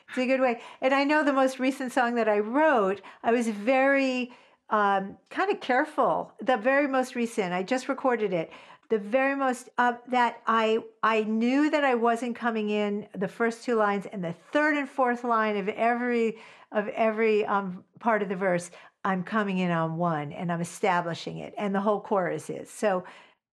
it's 0.08 0.18
a 0.18 0.26
good 0.26 0.40
way. 0.40 0.60
And 0.80 0.94
I 0.94 1.04
know 1.04 1.24
the 1.24 1.32
most 1.32 1.58
recent 1.58 1.92
song 1.92 2.14
that 2.14 2.28
I 2.28 2.38
wrote, 2.38 3.02
I 3.22 3.32
was 3.32 3.48
very 3.48 4.32
um, 4.70 5.16
kind 5.30 5.50
of 5.50 5.60
careful. 5.60 6.32
The 6.40 6.56
very 6.56 6.86
most 6.86 7.14
recent, 7.14 7.52
I 7.52 7.62
just 7.62 7.88
recorded 7.88 8.32
it. 8.32 8.50
The 8.88 8.98
very 8.98 9.36
most 9.36 9.68
uh, 9.78 9.94
that 10.08 10.40
I 10.46 10.78
I 11.02 11.22
knew 11.22 11.70
that 11.70 11.84
I 11.84 11.94
wasn't 11.94 12.34
coming 12.34 12.70
in 12.70 13.06
the 13.14 13.28
first 13.28 13.64
two 13.64 13.76
lines 13.76 14.06
and 14.06 14.24
the 14.24 14.34
third 14.52 14.76
and 14.76 14.88
fourth 14.88 15.22
line 15.22 15.56
of 15.56 15.68
every 15.68 16.38
of 16.72 16.88
every 16.88 17.44
um, 17.46 17.84
part 18.00 18.22
of 18.22 18.28
the 18.28 18.36
verse. 18.36 18.70
I'm 19.04 19.22
coming 19.22 19.58
in 19.58 19.70
on 19.70 19.96
one 19.96 20.32
and 20.32 20.52
I'm 20.52 20.60
establishing 20.60 21.38
it, 21.38 21.54
and 21.56 21.74
the 21.74 21.80
whole 21.80 22.00
chorus 22.00 22.50
is 22.50 22.70
so. 22.70 23.04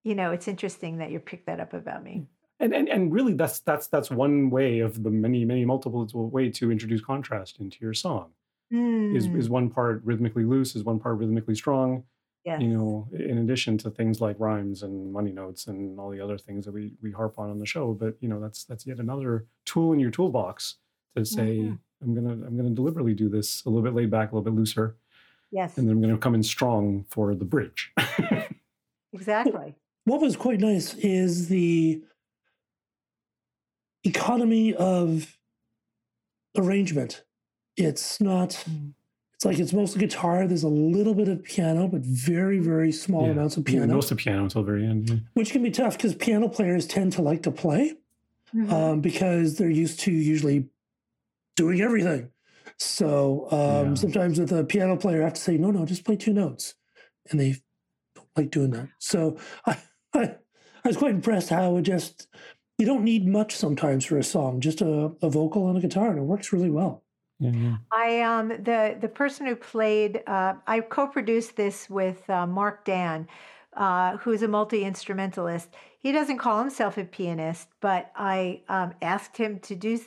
You 0.03 0.15
know, 0.15 0.31
it's 0.31 0.47
interesting 0.47 0.99
that 0.99 1.11
you 1.11 1.19
picked 1.19 1.47
that 1.47 1.59
up 1.59 1.73
about 1.73 2.01
me. 2.01 2.27
And, 2.59 2.73
and 2.73 2.87
and 2.87 3.13
really, 3.13 3.33
that's 3.33 3.59
that's 3.59 3.87
that's 3.87 4.09
one 4.09 4.49
way 4.49 4.79
of 4.79 5.03
the 5.03 5.11
many 5.11 5.45
many 5.45 5.65
multiple 5.65 6.07
way 6.13 6.49
to 6.51 6.71
introduce 6.71 7.01
contrast 7.01 7.59
into 7.59 7.77
your 7.81 7.93
song. 7.93 8.31
Is 8.71 9.27
Mm, 9.27 9.37
is 9.39 9.49
one 9.49 9.69
part 9.69 10.03
rhythmically 10.03 10.43
loose, 10.43 10.75
is 10.75 10.83
one 10.83 10.99
part 10.99 11.17
rhythmically 11.17 11.55
strong. 11.55 12.03
yes. 12.43 12.61
You 12.61 12.67
know, 12.69 13.07
in 13.13 13.37
addition 13.37 13.77
to 13.79 13.89
things 13.89 14.19
like 14.19 14.37
rhymes 14.39 14.83
and 14.83 15.11
money 15.13 15.31
notes 15.31 15.67
and 15.67 15.99
all 15.99 16.09
the 16.09 16.19
other 16.21 16.37
things 16.37 16.65
that 16.65 16.73
we 16.73 16.93
we 17.01 17.11
harp 17.11 17.39
on 17.39 17.49
on 17.49 17.59
the 17.59 17.65
show. 17.65 17.93
But 17.93 18.17
you 18.21 18.27
know, 18.29 18.39
that's 18.41 18.65
that's 18.65 18.85
yet 18.85 18.99
another 18.99 19.47
tool 19.65 19.93
in 19.93 19.99
your 19.99 20.11
toolbox 20.11 20.77
to 21.15 21.23
say 21.25 21.57
Mhm. 21.59 21.79
I'm 22.01 22.13
gonna 22.15 22.33
I'm 22.45 22.57
gonna 22.57 22.71
deliberately 22.71 23.13
do 23.13 23.29
this 23.29 23.63
a 23.65 23.69
little 23.69 23.83
bit 23.83 23.93
laid 23.95 24.11
back, 24.11 24.31
a 24.31 24.35
little 24.35 24.51
bit 24.51 24.57
looser, 24.57 24.97
Yes, 25.51 25.77
and 25.77 25.87
then 25.87 25.95
I'm 25.95 26.01
gonna 26.01 26.17
come 26.17 26.35
in 26.35 26.43
strong 26.43 27.05
for 27.09 27.33
the 27.35 27.45
bridge. 27.45 27.93
exactly. 29.13 29.75
What 30.05 30.21
was 30.21 30.35
quite 30.35 30.59
nice 30.59 30.93
is 30.95 31.47
the 31.49 32.03
economy 34.03 34.73
of 34.75 35.37
arrangement. 36.57 37.23
It's 37.77 38.19
not, 38.19 38.49
Mm. 38.69 38.93
it's 39.35 39.45
like 39.45 39.59
it's 39.59 39.71
mostly 39.73 39.99
guitar. 40.01 40.47
There's 40.47 40.63
a 40.63 40.67
little 40.67 41.13
bit 41.13 41.27
of 41.29 41.43
piano, 41.43 41.87
but 41.87 42.01
very, 42.01 42.59
very 42.59 42.91
small 42.91 43.25
Yeah. 43.25 43.31
amounts 43.31 43.55
of 43.57 43.67
Yeah, 43.69 43.79
piano, 43.79 43.93
most 43.93 44.11
of 44.11 44.17
piano 44.17 44.43
until 44.43 44.63
the 44.63 44.65
very 44.71 44.85
end. 44.85 45.09
yeah. 45.09 45.15
which 45.35 45.51
can 45.51 45.61
be 45.63 45.69
tough 45.71 45.95
because 45.95 46.15
piano 46.15 46.49
players 46.49 46.87
tend 46.87 47.13
to 47.13 47.21
like 47.21 47.43
to 47.43 47.51
play 47.51 47.93
Mhm. 48.55 48.71
um, 48.71 49.01
because 49.01 49.57
they're 49.57 49.69
used 49.69 49.99
to 50.01 50.11
usually 50.11 50.67
doing 51.55 51.81
everything. 51.81 52.31
So 52.79 53.47
um, 53.51 53.89
Yeah. 53.89 53.93
sometimes 53.95 54.39
with 54.39 54.51
a 54.51 54.63
piano 54.63 54.97
player, 54.97 55.21
I 55.21 55.25
have 55.25 55.33
to 55.33 55.41
say, 55.41 55.57
no, 55.57 55.71
no, 55.71 55.85
just 55.85 56.03
play 56.03 56.15
two 56.15 56.33
notes. 56.33 56.73
And 57.29 57.39
they 57.39 57.55
don't 58.15 58.27
like 58.35 58.49
doing 58.51 58.71
that. 58.71 58.89
So 58.99 59.37
I, 59.65 59.77
I, 60.13 60.35
I 60.83 60.87
was 60.87 60.97
quite 60.97 61.11
impressed 61.13 61.49
how 61.49 61.77
it 61.77 61.83
just, 61.83 62.27
you 62.79 62.85
don't 62.85 63.03
need 63.03 63.27
much 63.27 63.55
sometimes 63.55 64.05
for 64.05 64.17
a 64.17 64.23
song, 64.23 64.61
just 64.61 64.81
a, 64.81 65.11
a 65.21 65.29
vocal 65.29 65.67
and 65.69 65.77
a 65.77 65.81
guitar, 65.81 66.09
and 66.09 66.17
it 66.19 66.23
works 66.23 66.51
really 66.53 66.69
well. 66.71 67.03
I 67.91 68.21
um 68.21 68.49
the 68.49 68.97
the 68.99 69.09
person 69.09 69.45
who 69.45 69.55
played 69.55 70.23
uh, 70.27 70.55
I 70.65 70.81
co-produced 70.81 71.55
this 71.55 71.89
with 71.89 72.29
uh, 72.29 72.47
Mark 72.47 72.85
Dan, 72.85 73.27
uh, 73.73 74.17
who's 74.17 74.41
a 74.41 74.47
multi 74.47 74.83
instrumentalist. 74.83 75.69
He 75.99 76.11
doesn't 76.11 76.37
call 76.37 76.59
himself 76.59 76.97
a 76.97 77.03
pianist, 77.03 77.67
but 77.81 78.11
I 78.15 78.61
um, 78.69 78.93
asked 79.01 79.37
him 79.37 79.59
to 79.61 79.75
do 79.75 79.99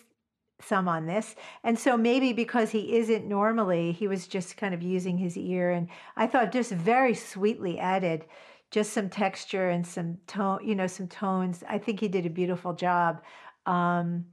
some 0.60 0.88
on 0.88 1.06
this, 1.06 1.36
and 1.64 1.78
so 1.78 1.96
maybe 1.96 2.32
because 2.32 2.70
he 2.70 2.96
isn't 2.96 3.26
normally, 3.26 3.92
he 3.92 4.06
was 4.08 4.26
just 4.26 4.56
kind 4.56 4.74
of 4.74 4.82
using 4.82 5.16
his 5.18 5.36
ear, 5.36 5.70
and 5.70 5.88
I 6.16 6.26
thought 6.26 6.52
just 6.52 6.72
very 6.72 7.14
sweetly 7.14 7.78
added. 7.78 8.26
Just 8.70 8.92
some 8.92 9.08
texture 9.10 9.68
and 9.70 9.84
some 9.84 10.18
tone, 10.28 10.60
you 10.64 10.76
know, 10.76 10.86
some 10.86 11.08
tones. 11.08 11.64
I 11.68 11.78
think 11.78 11.98
he 11.98 12.06
did 12.06 12.24
a 12.24 12.30
beautiful 12.30 12.72
job. 12.72 13.20
Um, 13.66 14.26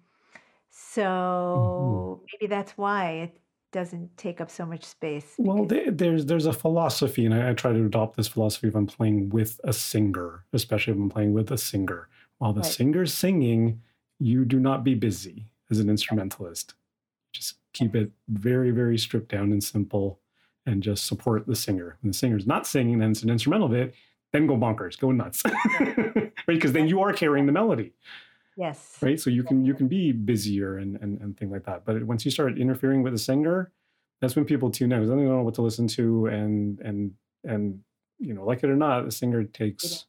Mm-hmm. 0.77 1.01
so 1.01 2.21
maybe 2.31 2.47
that's 2.49 2.71
why 2.77 3.11
it 3.11 3.39
doesn't 3.71 4.15
take 4.17 4.39
up 4.41 4.49
so 4.49 4.65
much 4.65 4.83
space. 4.83 5.35
Well, 5.37 5.65
there's 5.65 6.25
there's 6.25 6.45
a 6.45 6.53
philosophy, 6.53 7.25
and 7.25 7.33
I, 7.33 7.49
I 7.49 7.53
try 7.53 7.73
to 7.73 7.85
adopt 7.85 8.15
this 8.17 8.27
philosophy 8.27 8.67
if 8.67 8.75
I'm 8.75 8.87
playing 8.87 9.29
with 9.29 9.59
a 9.63 9.73
singer, 9.73 10.43
especially 10.53 10.93
if 10.93 10.99
I'm 10.99 11.09
playing 11.09 11.33
with 11.33 11.51
a 11.51 11.57
singer. 11.57 12.07
While 12.37 12.53
the 12.53 12.61
Right. 12.61 12.71
singer's 12.71 13.13
singing, 13.13 13.81
you 14.19 14.45
do 14.45 14.59
not 14.59 14.83
be 14.83 14.95
busy 14.95 15.47
as 15.69 15.79
an 15.79 15.89
instrumentalist. 15.89 16.75
Just 17.33 17.55
keep 17.73 17.95
it 17.95 18.11
very, 18.29 18.71
very 18.71 18.97
stripped 18.97 19.29
down 19.29 19.51
and 19.51 19.63
simple, 19.63 20.19
and 20.65 20.81
just 20.81 21.05
support 21.05 21.45
the 21.45 21.55
singer. 21.55 21.97
When 22.01 22.11
the 22.11 22.17
singer's 22.17 22.47
not 22.47 22.65
singing, 22.65 22.99
then 22.99 23.11
it's 23.11 23.23
an 23.23 23.29
instrumental 23.29 23.67
bit. 23.67 23.93
Then 24.33 24.47
go 24.47 24.55
bonkers, 24.57 24.99
go 24.99 25.11
nuts, 25.11 25.41
right? 25.79 26.31
Because 26.45 26.73
then 26.73 26.87
you 26.87 27.01
are 27.01 27.13
carrying 27.13 27.45
the 27.45 27.51
melody 27.53 27.93
yes. 28.57 28.97
right? 29.01 29.19
So 29.19 29.29
you 29.29 29.43
can 29.43 29.63
you 29.65 29.73
can 29.73 29.87
be 29.87 30.11
busier 30.11 30.77
and 30.77 30.97
and, 30.97 31.21
and 31.21 31.37
things 31.37 31.51
like 31.51 31.63
that. 31.65 31.85
But 31.85 32.03
once 32.03 32.25
you 32.25 32.31
start 32.31 32.57
interfering 32.59 33.03
with 33.03 33.13
the 33.13 33.19
singer, 33.19 33.71
that's 34.19 34.35
when 34.35 34.45
people 34.45 34.69
tune 34.71 34.91
out. 34.91 34.99
'cause 34.99 35.09
Then 35.09 35.19
they 35.19 35.23
don't 35.25 35.37
know 35.37 35.43
what 35.43 35.55
to 35.55 35.61
listen 35.61 35.87
to, 35.89 36.25
and 36.25 36.79
and 36.81 37.13
and 37.45 37.79
you 38.19 38.33
know, 38.33 38.43
like 38.43 38.63
it 38.63 38.69
or 38.69 38.75
not, 38.75 39.05
the 39.05 39.11
singer 39.11 39.43
takes 39.45 40.07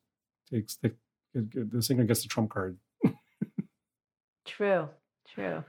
takes 0.50 0.76
the 0.76 0.92
the 1.34 1.82
singer 1.82 2.04
gets 2.04 2.22
the 2.22 2.28
trump 2.28 2.50
card. 2.50 2.78
True. 4.44 4.88
True. 5.34 5.62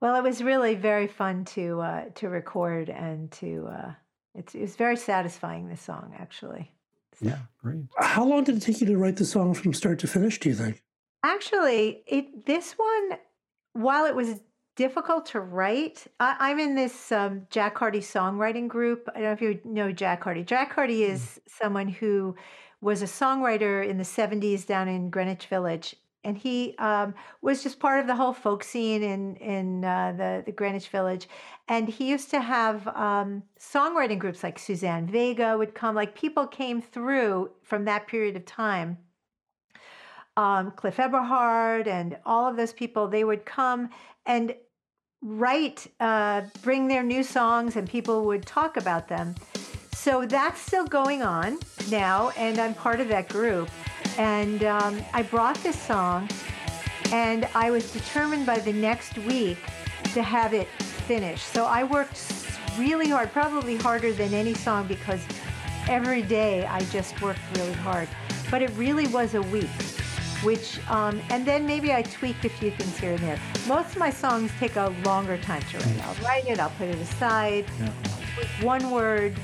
Well, 0.00 0.16
it 0.16 0.22
was 0.22 0.42
really 0.42 0.74
very 0.74 1.06
fun 1.06 1.44
to 1.56 1.80
uh, 1.80 2.04
to 2.16 2.28
record 2.30 2.88
and 2.88 3.30
to. 3.32 3.66
Uh, 3.70 3.92
it's 4.34 4.54
it 4.54 4.62
was 4.62 4.76
very 4.76 4.96
satisfying. 4.96 5.68
This 5.68 5.82
song, 5.82 6.14
actually. 6.18 6.72
Yeah, 7.20 7.38
great. 7.62 7.84
How 7.98 8.24
long 8.24 8.44
did 8.44 8.56
it 8.56 8.60
take 8.60 8.80
you 8.80 8.86
to 8.86 8.96
write 8.96 9.16
the 9.16 9.26
song 9.26 9.52
from 9.52 9.74
start 9.74 9.98
to 9.98 10.06
finish, 10.06 10.40
do 10.40 10.48
you 10.48 10.54
think? 10.54 10.82
Actually, 11.22 12.02
it 12.06 12.46
this 12.46 12.72
one, 12.72 13.18
while 13.74 14.06
it 14.06 14.14
was 14.14 14.40
difficult 14.76 15.26
to 15.26 15.40
write, 15.40 16.06
I, 16.18 16.36
I'm 16.38 16.58
in 16.58 16.74
this 16.74 17.12
um, 17.12 17.46
Jack 17.50 17.76
Hardy 17.76 18.00
songwriting 18.00 18.68
group. 18.68 19.08
I 19.14 19.20
don't 19.20 19.24
know 19.24 19.32
if 19.32 19.42
you 19.42 19.60
know 19.64 19.92
Jack 19.92 20.24
Hardy. 20.24 20.42
Jack 20.42 20.72
Hardy 20.72 21.04
is 21.04 21.40
someone 21.46 21.88
who 21.88 22.34
was 22.80 23.02
a 23.02 23.06
songwriter 23.06 23.86
in 23.86 23.98
the 23.98 24.04
70s 24.04 24.66
down 24.66 24.88
in 24.88 25.10
Greenwich 25.10 25.46
Village. 25.46 25.94
And 26.24 26.36
he 26.36 26.74
um, 26.78 27.14
was 27.42 27.62
just 27.62 27.80
part 27.80 28.00
of 28.00 28.06
the 28.06 28.14
whole 28.14 28.32
folk 28.34 28.62
scene 28.62 29.02
in 29.02 29.36
in 29.36 29.84
uh, 29.84 30.12
the 30.16 30.42
the 30.44 30.52
Greenwich 30.52 30.88
Village, 30.88 31.26
and 31.66 31.88
he 31.88 32.10
used 32.10 32.30
to 32.30 32.42
have 32.42 32.86
um, 32.88 33.42
songwriting 33.58 34.18
groups 34.18 34.42
like 34.42 34.58
Suzanne 34.58 35.06
Vega 35.06 35.56
would 35.56 35.74
come. 35.74 35.94
Like 35.94 36.14
people 36.14 36.46
came 36.46 36.82
through 36.82 37.50
from 37.62 37.86
that 37.86 38.06
period 38.06 38.36
of 38.36 38.44
time, 38.44 38.98
um, 40.36 40.70
Cliff 40.72 40.98
Eberhardt 40.98 41.86
and 41.86 42.16
all 42.24 42.48
of 42.48 42.56
those 42.56 42.72
people, 42.72 43.08
they 43.08 43.24
would 43.24 43.44
come 43.44 43.90
and 44.26 44.54
write, 45.22 45.86
uh, 46.00 46.42
bring 46.62 46.88
their 46.88 47.02
new 47.02 47.22
songs, 47.22 47.76
and 47.76 47.88
people 47.88 48.24
would 48.24 48.46
talk 48.46 48.76
about 48.76 49.08
them. 49.08 49.34
So 49.92 50.24
that's 50.24 50.60
still 50.60 50.86
going 50.86 51.22
on 51.22 51.58
now, 51.90 52.30
and 52.36 52.58
I'm 52.58 52.74
part 52.74 53.00
of 53.00 53.08
that 53.08 53.28
group. 53.28 53.68
And 54.16 54.64
um, 54.64 55.02
I 55.12 55.22
brought 55.22 55.56
this 55.56 55.80
song, 55.80 56.28
and 57.12 57.46
I 57.54 57.70
was 57.70 57.92
determined 57.92 58.46
by 58.46 58.58
the 58.60 58.72
next 58.72 59.18
week 59.18 59.58
to 60.14 60.22
have 60.22 60.54
it 60.54 60.68
finished. 61.06 61.46
So 61.48 61.66
I 61.66 61.84
worked 61.84 62.18
really 62.78 63.08
hard, 63.08 63.32
probably 63.32 63.76
harder 63.76 64.12
than 64.12 64.32
any 64.32 64.54
song 64.54 64.86
because 64.86 65.20
every 65.88 66.22
day 66.22 66.64
I 66.66 66.80
just 66.84 67.20
worked 67.20 67.40
really 67.56 67.72
hard. 67.74 68.08
But 68.50 68.62
it 68.62 68.70
really 68.76 69.06
was 69.08 69.34
a 69.34 69.42
week, 69.42 69.70
which, 70.42 70.78
um, 70.88 71.20
and 71.30 71.44
then 71.46 71.66
maybe 71.66 71.92
I 71.92 72.02
tweaked 72.02 72.44
a 72.44 72.48
few 72.48 72.70
things 72.70 72.96
here 72.98 73.10
and 73.12 73.18
there. 73.20 73.38
Most 73.68 73.92
of 73.92 73.98
my 73.98 74.10
songs 74.10 74.50
take 74.58 74.76
a 74.76 74.94
longer 75.04 75.36
time 75.38 75.62
to 75.70 75.78
write. 75.78 76.06
I'll 76.06 76.24
write 76.24 76.46
it, 76.48 76.58
I'll 76.58 76.70
put 76.70 76.88
it 76.88 76.98
aside, 76.98 77.66
Yeah. 77.78 77.90
one 78.62 78.90
word, 78.90 79.34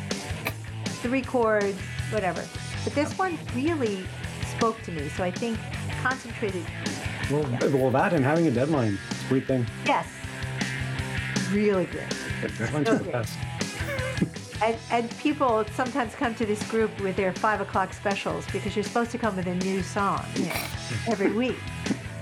three 1.02 1.22
chords, 1.22 1.78
whatever. 2.10 2.42
But 2.84 2.94
this 2.94 3.16
one 3.18 3.38
really 3.54 4.06
spoke 4.56 4.80
to 4.82 4.92
me. 4.92 5.08
So 5.10 5.24
I 5.24 5.30
think 5.30 5.58
concentrated, 6.02 6.64
Well, 7.30 7.42
well, 7.72 7.90
that 7.90 8.12
and 8.12 8.24
having 8.24 8.46
a 8.46 8.50
deadline. 8.50 8.98
Great 9.28 9.46
thing. 9.46 9.66
yes, 9.84 10.06
really 11.52 11.86
good. 11.86 12.08
Deadlines 12.42 12.88
are 12.88 12.98
the 12.98 13.10
best. 13.10 13.34
And, 14.62 14.76
and 14.90 15.10
people 15.18 15.64
sometimes 15.74 16.14
come 16.14 16.34
to 16.36 16.46
this 16.46 16.62
group 16.70 16.98
with 17.00 17.16
their 17.16 17.32
five 17.32 17.60
o'clock 17.60 17.92
specials 17.92 18.46
because 18.52 18.74
you're 18.74 18.84
supposed 18.84 19.10
to 19.10 19.18
come 19.18 19.36
with 19.36 19.46
a 19.46 19.54
new 19.56 19.82
song 19.82 20.24
you 20.34 20.46
know, 20.46 20.64
every 21.08 21.30
week. 21.42 21.56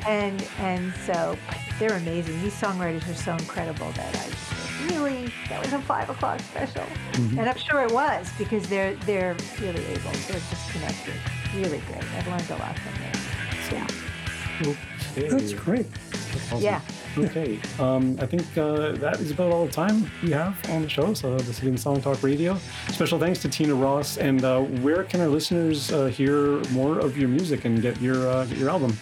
And 0.06 0.46
and 0.58 0.92
so 1.06 1.36
they're 1.78 1.96
amazing. 1.96 2.42
These 2.42 2.60
songwriters 2.60 3.08
are 3.10 3.14
so 3.14 3.32
incredible 3.32 3.90
that 3.92 4.14
I 4.14 4.28
just 4.28 4.90
really 4.90 5.32
that 5.48 5.62
was 5.62 5.72
a 5.72 5.80
five 5.80 6.10
o'clock 6.10 6.40
special. 6.40 6.82
Mhm. 7.12 7.38
And 7.38 7.48
I'm 7.48 7.56
sure 7.56 7.82
it 7.82 7.92
was 7.92 8.30
because 8.36 8.68
they're 8.68 8.94
they're 9.06 9.34
really 9.60 9.84
able. 9.86 10.10
They're 10.28 10.40
just 10.50 10.70
connected. 10.72 11.14
Really 11.54 11.78
great. 11.86 12.04
I've 12.16 12.26
learned 12.28 12.50
a 12.50 12.56
lot 12.56 12.78
from 12.78 12.94
them. 13.00 13.16
Yeah. 13.72 14.74
Okay. 15.16 15.28
That's 15.28 15.52
great. 15.52 15.86
Awesome. 16.50 16.60
Yeah. 16.60 16.80
Okay. 17.16 17.60
Um, 17.78 18.18
I 18.20 18.26
think 18.26 18.42
uh, 18.58 18.92
that 18.92 19.20
is 19.20 19.30
about 19.30 19.52
all 19.52 19.66
the 19.66 19.72
time 19.72 20.10
we 20.22 20.30
have 20.32 20.58
on 20.70 20.82
the 20.82 20.88
show. 20.88 21.14
So 21.14 21.36
this 21.36 21.46
has 21.46 21.60
been 21.60 21.78
Song 21.78 22.00
Talk 22.02 22.22
Radio. 22.22 22.58
Special 22.88 23.18
thanks 23.18 23.40
to 23.42 23.48
Tina 23.48 23.74
Ross. 23.74 24.18
And 24.18 24.44
uh, 24.44 24.62
where 24.62 25.04
can 25.04 25.20
our 25.20 25.28
listeners 25.28 25.92
uh, 25.92 26.06
hear 26.06 26.58
more 26.70 26.98
of 26.98 27.16
your 27.16 27.28
music 27.28 27.64
and 27.64 27.80
get 27.80 28.00
your 28.00 28.28
uh, 28.28 28.44
get 28.46 28.58
your 28.58 28.70
album? 28.70 28.96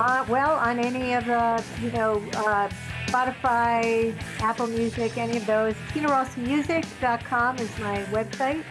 Uh, 0.00 0.24
well, 0.28 0.52
on 0.52 0.78
any 0.78 1.14
of 1.14 1.24
the, 1.24 1.62
you 1.82 1.90
know, 1.90 2.22
uh, 2.36 2.68
Spotify, 3.06 4.14
Apple 4.38 4.68
Music, 4.68 5.16
any 5.16 5.38
of 5.38 5.46
those. 5.46 5.74
TinaRossMusic.com 5.92 7.56
is 7.56 7.78
my 7.80 8.04
website. 8.04 8.62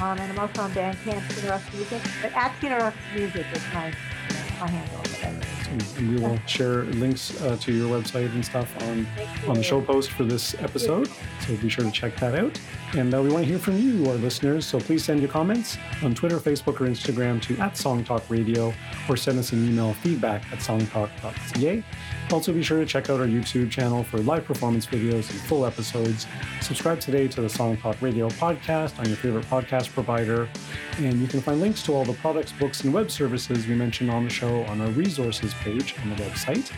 Um, 0.00 0.18
and 0.18 0.32
I'm 0.32 0.38
also 0.38 0.62
on 0.62 0.70
Bandcamp, 0.72 1.28
Tina 1.34 1.50
Ross 1.50 1.62
Music. 1.72 2.00
But 2.22 2.32
at 2.34 2.54
Tina 2.60 2.78
Ross 2.78 2.94
Music 3.14 3.46
is 3.52 3.62
my, 3.74 3.92
my 4.60 4.68
handle. 4.68 5.00
And, 5.22 5.44
we 6.00 6.16
will 6.16 6.36
share 6.46 6.82
links 6.84 7.40
uh, 7.42 7.56
to 7.60 7.72
your 7.72 7.88
website 7.88 8.32
and 8.34 8.44
stuff 8.44 8.74
on 8.88 9.06
on 9.46 9.54
the 9.54 9.62
show 9.62 9.80
post 9.80 10.10
for 10.10 10.24
this 10.24 10.54
episode. 10.60 11.08
So 11.46 11.56
be 11.58 11.68
sure 11.68 11.84
to 11.84 11.92
check 11.92 12.16
that 12.16 12.34
out. 12.34 12.58
And 12.94 13.14
uh, 13.14 13.22
we 13.22 13.30
want 13.30 13.44
to 13.44 13.48
hear 13.48 13.58
from 13.60 13.78
you, 13.78 14.08
our 14.10 14.16
listeners. 14.16 14.66
So 14.66 14.80
please 14.80 15.04
send 15.04 15.20
your 15.20 15.30
comments 15.30 15.78
on 16.02 16.14
Twitter, 16.14 16.38
Facebook, 16.38 16.80
or 16.80 16.86
Instagram 16.86 17.40
to 17.42 17.56
at 17.58 17.76
Song 17.76 18.02
Talk 18.02 18.28
Radio 18.28 18.74
or 19.08 19.16
send 19.16 19.38
us 19.38 19.52
an 19.52 19.68
email 19.68 19.94
feedback 19.94 20.42
at 20.52 20.58
songtalk.ca. 20.58 21.84
Also, 22.32 22.52
be 22.52 22.62
sure 22.62 22.78
to 22.78 22.86
check 22.86 23.10
out 23.10 23.18
our 23.18 23.26
YouTube 23.26 23.72
channel 23.72 24.04
for 24.04 24.18
live 24.18 24.44
performance 24.44 24.86
videos 24.86 25.28
and 25.30 25.40
full 25.40 25.66
episodes. 25.66 26.28
Subscribe 26.60 27.00
today 27.00 27.26
to 27.26 27.40
the 27.40 27.48
Song 27.48 27.76
Talk 27.76 28.00
Radio 28.00 28.28
podcast 28.28 28.96
on 29.00 29.06
your 29.06 29.16
favorite 29.16 29.46
podcast 29.46 29.92
provider. 29.92 30.48
And 30.98 31.20
you 31.20 31.26
can 31.26 31.40
find 31.40 31.60
links 31.60 31.82
to 31.84 31.92
all 31.92 32.04
the 32.04 32.12
products, 32.14 32.52
books, 32.52 32.84
and 32.84 32.94
web 32.94 33.10
services 33.10 33.66
we 33.66 33.74
mentioned 33.74 34.12
on 34.12 34.22
the 34.22 34.30
show 34.30 34.62
on 34.66 34.80
our 34.80 34.90
resources 34.90 35.54
page 35.54 35.96
on 36.02 36.10
the 36.10 36.16
website. 36.16 36.70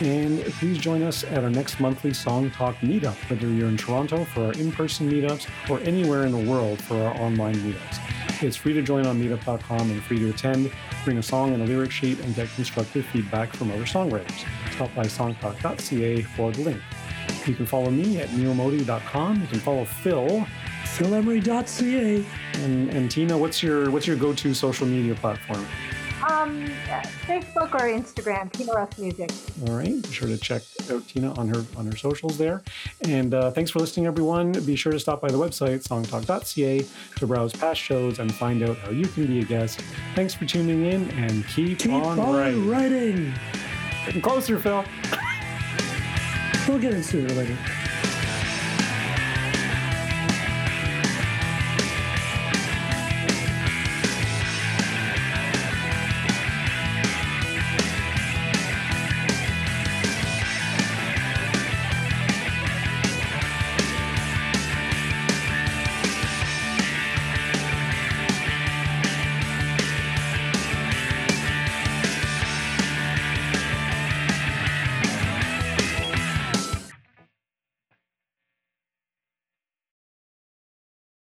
And 0.00 0.42
please 0.54 0.78
join 0.78 1.02
us 1.02 1.22
at 1.22 1.44
our 1.44 1.50
next 1.50 1.80
monthly 1.80 2.14
Song 2.14 2.50
Talk 2.50 2.76
meetup, 2.76 3.16
whether 3.28 3.46
you're 3.46 3.68
in 3.68 3.76
Toronto 3.76 4.24
for 4.24 4.46
our 4.46 4.52
in 4.54 4.72
person 4.72 5.10
meetups 5.10 5.46
or 5.68 5.80
anywhere 5.80 6.24
in 6.24 6.32
the 6.32 6.50
world 6.50 6.80
for 6.80 6.96
our 6.96 7.14
online 7.20 7.56
meetups. 7.56 8.42
It's 8.42 8.56
free 8.56 8.72
to 8.72 8.80
join 8.80 9.06
on 9.06 9.20
meetup.com 9.20 9.90
and 9.90 10.02
free 10.02 10.18
to 10.20 10.30
attend. 10.30 10.72
Bring 11.04 11.18
a 11.18 11.22
song 11.22 11.52
and 11.52 11.62
a 11.62 11.66
lyric 11.66 11.90
sheet 11.90 12.20
and 12.20 12.34
get 12.34 12.48
constructive 12.54 13.04
feedback 13.06 13.54
from 13.54 13.70
other 13.70 13.84
songwriters. 13.84 14.46
Stop 14.74 14.94
by 14.94 15.04
songtalk.ca 15.04 16.22
for 16.22 16.50
the 16.52 16.62
link. 16.62 16.80
You 17.46 17.54
can 17.54 17.66
follow 17.66 17.90
me 17.90 18.20
at 18.20 18.28
neomodi.com. 18.30 19.40
You 19.40 19.46
can 19.46 19.60
follow 19.60 19.84
Phil 19.84 20.46
PhilEmery.ca. 20.96 22.24
and, 22.64 22.88
and 22.90 23.10
Tina. 23.10 23.36
What's 23.36 23.62
your 23.62 23.90
what's 23.90 24.06
your 24.06 24.16
go-to 24.16 24.54
social 24.54 24.86
media 24.86 25.14
platform? 25.14 25.66
Um, 26.30 26.66
Facebook 27.26 27.74
or 27.74 27.80
Instagram, 27.80 28.50
Tina 28.52 28.72
Ross 28.72 28.96
Music. 28.98 29.30
All 29.66 29.74
right, 29.76 30.00
be 30.02 30.08
sure 30.10 30.28
to 30.28 30.38
check 30.38 30.62
out 30.90 31.06
Tina 31.06 31.34
on 31.34 31.48
her 31.48 31.64
on 31.76 31.86
her 31.86 31.96
socials 31.96 32.38
there. 32.38 32.62
And 33.02 33.34
uh, 33.34 33.50
thanks 33.50 33.70
for 33.70 33.80
listening, 33.80 34.06
everyone. 34.06 34.52
Be 34.64 34.74
sure 34.76 34.92
to 34.92 35.00
stop 35.00 35.20
by 35.20 35.28
the 35.28 35.36
website 35.38 35.82
songtalk.ca 35.86 36.86
to 37.16 37.26
browse 37.26 37.52
past 37.52 37.80
shows 37.80 38.20
and 38.20 38.32
find 38.34 38.62
out 38.62 38.78
how 38.78 38.90
you 38.90 39.06
can 39.06 39.26
be 39.26 39.40
a 39.40 39.44
guest. 39.44 39.80
Thanks 40.14 40.32
for 40.32 40.46
tuning 40.46 40.86
in 40.86 41.10
and 41.10 41.46
keep, 41.48 41.80
Keep 41.80 41.92
on, 41.92 42.18
on 42.18 42.34
writing. 42.34 42.68
writing. 42.70 43.34
Closer, 44.22 44.58
Phil. 44.58 44.84
We'll 46.68 46.78
get 46.78 46.94
into 46.94 47.24
it 47.24 47.32
later. 47.32 47.56